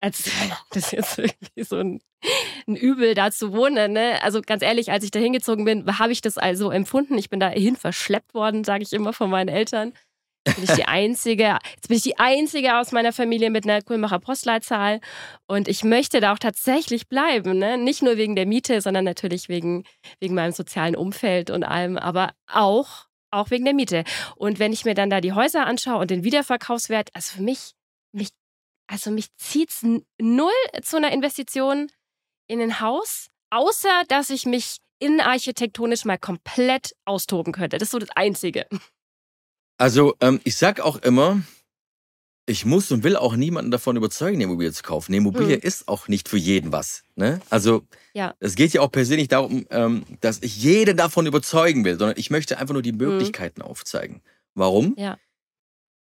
als 0.00 0.30
das 0.72 0.92
jetzt 0.92 1.18
irgendwie 1.18 1.64
so 1.64 1.76
ein, 1.78 2.00
ein 2.68 2.76
Übel, 2.76 3.14
da 3.14 3.32
zu 3.32 3.52
wohnen. 3.52 3.92
Ne? 3.94 4.22
Also 4.22 4.42
ganz 4.42 4.62
ehrlich, 4.62 4.92
als 4.92 5.02
ich 5.04 5.10
da 5.10 5.18
hingezogen 5.18 5.64
bin, 5.64 5.98
habe 5.98 6.12
ich 6.12 6.20
das 6.20 6.38
also 6.38 6.70
empfunden. 6.70 7.18
Ich 7.18 7.30
bin 7.30 7.40
dahin 7.40 7.74
verschleppt 7.76 8.32
worden, 8.34 8.62
sage 8.62 8.84
ich 8.84 8.92
immer 8.92 9.12
von 9.12 9.28
meinen 9.28 9.48
Eltern. 9.48 9.92
Bin 10.44 10.64
ich 10.64 10.72
die 10.72 10.84
einzige, 10.84 11.58
jetzt 11.74 11.88
bin 11.88 11.96
ich 11.96 12.02
die 12.02 12.18
einzige 12.18 12.78
aus 12.78 12.92
meiner 12.92 13.12
Familie 13.12 13.50
mit 13.50 13.64
einer 13.64 13.82
Kulmacher 13.82 14.18
Postleitzahl 14.18 15.00
und 15.46 15.68
ich 15.68 15.84
möchte 15.84 16.20
da 16.20 16.32
auch 16.32 16.38
tatsächlich 16.38 17.08
bleiben, 17.08 17.58
ne? 17.58 17.78
Nicht 17.78 18.02
nur 18.02 18.16
wegen 18.16 18.34
der 18.36 18.46
Miete, 18.46 18.80
sondern 18.80 19.04
natürlich 19.04 19.48
wegen, 19.48 19.84
wegen 20.20 20.34
meinem 20.34 20.52
sozialen 20.52 20.96
Umfeld 20.96 21.50
und 21.50 21.64
allem, 21.64 21.96
aber 21.96 22.32
auch, 22.50 23.06
auch 23.30 23.50
wegen 23.50 23.64
der 23.64 23.74
Miete. 23.74 24.04
Und 24.36 24.58
wenn 24.58 24.72
ich 24.72 24.84
mir 24.84 24.94
dann 24.94 25.10
da 25.10 25.20
die 25.20 25.32
Häuser 25.32 25.66
anschaue 25.66 26.00
und 26.00 26.10
den 26.10 26.24
Wiederverkaufswert, 26.24 27.10
also 27.14 27.36
für 27.36 27.42
mich, 27.42 27.72
mich, 28.12 28.30
also 28.88 29.10
mich 29.10 29.34
zieht's 29.36 29.84
null 30.20 30.50
zu 30.82 30.96
einer 30.96 31.12
Investition 31.12 31.88
in 32.48 32.60
ein 32.60 32.80
Haus, 32.80 33.28
außer 33.50 34.02
dass 34.08 34.30
ich 34.30 34.44
mich 34.44 34.78
innenarchitektonisch 34.98 36.04
mal 36.04 36.18
komplett 36.18 36.94
austoben 37.04 37.52
könnte. 37.52 37.78
Das 37.78 37.86
ist 37.86 37.92
so 37.92 37.98
das 37.98 38.10
Einzige. 38.10 38.66
Also 39.78 40.14
ähm, 40.20 40.40
ich 40.44 40.56
sag 40.56 40.80
auch 40.80 40.96
immer, 40.98 41.42
ich 42.46 42.64
muss 42.64 42.90
und 42.90 43.04
will 43.04 43.16
auch 43.16 43.36
niemanden 43.36 43.70
davon 43.70 43.96
überzeugen, 43.96 44.36
eine 44.36 44.44
Immobilie 44.44 44.72
zu 44.72 44.82
kaufen. 44.82 45.12
Eine 45.12 45.18
Immobilie 45.18 45.56
mhm. 45.56 45.62
ist 45.62 45.88
auch 45.88 46.08
nicht 46.08 46.28
für 46.28 46.36
jeden 46.36 46.72
was. 46.72 47.04
Ne? 47.14 47.40
Also 47.50 47.82
ja. 48.14 48.34
es 48.40 48.56
geht 48.56 48.72
ja 48.72 48.80
auch 48.80 48.90
persönlich 48.90 49.28
darum, 49.28 49.66
ähm, 49.70 50.04
dass 50.20 50.42
ich 50.42 50.56
jeden 50.56 50.96
davon 50.96 51.26
überzeugen 51.26 51.84
will, 51.84 51.98
sondern 51.98 52.18
ich 52.18 52.30
möchte 52.30 52.58
einfach 52.58 52.72
nur 52.72 52.82
die 52.82 52.92
mhm. 52.92 52.98
Möglichkeiten 52.98 53.60
mhm. 53.60 53.68
aufzeigen. 53.68 54.22
Warum? 54.54 54.94
Ja. 54.98 55.18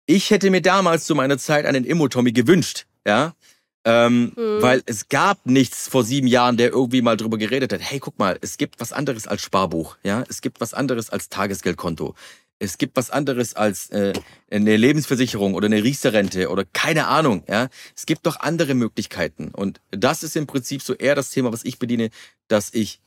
Ich 0.06 0.32
hätte 0.32 0.50
mir 0.50 0.62
damals 0.62 1.06
zu 1.06 1.16
meiner 1.16 1.38
Zeit 1.38 1.66
einen 1.66 1.86
Immo-Tommy 1.86 2.32
gewünscht, 2.32 2.86
ja. 3.06 3.36
Ähm, 3.84 4.34
mhm. 4.36 4.62
Weil 4.62 4.84
es 4.86 5.10
gab 5.10 5.46
nichts 5.46 5.88
vor 5.88 6.04
sieben 6.04 6.28
Jahren, 6.28 6.56
der 6.56 6.70
irgendwie 6.70 7.02
mal 7.02 7.18
drüber 7.18 7.38
geredet 7.40 7.74
hat. 7.74 7.82
Hey, 7.82 8.00
guck 8.00 8.20
mal, 8.20 8.38
es 8.42 8.58
gibt 8.58 8.80
was 8.80 8.94
anderes 8.94 9.28
als 9.28 9.42
Sparbuch, 9.42 9.98
ja. 10.04 10.24
Es 10.30 10.42
gibt 10.42 10.62
was 10.62 10.74
anderes 10.74 11.10
als 11.10 11.30
Tagesgeldkonto 11.30 12.16
es 12.62 12.78
gibt 12.78 12.96
was 12.96 13.10
anderes 13.10 13.56
als 13.56 13.90
äh, 13.90 14.14
eine 14.52 14.78
Lebensversicherung 14.78 15.56
oder 15.56 15.66
eine 15.66 15.84
Riester-Rente 15.84 16.50
oder 16.50 16.64
keine 16.64 17.08
Ahnung. 17.08 17.44
Ja, 17.50 17.70
es 17.96 18.06
gibt 18.06 18.26
doch 18.28 18.40
andere 18.40 18.76
Möglichkeiten 18.76 19.50
und 19.50 19.82
das 19.90 20.22
ist 20.22 20.36
im 20.36 20.46
Prinzip 20.46 20.84
so 20.84 20.94
eher 20.94 21.16
das 21.16 21.32
Thema, 21.32 21.52
was 21.52 21.66
ich 21.66 21.80
bediene, 21.80 22.12
dass 22.48 22.72
ich 22.74 23.02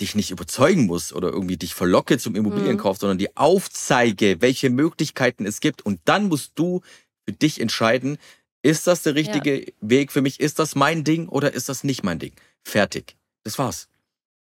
dich 0.00 0.14
nicht 0.14 0.30
überzeugen 0.30 0.86
muss 0.86 1.12
oder 1.12 1.28
irgendwie 1.28 1.58
dich 1.58 1.74
verlocke 1.74 2.18
zum 2.18 2.34
Immobilienkauf, 2.34 2.96
mhm. 2.96 3.00
sondern 3.00 3.18
die 3.18 3.36
aufzeige, 3.36 4.40
welche 4.40 4.70
Möglichkeiten 4.70 5.44
es 5.46 5.60
gibt 5.60 5.82
und 5.82 6.00
dann 6.06 6.28
musst 6.28 6.52
du 6.54 6.80
für 7.26 7.32
dich 7.32 7.60
entscheiden, 7.60 8.18
ist 8.62 8.86
das 8.86 9.02
der 9.02 9.14
richtige 9.14 9.60
ja. 9.60 9.72
Weg 9.82 10.10
für 10.10 10.22
mich? 10.22 10.40
Ist 10.40 10.58
das 10.58 10.74
mein 10.74 11.04
Ding 11.04 11.28
oder 11.28 11.52
ist 11.52 11.68
das 11.68 11.84
nicht 11.84 12.02
mein 12.02 12.18
Ding? 12.18 12.32
Fertig. 12.62 13.16
Das 13.44 13.58
war's. 13.58 13.88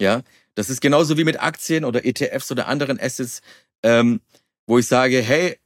Ja, 0.00 0.22
das 0.56 0.68
ist 0.68 0.80
genauso 0.80 1.16
wie 1.16 1.24
mit 1.24 1.40
Aktien 1.40 1.84
oder 1.84 2.04
ETFs 2.04 2.50
oder 2.50 2.66
anderen 2.66 2.98
Assets 2.98 3.40
ähm, 3.82 4.20
wo 4.66 4.78
ich 4.78 4.86
sage, 4.86 5.20
hey, 5.20 5.56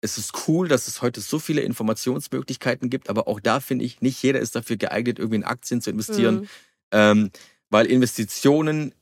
es 0.00 0.18
ist 0.18 0.48
cool, 0.48 0.68
dass 0.68 0.86
es 0.86 1.00
heute 1.00 1.20
so 1.20 1.38
viele 1.38 1.62
Informationsmöglichkeiten 1.62 2.90
gibt, 2.90 3.08
aber 3.08 3.26
auch 3.26 3.40
da 3.40 3.60
finde 3.60 3.84
ich, 3.84 4.02
nicht 4.02 4.22
jeder 4.22 4.40
ist 4.40 4.54
dafür 4.54 4.76
geeignet, 4.76 5.18
irgendwie 5.18 5.36
in 5.36 5.44
Aktien 5.44 5.80
zu 5.80 5.90
investieren, 5.90 6.40
mhm. 6.40 6.48
ähm, 6.92 7.30
weil 7.70 7.86
Investitionen 7.86 8.92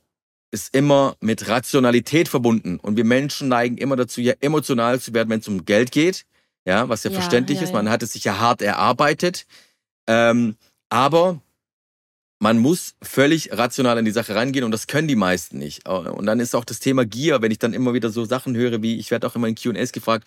ist 0.52 0.74
immer 0.76 1.16
mit 1.20 1.48
Rationalität 1.48 2.28
verbunden 2.28 2.78
und 2.78 2.96
wir 2.96 3.04
Menschen 3.04 3.48
neigen 3.48 3.78
immer 3.78 3.96
dazu, 3.96 4.20
ja 4.20 4.35
emotional 4.40 5.00
zu 5.00 5.12
werden, 5.14 5.30
wenn 5.30 5.40
es 5.40 5.48
um 5.48 5.64
Geld 5.64 5.90
geht, 5.90 6.24
ja, 6.64 6.88
was 6.88 7.02
ja, 7.02 7.11
ja 7.11 7.18
verständlich 7.18 7.58
ja, 7.58 7.64
ist. 7.64 7.72
Man 7.72 7.88
hat 7.88 8.02
es 8.02 8.12
sich 8.12 8.24
ja 8.24 8.38
hart 8.38 8.62
erarbeitet, 8.62 9.46
ähm, 10.06 10.56
aber 10.88 11.40
man 12.42 12.59
muss 12.59 12.96
völlig 13.00 13.57
rational 13.57 13.98
an 13.98 14.05
die 14.05 14.11
Sache 14.11 14.35
rangehen 14.35 14.64
und 14.64 14.72
das 14.72 14.88
können 14.88 15.07
die 15.07 15.14
meisten 15.14 15.59
nicht. 15.59 15.88
Und 15.88 16.26
dann 16.26 16.40
ist 16.40 16.57
auch 16.57 16.64
das 16.64 16.81
Thema 16.81 17.07
Gier, 17.07 17.40
wenn 17.40 17.52
ich 17.52 17.61
dann 17.61 17.72
immer 17.72 17.94
wieder 17.94 18.11
so 18.11 18.24
Sachen 18.24 18.57
höre, 18.57 18.83
wie 18.83 18.98
ich 18.98 19.12
werde 19.12 19.28
auch 19.28 19.37
immer 19.37 19.46
in 19.46 19.55
Q&As 19.55 19.92
gefragt, 19.92 20.26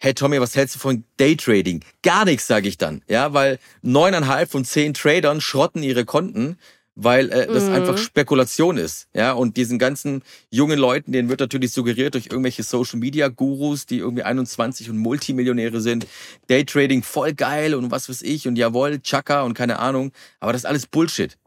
hey 0.00 0.12
Tommy, 0.12 0.40
was 0.40 0.56
hältst 0.56 0.74
du 0.74 0.80
von 0.80 1.04
Daytrading? 1.18 1.84
Gar 2.02 2.24
nichts, 2.24 2.48
sage 2.48 2.66
ich 2.66 2.78
dann, 2.78 3.02
ja, 3.06 3.32
weil 3.32 3.60
neuneinhalb 3.80 4.50
von 4.50 4.64
zehn 4.64 4.92
Tradern 4.92 5.40
schrotten 5.40 5.84
ihre 5.84 6.04
Konten, 6.04 6.58
weil 6.96 7.30
äh, 7.30 7.46
das 7.46 7.66
mhm. 7.66 7.74
einfach 7.74 7.96
Spekulation 7.96 8.76
ist, 8.76 9.06
ja, 9.14 9.30
und 9.30 9.56
diesen 9.56 9.78
ganzen 9.78 10.22
jungen 10.50 10.80
Leuten, 10.80 11.12
denen 11.12 11.28
wird 11.28 11.38
natürlich 11.38 11.72
suggeriert 11.72 12.14
durch 12.14 12.26
irgendwelche 12.26 12.64
Social 12.64 12.98
Media 12.98 13.28
Gurus, 13.28 13.86
die 13.86 13.98
irgendwie 13.98 14.24
21 14.24 14.90
und 14.90 14.98
Multimillionäre 14.98 15.80
sind, 15.80 16.08
Daytrading 16.48 17.04
voll 17.04 17.34
geil 17.34 17.76
und 17.76 17.92
was 17.92 18.08
weiß 18.08 18.22
ich 18.22 18.48
und 18.48 18.56
jawohl, 18.56 18.98
Chaka 19.00 19.42
und 19.42 19.54
keine 19.54 19.78
Ahnung, 19.78 20.10
aber 20.40 20.52
das 20.52 20.62
ist 20.62 20.66
alles 20.66 20.88
Bullshit. 20.88 21.38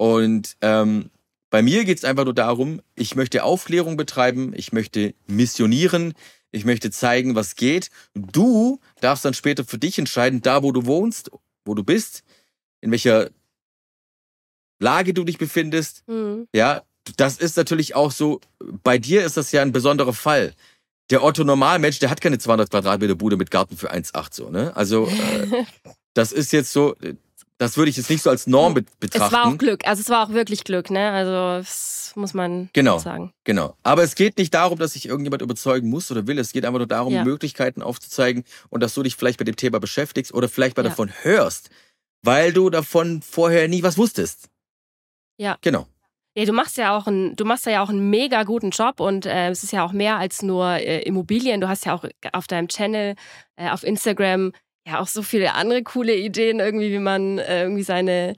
Und 0.00 0.56
ähm, 0.62 1.10
bei 1.50 1.60
mir 1.60 1.84
geht 1.84 1.98
es 1.98 2.04
einfach 2.04 2.24
nur 2.24 2.32
darum, 2.32 2.80
ich 2.94 3.16
möchte 3.16 3.44
Aufklärung 3.44 3.98
betreiben, 3.98 4.54
ich 4.56 4.72
möchte 4.72 5.12
missionieren, 5.26 6.14
ich 6.52 6.64
möchte 6.64 6.90
zeigen, 6.90 7.34
was 7.34 7.54
geht. 7.54 7.90
Du 8.14 8.80
darfst 9.02 9.26
dann 9.26 9.34
später 9.34 9.62
für 9.62 9.76
dich 9.76 9.98
entscheiden, 9.98 10.40
da 10.40 10.62
wo 10.62 10.72
du 10.72 10.86
wohnst, 10.86 11.30
wo 11.66 11.74
du 11.74 11.84
bist, 11.84 12.22
in 12.80 12.90
welcher 12.92 13.28
Lage 14.78 15.12
du 15.12 15.22
dich 15.22 15.36
befindest. 15.36 16.02
Mhm. 16.08 16.48
Ja, 16.54 16.80
das 17.18 17.36
ist 17.36 17.58
natürlich 17.58 17.94
auch 17.94 18.10
so, 18.10 18.40
bei 18.82 18.96
dir 18.96 19.22
ist 19.22 19.36
das 19.36 19.52
ja 19.52 19.60
ein 19.60 19.72
besonderer 19.72 20.14
Fall. 20.14 20.54
Der 21.10 21.22
Otto 21.22 21.44
Normalmensch, 21.44 21.98
der 21.98 22.08
hat 22.08 22.22
keine 22.22 22.38
200 22.38 22.70
Quadratmeter 22.70 23.16
Bude 23.16 23.36
mit 23.36 23.50
Garten 23.50 23.76
für 23.76 23.92
1,8 23.92 24.28
so, 24.34 24.48
ne? 24.48 24.74
Also, 24.74 25.08
äh, 25.08 25.64
das 26.14 26.32
ist 26.32 26.54
jetzt 26.54 26.72
so, 26.72 26.96
das 27.60 27.76
würde 27.76 27.90
ich 27.90 27.98
jetzt 27.98 28.08
nicht 28.08 28.22
so 28.22 28.30
als 28.30 28.46
Norm 28.46 28.72
betrachten. 28.72 29.22
Es 29.22 29.32
war 29.32 29.46
auch 29.46 29.58
Glück, 29.58 29.86
also 29.86 30.00
es 30.00 30.08
war 30.08 30.26
auch 30.26 30.32
wirklich 30.32 30.64
Glück, 30.64 30.90
ne? 30.90 31.10
Also 31.10 31.58
das 31.58 32.12
muss 32.16 32.32
man 32.32 32.70
genau, 32.72 32.98
sagen. 32.98 33.34
Genau. 33.44 33.76
Aber 33.82 34.02
es 34.02 34.14
geht 34.14 34.38
nicht 34.38 34.54
darum, 34.54 34.78
dass 34.78 34.94
sich 34.94 35.06
irgendjemand 35.06 35.42
überzeugen 35.42 35.90
muss 35.90 36.10
oder 36.10 36.26
will. 36.26 36.38
Es 36.38 36.52
geht 36.52 36.64
einfach 36.64 36.78
nur 36.78 36.86
darum, 36.86 37.12
ja. 37.12 37.22
Möglichkeiten 37.22 37.82
aufzuzeigen 37.82 38.44
und 38.70 38.82
dass 38.82 38.94
du 38.94 39.02
dich 39.02 39.14
vielleicht 39.14 39.38
mit 39.40 39.46
dem 39.46 39.56
Thema 39.56 39.78
beschäftigst 39.78 40.32
oder 40.32 40.48
vielleicht 40.48 40.78
mal 40.78 40.84
ja. 40.84 40.88
davon 40.88 41.12
hörst, 41.20 41.68
weil 42.22 42.54
du 42.54 42.70
davon 42.70 43.20
vorher 43.20 43.68
nie 43.68 43.82
was 43.82 43.98
wusstest. 43.98 44.48
Ja. 45.36 45.58
Genau. 45.60 45.86
Ja, 46.34 46.46
du 46.46 46.54
machst 46.54 46.78
ja 46.78 46.96
auch 46.96 47.06
einen, 47.06 47.36
du 47.36 47.44
machst 47.44 47.66
ja 47.66 47.82
auch 47.82 47.90
einen 47.90 48.08
mega 48.08 48.44
guten 48.44 48.70
Job 48.70 49.00
und 49.00 49.26
äh, 49.26 49.50
es 49.50 49.64
ist 49.64 49.72
ja 49.72 49.84
auch 49.84 49.92
mehr 49.92 50.16
als 50.16 50.40
nur 50.40 50.66
äh, 50.76 51.02
Immobilien. 51.02 51.60
Du 51.60 51.68
hast 51.68 51.84
ja 51.84 51.92
auch 51.92 52.06
auf 52.32 52.46
deinem 52.46 52.68
Channel, 52.68 53.16
äh, 53.56 53.68
auf 53.68 53.82
Instagram 53.82 54.52
ja 54.90 55.00
auch 55.00 55.06
so 55.06 55.22
viele 55.22 55.54
andere 55.54 55.82
coole 55.82 56.14
Ideen, 56.14 56.60
irgendwie, 56.60 56.92
wie 56.92 56.98
man 56.98 57.38
äh, 57.38 57.62
irgendwie 57.62 57.82
seine, 57.82 58.34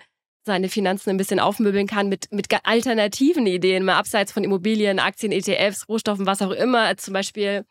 seine 0.47 0.69
Finanzen 0.69 1.11
ein 1.11 1.17
bisschen 1.17 1.41
aufmöbeln 1.41 1.87
kann 1.87 2.09
mit, 2.09 2.31
mit 2.33 2.47
alternativen 2.65 3.47
Ideen, 3.47 3.85
mal 3.85 3.97
abseits 3.97 4.33
von 4.33 4.45
Immobilien, 4.45 4.99
Aktien, 4.99 5.33
ETFs, 5.33 5.89
Rohstoffen, 5.89 6.27
was 6.27 6.43
auch 6.43 6.51
immer. 6.51 6.97
Zum 6.97 7.15
Beispiel, 7.15 7.65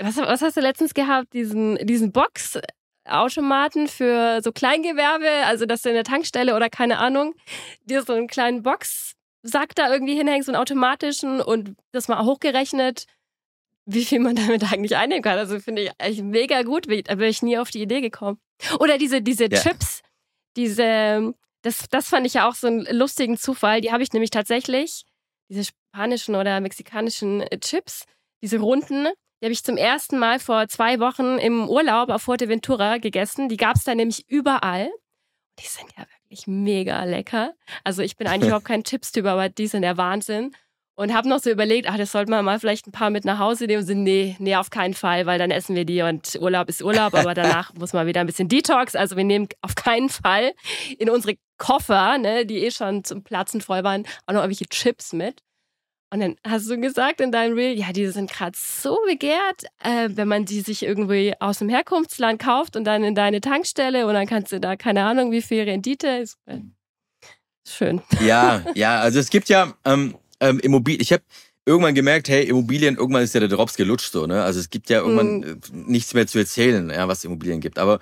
was, 0.00 0.16
was 0.16 0.42
hast 0.42 0.56
du 0.56 0.60
letztens 0.60 0.94
gehabt? 0.94 1.32
Diesen, 1.32 1.76
diesen 1.86 2.12
Boxautomaten 2.12 3.88
für 3.88 4.40
so 4.42 4.52
Kleingewerbe, 4.52 5.46
also 5.46 5.66
dass 5.66 5.82
du 5.82 5.88
in 5.88 5.94
der 5.94 6.04
Tankstelle 6.04 6.54
oder 6.54 6.68
keine 6.68 6.98
Ahnung, 6.98 7.34
dir 7.84 8.02
so 8.02 8.12
einen 8.12 8.28
kleinen 8.28 8.62
Boxsack 8.62 9.74
da 9.74 9.92
irgendwie 9.92 10.14
hinhängst, 10.14 10.46
so 10.46 10.52
einen 10.52 10.60
automatischen 10.60 11.40
und 11.40 11.76
das 11.92 12.08
mal 12.08 12.24
hochgerechnet 12.24 13.06
wie 13.86 14.04
viel 14.04 14.20
man 14.20 14.36
damit 14.36 14.70
eigentlich 14.72 14.96
einnehmen 14.96 15.22
kann. 15.22 15.38
Also 15.38 15.58
finde 15.60 15.82
ich 15.82 15.90
eigentlich 15.98 16.22
mega 16.22 16.62
gut. 16.62 16.86
Da 16.86 17.14
bin 17.14 17.28
ich 17.28 17.42
nie 17.42 17.56
auf 17.56 17.70
die 17.70 17.82
Idee 17.82 18.00
gekommen. 18.00 18.38
Oder 18.80 18.98
diese, 18.98 19.22
diese 19.22 19.44
ja. 19.44 19.60
Chips, 19.60 20.02
diese, 20.56 21.34
das, 21.62 21.86
das 21.90 22.08
fand 22.08 22.26
ich 22.26 22.34
ja 22.34 22.48
auch 22.48 22.54
so 22.54 22.66
einen 22.66 22.86
lustigen 22.90 23.36
Zufall. 23.36 23.80
Die 23.80 23.92
habe 23.92 24.02
ich 24.02 24.12
nämlich 24.12 24.30
tatsächlich, 24.30 25.04
diese 25.48 25.64
spanischen 25.64 26.34
oder 26.34 26.60
mexikanischen 26.60 27.42
äh, 27.42 27.58
Chips, 27.58 28.04
diese 28.42 28.58
runden, 28.58 29.08
die 29.40 29.46
habe 29.46 29.52
ich 29.52 29.64
zum 29.64 29.76
ersten 29.76 30.18
Mal 30.18 30.38
vor 30.40 30.66
zwei 30.68 30.98
Wochen 30.98 31.38
im 31.38 31.68
Urlaub 31.68 32.08
auf 32.08 32.22
Fuerteventura 32.22 32.98
gegessen. 32.98 33.48
Die 33.48 33.58
gab 33.58 33.76
es 33.76 33.84
da 33.84 33.94
nämlich 33.94 34.28
überall. 34.28 34.90
Die 35.58 35.66
sind 35.66 35.86
ja 35.96 36.06
wirklich 36.22 36.46
mega 36.46 37.04
lecker. 37.04 37.54
Also 37.84 38.02
ich 38.02 38.16
bin 38.16 38.26
eigentlich 38.26 38.46
überhaupt 38.48 38.64
kein 38.64 38.82
Chips-Typ, 38.82 39.26
aber 39.26 39.48
die 39.50 39.66
sind 39.66 39.82
der 39.82 39.98
Wahnsinn. 39.98 40.56
Und 40.98 41.14
habe 41.14 41.28
noch 41.28 41.40
so 41.40 41.50
überlegt, 41.50 41.88
ach, 41.88 41.98
das 41.98 42.12
sollte 42.12 42.30
man 42.30 42.44
mal 42.44 42.58
vielleicht 42.58 42.86
ein 42.86 42.92
paar 42.92 43.10
mit 43.10 43.26
nach 43.26 43.38
Hause 43.38 43.66
nehmen. 43.66 43.80
Und 43.80 43.86
sind, 43.86 44.02
nee, 44.02 44.34
nee, 44.38 44.56
auf 44.56 44.70
keinen 44.70 44.94
Fall, 44.94 45.26
weil 45.26 45.38
dann 45.38 45.50
essen 45.50 45.76
wir 45.76 45.84
die 45.84 46.00
und 46.00 46.38
Urlaub 46.40 46.70
ist 46.70 46.82
Urlaub, 46.82 47.14
aber 47.14 47.34
danach 47.34 47.74
muss 47.78 47.92
man 47.92 48.06
wieder 48.06 48.20
ein 48.20 48.26
bisschen 48.26 48.48
Detox. 48.48 48.96
Also 48.96 49.16
wir 49.16 49.24
nehmen 49.24 49.48
auf 49.60 49.74
keinen 49.74 50.08
Fall 50.08 50.52
in 50.98 51.10
unsere 51.10 51.36
Koffer, 51.58 52.16
ne, 52.18 52.46
die 52.46 52.64
eh 52.64 52.70
schon 52.70 53.04
zum 53.04 53.22
Platzen 53.22 53.60
voll 53.60 53.84
waren, 53.84 54.04
auch 54.26 54.32
noch 54.32 54.40
irgendwelche 54.40 54.68
Chips 54.68 55.12
mit. 55.12 55.42
Und 56.12 56.20
dann 56.20 56.36
hast 56.46 56.70
du 56.70 56.80
gesagt 56.80 57.20
in 57.20 57.32
deinem 57.32 57.54
Reel, 57.54 57.76
ja, 57.76 57.92
die 57.92 58.06
sind 58.06 58.30
gerade 58.30 58.56
so 58.56 58.98
begehrt, 59.06 59.64
äh, 59.82 60.08
wenn 60.12 60.28
man 60.28 60.44
die 60.44 60.60
sich 60.60 60.84
irgendwie 60.84 61.34
aus 61.40 61.58
dem 61.58 61.68
Herkunftsland 61.68 62.40
kauft 62.40 62.76
und 62.76 62.84
dann 62.84 63.02
in 63.02 63.14
deine 63.14 63.40
Tankstelle 63.40 64.06
und 64.06 64.14
dann 64.14 64.26
kannst 64.26 64.52
du 64.52 64.60
da 64.60 64.76
keine 64.76 65.04
Ahnung, 65.04 65.32
wie 65.32 65.42
viel 65.42 65.64
Rendite 65.64 66.08
ist. 66.08 66.38
Äh, 66.46 66.60
schön. 67.68 68.02
Ja, 68.20 68.62
ja, 68.74 69.00
also 69.00 69.18
es 69.18 69.30
gibt 69.30 69.48
ja, 69.48 69.74
ähm, 69.84 70.14
ähm, 70.40 70.58
Immobilien, 70.60 71.00
ich 71.00 71.12
habe 71.12 71.22
irgendwann 71.64 71.94
gemerkt, 71.94 72.28
hey, 72.28 72.44
Immobilien, 72.44 72.96
irgendwann 72.96 73.22
ist 73.22 73.34
ja 73.34 73.40
der 73.40 73.48
Drops 73.48 73.76
gelutscht 73.76 74.12
so, 74.12 74.26
ne? 74.26 74.42
Also 74.42 74.60
es 74.60 74.70
gibt 74.70 74.88
ja 74.88 75.00
irgendwann 75.00 75.40
mm. 75.40 75.60
nichts 75.90 76.14
mehr 76.14 76.26
zu 76.26 76.38
erzählen, 76.38 76.88
ja, 76.90 77.08
was 77.08 77.24
Immobilien 77.24 77.60
gibt. 77.60 77.78
Aber 77.78 77.98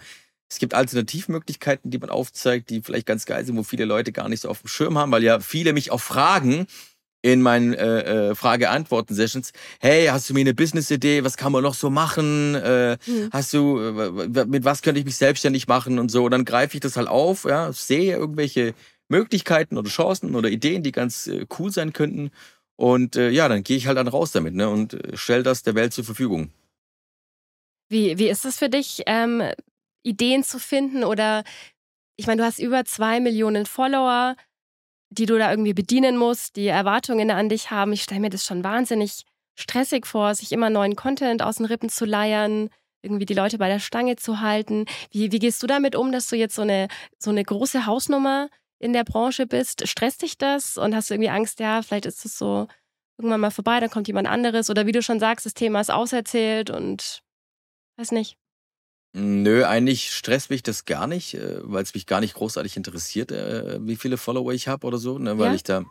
es 0.51 0.59
gibt 0.59 0.75
Alternativmöglichkeiten, 0.75 1.91
die 1.91 1.99
man 1.99 2.11
aufzeigt, 2.11 2.71
die 2.71 2.83
vielleicht 2.83 3.07
ganz 3.07 3.25
geil 3.25 3.45
sind, 3.45 3.57
wo 3.57 3.63
viele 3.63 3.87
Leute 3.87 4.13
gar 4.13 4.29
nicht 4.29 4.43
so 4.43 4.49
auf 4.49 4.61
dem 4.61 4.69
Schirm 4.69 4.99
haben, 4.99 5.11
weil 5.11 5.25
ja 5.25 5.41
viele 5.41 5.73
mich 5.73 5.91
auch 5.91 6.01
fragen, 6.01 6.67
in 7.25 7.41
meinen 7.41 7.73
äh, 7.73 8.31
äh, 8.31 8.35
Frage-Antworten-Sessions, 8.35 9.53
hey, 9.81 10.09
hast 10.09 10.29
du 10.29 10.35
mir 10.35 10.41
eine 10.41 10.53
Business-Idee, 10.53 11.25
was 11.25 11.39
kann 11.39 11.53
man 11.53 11.63
noch 11.63 11.73
so 11.73 11.89
machen? 11.89 12.55
Äh, 12.55 12.99
hm. 13.03 13.31
Hast 13.33 13.55
du, 13.55 13.79
äh, 13.79 14.45
mit 14.45 14.67
was 14.67 14.83
könnte 14.83 15.01
ich 15.01 15.07
mich 15.07 15.17
selbstständig 15.17 15.67
machen 15.67 15.99
und 15.99 16.11
so? 16.11 16.27
Und 16.27 16.33
dann 16.33 16.45
greife 16.45 16.75
ich 16.75 16.81
das 16.81 16.99
halt 16.99 17.09
auf, 17.09 17.45
ja, 17.45 17.73
sehe 17.73 18.15
irgendwelche 18.15 18.75
Möglichkeiten 19.09 19.77
oder 19.77 19.89
Chancen 19.89 20.35
oder 20.35 20.49
Ideen, 20.49 20.83
die 20.83 20.93
ganz 20.93 21.27
äh, 21.27 21.47
cool 21.59 21.71
sein 21.71 21.93
könnten. 21.93 22.31
Und 22.77 23.17
äh, 23.17 23.31
ja, 23.31 23.49
dann 23.49 23.63
gehe 23.63 23.77
ich 23.77 23.87
halt 23.87 23.99
dann 23.99 24.09
raus 24.09 24.33
damit 24.33 24.55
ne, 24.55 24.69
und 24.69 24.95
äh, 24.95 25.17
stelle 25.17 25.43
das 25.43 25.63
der 25.63 25.75
Welt 25.75 25.93
zur 25.93 26.05
Verfügung. 26.05 26.51
Wie, 27.89 28.19
wie 28.19 28.29
ist 28.29 28.45
es 28.45 28.59
für 28.59 28.69
dich, 28.69 29.03
ähm, 29.07 29.43
Ideen 30.03 30.43
zu 30.43 30.59
finden? 30.59 31.05
Oder 31.05 31.45
ich 32.17 32.27
meine, 32.27 32.43
du 32.43 32.47
hast 32.47 32.59
über 32.59 32.85
zwei 32.85 33.21
Millionen 33.21 33.67
Follower 33.67 34.37
die 35.15 35.27
du 35.27 35.39
da 35.39 35.51
irgendwie 35.51 35.75
bedienen 35.75 36.17
musst, 36.17 36.57
die 36.57 36.67
Erwartungen 36.67 37.31
an 37.31 37.49
dich 37.49 37.71
haben. 37.71 37.93
Ich 37.93 38.03
stelle 38.03 38.21
mir 38.21 38.31
das 38.31 38.45
schon 38.45 38.65
wahnsinnig 38.65 39.25
stressig 39.55 40.07
vor, 40.07 40.35
sich 40.35 40.53
immer 40.53 40.71
neuen 40.71 40.97
Content 40.97 41.43
aus 41.43 41.57
den 41.57 41.67
Rippen 41.67 41.89
zu 41.89 42.05
leiern, 42.05 42.71
irgendwie 43.03 43.27
die 43.27 43.35
Leute 43.35 43.59
bei 43.59 43.69
der 43.69 43.79
Stange 43.79 44.17
zu 44.17 44.41
halten. 44.41 44.87
Wie, 45.11 45.31
wie 45.31 45.39
gehst 45.39 45.63
du 45.63 45.67
damit 45.67 45.95
um, 45.95 46.11
dass 46.11 46.29
du 46.29 46.37
jetzt 46.37 46.57
so 46.57 46.63
eine, 46.63 46.89
so 47.19 47.31
eine 47.31 47.45
große 47.45 47.87
Hausnummer 47.87 48.49
in 48.79 48.93
der 48.93 49.05
Branche 49.05 49.47
bist? 49.47 49.87
Stresst 49.89 50.23
dich 50.23 50.39
das 50.39 50.77
und 50.77 50.95
hast 50.95 51.11
du 51.11 51.15
irgendwie 51.15 51.31
Angst, 51.31 51.61
ja, 51.61 51.83
vielleicht 51.83 52.07
ist 52.07 52.25
es 52.25 52.39
so 52.39 52.69
irgendwann 53.19 53.41
mal 53.41 53.51
vorbei, 53.51 53.81
dann 53.81 53.91
kommt 53.91 54.09
jemand 54.09 54.29
anderes 54.29 54.71
oder 54.71 54.87
wie 54.87 54.93
du 54.93 55.03
schon 55.03 55.21
sagst, 55.21 55.47
das 55.47 55.55
Thema 55.55 55.81
ist 55.81 55.91
auserzählt 55.91 56.71
und 56.71 57.23
weiß 57.97 58.13
nicht. 58.13 58.37
Nö, 59.17 59.65
eigentlich 59.65 60.13
stresst 60.13 60.51
mich 60.51 60.65
das 60.65 60.87
gar 60.87 61.07
nicht, 61.07 61.35
äh, 61.35 61.59
weil 61.63 61.85
es 61.85 61.95
mich 61.95 62.07
gar 62.07 62.21
nicht 62.21 62.35
großartig 62.35 62.77
interessiert, 62.77 63.31
äh, 63.31 63.79
wie 63.87 63.95
viele 63.95 64.17
Follower 64.17 64.53
ich 64.53 64.67
habe 64.67 64.87
oder 64.87 64.99
so, 64.99 65.19
ne, 65.19 65.39
weil 65.39 65.51
ja? 65.51 65.55
ich 65.55 65.63
da 65.63 65.85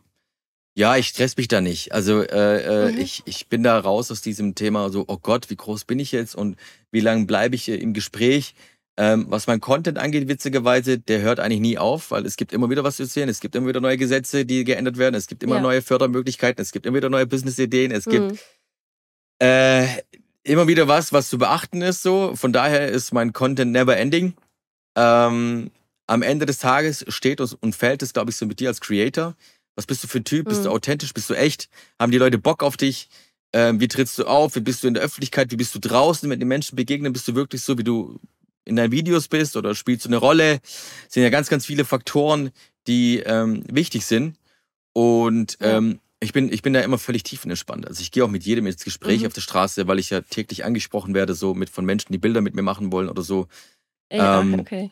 ja, 0.75 0.97
ich 0.97 1.09
stress 1.09 1.37
mich 1.37 1.47
da 1.47 1.61
nicht. 1.61 1.91
Also 1.91 2.21
äh, 2.23 2.87
äh, 2.87 2.91
mhm. 2.91 2.97
ich, 2.99 3.21
ich 3.25 3.47
bin 3.47 3.61
da 3.61 3.77
raus 3.77 4.09
aus 4.09 4.21
diesem 4.21 4.55
Thema, 4.55 4.89
so, 4.89 5.05
oh 5.07 5.17
Gott, 5.17 5.49
wie 5.49 5.55
groß 5.55 5.85
bin 5.85 5.99
ich 5.99 6.11
jetzt 6.11 6.35
und 6.35 6.57
wie 6.91 6.99
lange 6.99 7.25
bleibe 7.25 7.55
ich 7.55 7.69
im 7.69 7.93
Gespräch. 7.93 8.55
Ähm, 8.95 9.25
was 9.29 9.47
mein 9.47 9.59
Content 9.59 9.97
angeht, 9.97 10.27
witzigerweise, 10.27 10.99
der 10.99 11.21
hört 11.21 11.39
eigentlich 11.39 11.61
nie 11.61 11.77
auf, 11.79 12.11
weil 12.11 12.27
es 12.27 12.35
gibt 12.35 12.53
immer 12.53 12.69
wieder 12.69 12.83
was 12.83 12.97
zu 12.97 13.03
erzählen, 13.03 13.27
es 13.27 13.39
gibt 13.39 13.55
immer 13.55 13.67
wieder 13.67 13.81
neue 13.81 13.97
Gesetze, 13.97 14.45
die 14.45 14.63
geändert 14.63 14.97
werden, 14.97 15.15
es 15.15 15.25
gibt 15.25 15.41
immer 15.41 15.55
ja. 15.55 15.61
neue 15.61 15.81
Fördermöglichkeiten, 15.81 16.61
es 16.61 16.71
gibt 16.71 16.85
immer 16.85 16.97
wieder 16.97 17.09
neue 17.09 17.25
Business-Ideen, 17.25 17.91
es 17.91 18.05
mhm. 18.05 18.11
gibt 18.11 18.39
äh, 19.39 19.87
immer 20.43 20.67
wieder 20.67 20.87
was, 20.87 21.11
was 21.11 21.29
zu 21.29 21.37
beachten 21.37 21.81
ist. 21.81 22.03
So, 22.03 22.35
von 22.35 22.53
daher 22.53 22.89
ist 22.89 23.13
mein 23.13 23.33
Content 23.33 23.71
never 23.71 23.97
ending. 23.97 24.33
Ähm, 24.95 25.71
am 26.05 26.21
Ende 26.21 26.45
des 26.45 26.59
Tages 26.59 27.05
steht 27.07 27.41
und 27.41 27.75
fällt 27.75 28.03
es, 28.03 28.13
glaube 28.13 28.29
ich, 28.29 28.37
so 28.37 28.45
mit 28.45 28.59
dir 28.59 28.69
als 28.69 28.81
Creator. 28.81 29.35
Was 29.75 29.87
bist 29.87 30.03
du 30.03 30.07
für 30.07 30.19
ein 30.19 30.25
Typ? 30.25 30.47
Bist 30.47 30.61
mhm. 30.61 30.65
du 30.65 30.71
authentisch? 30.71 31.13
Bist 31.13 31.29
du 31.29 31.33
echt? 31.33 31.69
Haben 31.99 32.11
die 32.11 32.17
Leute 32.17 32.37
Bock 32.37 32.61
auf 32.61 32.77
dich? 32.77 33.09
Ähm, 33.53 33.79
wie 33.79 33.87
trittst 33.87 34.19
du 34.19 34.25
auf? 34.25 34.55
Wie 34.55 34.59
bist 34.59 34.83
du 34.83 34.87
in 34.87 34.93
der 34.93 35.03
Öffentlichkeit? 35.03 35.51
Wie 35.51 35.55
bist 35.55 35.73
du 35.73 35.79
draußen, 35.79 36.29
wenn 36.29 36.39
die 36.39 36.45
Menschen 36.45 36.75
begegnen? 36.75 37.13
Bist 37.13 37.27
du 37.27 37.35
wirklich 37.35 37.63
so, 37.63 37.77
wie 37.77 37.83
du 37.83 38.19
in 38.65 38.75
deinen 38.75 38.91
Videos 38.91 39.27
bist 39.27 39.55
oder 39.57 39.75
spielst 39.75 40.05
du 40.05 40.09
eine 40.09 40.17
Rolle? 40.17 40.59
Das 40.59 41.13
sind 41.13 41.23
ja 41.23 41.29
ganz, 41.29 41.49
ganz 41.49 41.65
viele 41.65 41.85
Faktoren, 41.85 42.51
die 42.87 43.19
ähm, 43.19 43.63
wichtig 43.69 44.05
sind. 44.05 44.37
Und 44.93 45.57
ja. 45.59 45.77
ähm, 45.77 45.99
ich 46.19 46.31
bin, 46.31 46.51
ich 46.51 46.61
bin 46.61 46.73
da 46.73 46.81
immer 46.81 46.97
völlig 46.97 47.23
tiefenentspannt. 47.23 47.87
Also 47.87 48.01
ich 48.01 48.11
gehe 48.11 48.23
auch 48.23 48.29
mit 48.29 48.43
jedem 48.43 48.65
ins 48.67 48.83
Gespräch 48.83 49.21
mhm. 49.21 49.27
auf 49.27 49.33
der 49.33 49.41
Straße, 49.41 49.87
weil 49.87 49.99
ich 49.99 50.09
ja 50.09 50.21
täglich 50.21 50.63
angesprochen 50.63 51.13
werde, 51.13 51.33
so 51.33 51.53
mit 51.53 51.69
von 51.69 51.85
Menschen, 51.85 52.13
die 52.13 52.17
Bilder 52.17 52.41
mit 52.41 52.55
mir 52.55 52.61
machen 52.61 52.91
wollen 52.91 53.09
oder 53.09 53.23
so. 53.23 53.47
Ja, 54.11 54.39
ähm, 54.39 54.59
okay. 54.59 54.91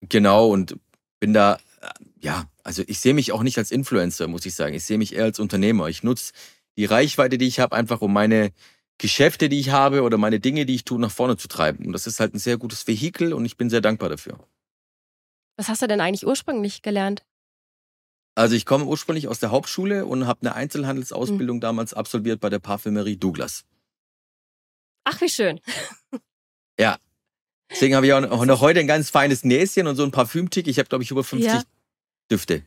Genau, 0.00 0.48
und 0.48 0.76
bin 1.20 1.34
da, 1.34 1.58
äh, 1.80 1.88
ja, 2.20 2.46
also 2.62 2.82
ich 2.86 3.00
sehe 3.00 3.14
mich 3.14 3.32
auch 3.32 3.42
nicht 3.42 3.58
als 3.58 3.70
Influencer, 3.70 4.28
muss 4.28 4.46
ich 4.46 4.54
sagen. 4.54 4.74
Ich 4.74 4.84
sehe 4.84 4.98
mich 4.98 5.14
eher 5.14 5.24
als 5.24 5.38
Unternehmer. 5.38 5.88
Ich 5.88 6.02
nutze 6.02 6.32
die 6.76 6.84
Reichweite, 6.84 7.36
die 7.38 7.46
ich 7.46 7.60
habe, 7.60 7.76
einfach 7.76 8.00
um 8.00 8.12
meine 8.12 8.52
Geschäfte, 8.98 9.48
die 9.48 9.60
ich 9.60 9.70
habe 9.70 10.02
oder 10.02 10.18
meine 10.18 10.40
Dinge, 10.40 10.66
die 10.66 10.74
ich 10.74 10.84
tue, 10.84 11.00
nach 11.00 11.10
vorne 11.10 11.36
zu 11.36 11.48
treiben. 11.48 11.86
Und 11.86 11.92
das 11.92 12.06
ist 12.06 12.20
halt 12.20 12.34
ein 12.34 12.38
sehr 12.38 12.58
gutes 12.58 12.86
Vehikel 12.86 13.32
und 13.32 13.44
ich 13.44 13.56
bin 13.56 13.70
sehr 13.70 13.80
dankbar 13.80 14.08
dafür. 14.08 14.38
Was 15.56 15.68
hast 15.68 15.82
du 15.82 15.86
denn 15.86 16.00
eigentlich 16.00 16.26
ursprünglich 16.26 16.82
gelernt? 16.82 17.24
Also 18.34 18.54
ich 18.54 18.66
komme 18.66 18.84
ursprünglich 18.84 19.26
aus 19.26 19.40
der 19.40 19.50
Hauptschule 19.50 20.06
und 20.06 20.26
habe 20.26 20.42
eine 20.42 20.54
Einzelhandelsausbildung 20.54 21.56
mhm. 21.56 21.60
damals 21.60 21.94
absolviert 21.94 22.40
bei 22.40 22.50
der 22.50 22.60
Parfümerie 22.60 23.16
Douglas. 23.16 23.64
Ach, 25.04 25.20
wie 25.20 25.28
schön. 25.28 25.60
Ja. 26.80 26.96
Deswegen 27.68 27.96
habe 27.96 28.06
ich 28.06 28.12
auch 28.12 28.44
noch 28.44 28.60
heute 28.60 28.78
ein 28.78 28.86
ganz 28.86 29.10
feines 29.10 29.42
Näschen 29.42 29.88
und 29.88 29.96
so 29.96 30.04
ein 30.04 30.12
Parfümtick. 30.12 30.68
Ich 30.68 30.78
habe, 30.78 30.88
glaube 30.88 31.02
ich, 31.02 31.10
über 31.10 31.24
50 31.24 31.52
ja. 31.52 31.62
Düfte. 32.30 32.64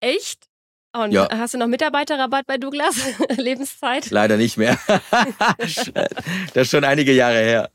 Echt? 0.00 0.48
Und 0.94 1.12
ja. 1.12 1.28
hast 1.30 1.54
du 1.54 1.58
noch 1.58 1.66
Mitarbeiterrabatt 1.66 2.46
bei 2.46 2.56
Douglas? 2.56 2.96
Lebenszeit? 3.36 4.10
Leider 4.10 4.36
nicht 4.36 4.56
mehr. 4.56 4.78
das 5.58 5.88
ist 6.54 6.70
schon 6.70 6.84
einige 6.84 7.12
Jahre 7.12 7.38
her. 7.38 7.70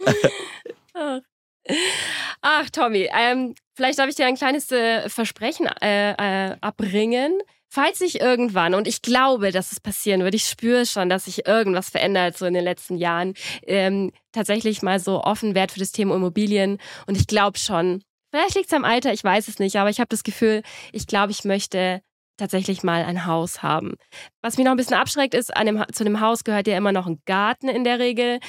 Ach, 2.42 2.70
Tommy, 2.70 3.10
ähm, 3.14 3.54
Vielleicht 3.80 3.98
darf 3.98 4.10
ich 4.10 4.16
dir 4.16 4.26
ein 4.26 4.36
kleines 4.36 4.70
äh, 4.74 5.08
Versprechen 5.08 5.66
äh, 5.82 6.12
äh, 6.12 6.58
abbringen. 6.60 7.40
Falls 7.70 8.02
ich 8.02 8.20
irgendwann, 8.20 8.74
und 8.74 8.90
ich 8.90 9.02
glaube, 9.02 9.54
dass 9.54 9.72
es 9.72 9.80
passieren 9.80 10.22
wird, 10.22 10.36
ich 10.36 10.44
spüre 10.44 10.86
schon, 10.86 11.08
dass 11.08 11.26
sich 11.26 11.48
irgendwas 11.48 11.90
verändert 11.90 12.38
so 12.38 12.46
in 12.46 12.54
den 12.54 12.66
letzten 12.66 12.98
Jahren, 12.98 13.36
ähm, 13.66 14.12
tatsächlich 14.34 14.82
mal 14.82 15.00
so 15.00 15.24
offen 15.24 15.56
wert 15.56 15.72
für 15.72 15.80
das 15.80 15.94
Thema 15.94 16.16
Immobilien. 16.16 16.78
Und 17.08 17.16
ich 17.16 17.26
glaube 17.26 17.58
schon, 17.58 18.04
vielleicht 18.32 18.56
liegt 18.56 18.68
es 18.68 18.74
am 18.74 18.84
Alter, 18.84 19.14
ich 19.14 19.24
weiß 19.24 19.48
es 19.48 19.60
nicht, 19.60 19.78
aber 19.78 19.90
ich 19.90 20.02
habe 20.02 20.10
das 20.10 20.24
Gefühl, 20.24 20.62
ich 20.92 21.08
glaube, 21.08 21.32
ich 21.32 21.46
möchte 21.46 22.02
tatsächlich 22.40 22.84
mal 22.84 23.04
ein 23.04 23.26
Haus 23.26 23.62
haben. 23.62 23.96
Was 24.42 24.58
mich 24.58 24.66
noch 24.66 24.72
ein 24.72 24.78
bisschen 24.78 24.98
abschreckt, 24.98 25.34
ist, 25.34 25.56
einem, 25.56 25.84
zu 25.92 26.04
einem 26.04 26.20
Haus 26.20 26.44
gehört 26.44 26.68
ja 26.68 26.78
immer 26.78 26.92
noch 26.92 27.08
ein 27.08 27.22
Garten 27.26 27.70
in 27.70 27.84
der 27.84 28.00
Regel. 28.00 28.40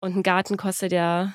Und 0.00 0.16
ein 0.16 0.22
Garten 0.22 0.56
kostet 0.56 0.92
ja 0.92 1.34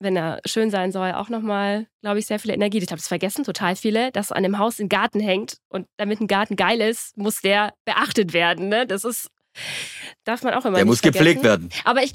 wenn 0.00 0.16
er 0.16 0.40
schön 0.46 0.70
sein 0.70 0.92
soll, 0.92 1.12
auch 1.12 1.28
nochmal, 1.28 1.86
glaube 2.02 2.18
ich, 2.18 2.26
sehr 2.26 2.38
viel 2.38 2.52
Energie. 2.52 2.78
Ich 2.78 2.86
glaube, 2.86 3.00
das 3.00 3.08
vergessen 3.08 3.44
total 3.44 3.74
viele, 3.76 4.12
dass 4.12 4.32
an 4.32 4.42
dem 4.42 4.58
Haus 4.58 4.78
ein 4.78 4.88
Garten 4.88 5.20
hängt 5.20 5.58
und 5.68 5.86
damit 5.96 6.20
ein 6.20 6.28
Garten 6.28 6.56
geil 6.56 6.80
ist, 6.80 7.16
muss 7.16 7.40
der 7.40 7.74
beachtet 7.84 8.32
werden. 8.32 8.68
Ne? 8.68 8.86
Das 8.86 9.04
ist, 9.04 9.28
darf 10.24 10.42
man 10.42 10.54
auch 10.54 10.64
immer 10.64 10.76
Der 10.76 10.86
muss 10.86 11.00
vergessen. 11.00 11.24
gepflegt 11.24 11.44
werden. 11.44 11.70
Aber 11.84 12.02
ich, 12.02 12.12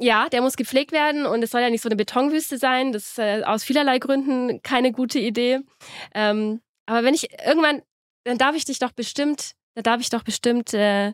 ja, 0.00 0.28
der 0.28 0.42
muss 0.42 0.56
gepflegt 0.56 0.90
werden 0.90 1.26
und 1.26 1.42
es 1.44 1.50
soll 1.50 1.60
ja 1.60 1.70
nicht 1.70 1.82
so 1.82 1.88
eine 1.88 1.96
Betonwüste 1.96 2.58
sein. 2.58 2.92
Das 2.92 3.10
ist 3.10 3.18
äh, 3.18 3.42
aus 3.44 3.62
vielerlei 3.62 3.98
Gründen 3.98 4.60
keine 4.62 4.90
gute 4.90 5.20
Idee. 5.20 5.60
Ähm, 6.14 6.60
aber 6.86 7.04
wenn 7.04 7.14
ich 7.14 7.28
irgendwann, 7.44 7.82
dann 8.24 8.38
darf 8.38 8.56
ich 8.56 8.64
dich 8.64 8.78
doch 8.78 8.92
bestimmt, 8.92 9.52
da 9.74 9.82
darf 9.82 10.00
ich 10.00 10.08
doch 10.10 10.22
bestimmt 10.22 10.72
äh, 10.74 11.12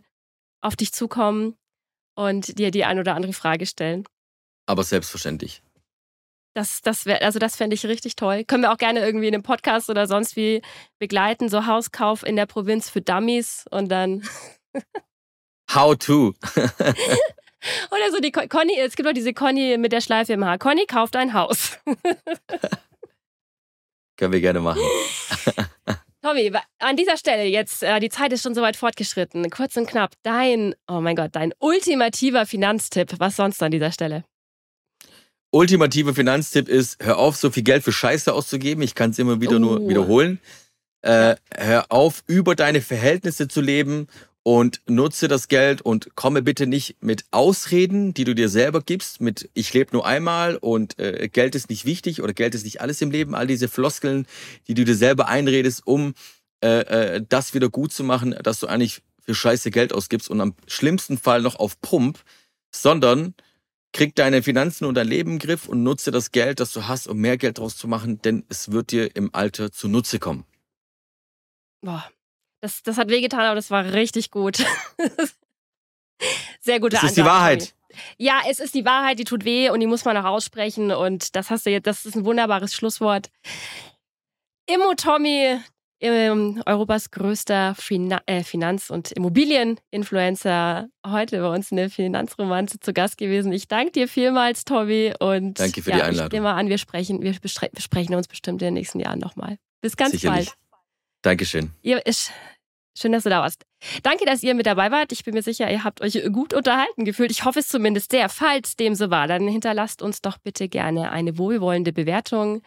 auf 0.61 0.77
dich 0.77 0.93
zukommen 0.93 1.57
und 2.15 2.59
dir 2.59 2.71
die 2.71 2.85
ein 2.85 2.99
oder 2.99 3.15
andere 3.15 3.33
Frage 3.33 3.65
stellen. 3.67 4.05
Aber 4.67 4.83
selbstverständlich. 4.83 5.63
Das, 6.55 6.83
das 6.83 7.07
wäre, 7.07 7.23
also 7.23 7.39
das 7.39 7.57
fände 7.57 7.75
ich 7.75 7.87
richtig 7.87 8.17
toll. 8.17 8.45
Können 8.45 8.65
wir 8.65 8.73
auch 8.73 8.79
gerne 8.79 8.99
irgendwie 9.01 9.29
in 9.29 9.35
einem 9.35 9.45
Podcast 9.45 9.91
oder 9.91 10.09
sonst 10.09 10.35
wie 10.35 10.61
begleiten, 10.99 11.49
so 11.49 11.67
Hauskauf 11.67 12.25
in 12.25 12.35
der 12.37 12.47
Provinz 12.47 12.91
für 12.91 13.01
Dummies 13.01 13.65
und 13.71 13.89
dann. 13.89 14.29
How 15.73 15.97
to. 15.97 16.35
oder 17.91 18.11
so 18.11 18.21
die 18.21 18.33
Conny, 18.33 18.79
es 18.81 18.97
gibt 18.97 19.09
auch 19.09 19.13
diese 19.13 19.35
Conny 19.35 19.77
mit 19.79 19.93
der 19.93 20.01
Schleife 20.01 20.33
im 20.33 20.45
Haar. 20.45 20.59
Conny 20.59 20.87
kauft 20.87 21.15
ein 21.15 21.35
Haus. 21.35 21.79
Können 24.17 24.33
wir 24.33 24.41
gerne 24.41 24.59
machen. 24.61 24.83
Tommy, 26.29 26.53
an 26.79 26.97
dieser 26.97 27.16
Stelle 27.16 27.45
jetzt, 27.45 27.83
äh, 27.83 28.01
die 28.01 28.11
Zeit 28.11 28.33
ist 28.33 28.43
schon 28.43 28.55
so 28.55 28.61
weit 28.61 28.76
fortgeschritten. 28.76 29.49
Kurz 29.49 29.76
und 29.76 29.89
knapp, 29.89 30.12
dein, 30.22 30.74
oh 30.87 31.01
mein 31.01 31.16
Gott, 31.16 31.31
dein 31.33 31.55
ultimativer 31.59 32.45
Finanztipp. 32.45 33.14
Was 33.18 33.37
sonst 33.37 33.62
an 33.62 33.70
dieser 33.70 33.93
Stelle? 33.93 34.24
ultimative 35.51 36.14
Finanztipp 36.14 36.68
ist, 36.68 37.03
hör 37.03 37.16
auf, 37.16 37.37
so 37.37 37.51
viel 37.51 37.62
Geld 37.62 37.83
für 37.83 37.93
Scheiße 37.93 38.33
auszugeben. 38.35 38.83
Ich 38.83 38.95
kann 38.95 39.11
es 39.11 39.18
immer 39.18 39.41
wieder 39.41 39.57
oh. 39.57 39.61
nur 39.61 39.89
wiederholen. 39.89 40.41
Äh, 41.01 41.37
hör 41.57 41.87
auf, 41.91 42.22
über 42.26 42.55
deine 42.55 42.83
Verhältnisse 42.83 43.49
zu 43.49 43.62
leben 43.62 44.09
und 44.49 44.80
nutze 44.86 45.28
das 45.28 45.49
Geld 45.49 45.82
und 45.82 46.16
komme 46.16 46.40
bitte 46.40 46.66
nicht 46.66 46.96
mit 47.03 47.26
Ausreden, 47.32 48.14
die 48.14 48.24
du 48.24 48.34
dir 48.34 48.49
selber 48.49 48.80
gibst, 48.80 49.20
mit 49.20 49.51
ich 49.53 49.74
lebe 49.74 49.90
nur 49.92 50.07
einmal 50.07 50.57
und 50.57 50.99
äh, 50.99 51.28
Geld 51.30 51.55
ist 51.55 51.68
nicht 51.68 51.84
wichtig 51.84 52.22
oder 52.22 52.32
Geld 52.32 52.55
ist 52.55 52.64
nicht 52.64 52.80
alles 52.80 53.03
im 53.03 53.11
Leben, 53.11 53.34
all 53.34 53.46
diese 53.46 53.68
Floskeln, 53.68 54.26
die 54.66 54.72
du 54.72 54.86
dir 54.86 54.94
selber 54.94 55.28
einredest, 55.28 55.86
um 55.86 56.14
äh, 56.64 56.78
äh, 57.16 57.22
das 57.28 57.53
wieder 57.53 57.68
gut 57.68 57.92
zu 57.92 58.05
machen, 58.05 58.38
dass 58.42 58.59
du 58.61 58.68
eigentlich 58.68 59.03
für 59.20 59.34
Scheiße 59.34 59.70
Geld 59.70 59.92
ausgibst 59.92 60.30
und 60.30 60.40
am 60.40 60.55
schlimmsten 60.66 61.18
Fall 61.18 61.42
noch 61.42 61.57
auf 61.57 61.78
Pump, 61.82 62.18
sondern 62.74 63.34
Krieg 63.92 64.14
deine 64.14 64.42
Finanzen 64.42 64.86
und 64.86 64.94
dein 64.94 65.09
Leben 65.09 65.32
im 65.32 65.38
Griff 65.40 65.68
und 65.68 65.82
nutze 65.82 66.11
das 66.11 66.32
Geld, 66.32 66.61
das 66.61 66.72
du 66.72 66.88
hast, 66.88 67.07
um 67.07 67.18
mehr 67.18 67.36
Geld 67.36 67.59
draus 67.59 67.76
zu 67.76 67.86
machen, 67.86 68.22
denn 68.22 68.46
es 68.49 68.72
wird 68.72 68.92
dir 68.92 69.14
im 69.14 69.28
Alter 69.34 69.72
zunutze 69.72 70.18
kommen. 70.18 70.46
Boah, 71.82 72.11
das, 72.61 72.83
das 72.83 72.99
hat 72.99 73.09
wehgetan, 73.09 73.41
aber 73.41 73.55
das 73.55 73.71
war 73.71 73.93
richtig 73.93 74.31
gut. 74.31 74.57
Sehr 76.61 76.81
gute 76.81 76.97
Antwort. 76.97 77.03
Das 77.03 77.11
ist 77.11 77.17
die 77.17 77.25
Wahrheit. 77.25 77.75
Ja, 78.17 78.41
es 78.49 78.61
ist 78.61 78.75
die 78.75 78.85
Wahrheit, 78.85 79.19
die 79.19 79.25
tut 79.25 79.45
weh 79.45 79.71
und 79.71 79.81
die 79.81 79.87
muss 79.87 80.05
man 80.05 80.17
auch 80.17 80.25
aussprechen 80.25 80.93
und 80.93 81.35
das 81.35 81.51
hast 81.51 81.67
du 81.67 81.71
jetzt, 81.71 81.87
das 81.87 82.05
ist 82.05 82.17
ein 82.17 82.25
wunderbares 82.25 82.75
Schlusswort. 82.75 83.31
Immo 84.67 84.95
Tommy, 84.95 85.59
ähm, 86.01 86.63
Europas 86.67 87.11
größter 87.11 87.75
Finan 87.75 88.21
äh, 88.27 88.45
Finanz- 88.45 88.91
und 88.91 89.11
Immobilieninfluencer, 89.13 90.89
heute 91.07 91.41
bei 91.41 91.49
uns 91.49 91.71
in 91.71 91.79
der 91.79 91.91
Finanzromanze 91.91 92.79
zu 92.79 92.93
Gast 92.93 93.19
gewesen. 93.19 93.53
Ich 93.53 93.67
danke 93.67 93.93
dir 93.93 94.09
vielmals, 94.09 94.65
Tobi. 94.65 95.13
Und 95.19 95.59
danke 95.59 95.83
für 95.83 95.91
ja, 95.91 95.97
die 95.97 96.03
Einladung. 96.03 96.27
Ich 96.27 96.33
nehme 96.33 96.45
mal 96.45 96.55
an, 96.57 96.69
wir 96.69 96.79
sprechen, 96.79 97.23
wir 97.23 97.35
besprechen 97.41 98.15
uns 98.15 98.29
bestimmt 98.29 98.63
in 98.63 98.67
den 98.67 98.75
nächsten 98.75 99.01
Jahren 99.01 99.19
nochmal. 99.19 99.59
Bis 99.81 99.97
ganz 99.97 100.13
Sicherlich. 100.13 100.51
bald. 100.51 100.59
Dankeschön. 101.23 101.71
Ihr, 101.83 102.05
ist, 102.07 102.33
schön, 102.97 103.12
dass 103.12 103.25
du 103.25 103.31
da 103.31 103.41
warst. 103.41 103.64
Danke, 104.03 104.25
dass 104.25 104.43
ihr 104.43 104.55
mit 104.55 104.66
dabei 104.66 104.91
wart. 104.91 105.12
Ich 105.12 105.25
bin 105.25 105.35
mir 105.35 105.43
sicher, 105.43 105.71
ihr 105.71 105.85
habt 105.85 106.01
euch 106.01 106.21
gut 106.33 106.55
unterhalten 106.55 107.05
gefühlt. 107.05 107.31
Ich 107.31 107.45
hoffe 107.45 107.61
es 107.61 107.69
zumindest 107.69 108.11
sehr. 108.11 108.29
Falls 108.29 108.77
dem 108.77 108.95
so 108.95 109.11
war, 109.11 109.27
dann 109.27 109.47
hinterlasst 109.47 110.03
uns 110.03 110.21
doch 110.21 110.39
bitte 110.39 110.69
gerne 110.69 111.11
eine 111.11 111.39
wohlwollende 111.39 111.93
Bewertung 111.93 112.62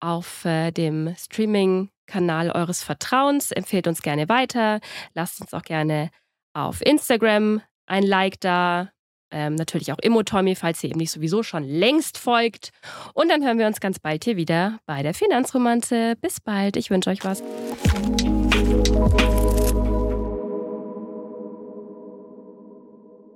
auf 0.00 0.44
äh, 0.44 0.70
dem 0.70 1.14
Streaming-Kanal 1.16 2.50
eures 2.50 2.82
Vertrauens. 2.82 3.50
Empfehlt 3.52 3.86
uns 3.86 4.02
gerne 4.02 4.28
weiter. 4.28 4.80
Lasst 5.14 5.40
uns 5.40 5.54
auch 5.54 5.62
gerne 5.62 6.10
auf 6.54 6.80
Instagram 6.84 7.62
ein 7.86 8.02
Like 8.04 8.40
da 8.40 8.92
ähm, 9.30 9.54
natürlich 9.54 9.92
auch 9.92 9.98
Immotommy, 10.00 10.54
falls 10.54 10.82
ihr 10.82 10.90
eben 10.90 10.98
nicht 10.98 11.10
sowieso 11.10 11.42
schon 11.42 11.64
längst 11.64 12.18
folgt. 12.18 12.70
Und 13.14 13.30
dann 13.30 13.44
hören 13.44 13.58
wir 13.58 13.66
uns 13.66 13.80
ganz 13.80 13.98
bald 13.98 14.24
hier 14.24 14.36
wieder 14.36 14.78
bei 14.86 15.02
der 15.02 15.14
Finanzromanze. 15.14 16.14
Bis 16.20 16.40
bald, 16.40 16.76
ich 16.76 16.90
wünsche 16.90 17.10
euch 17.10 17.24
was. 17.24 17.42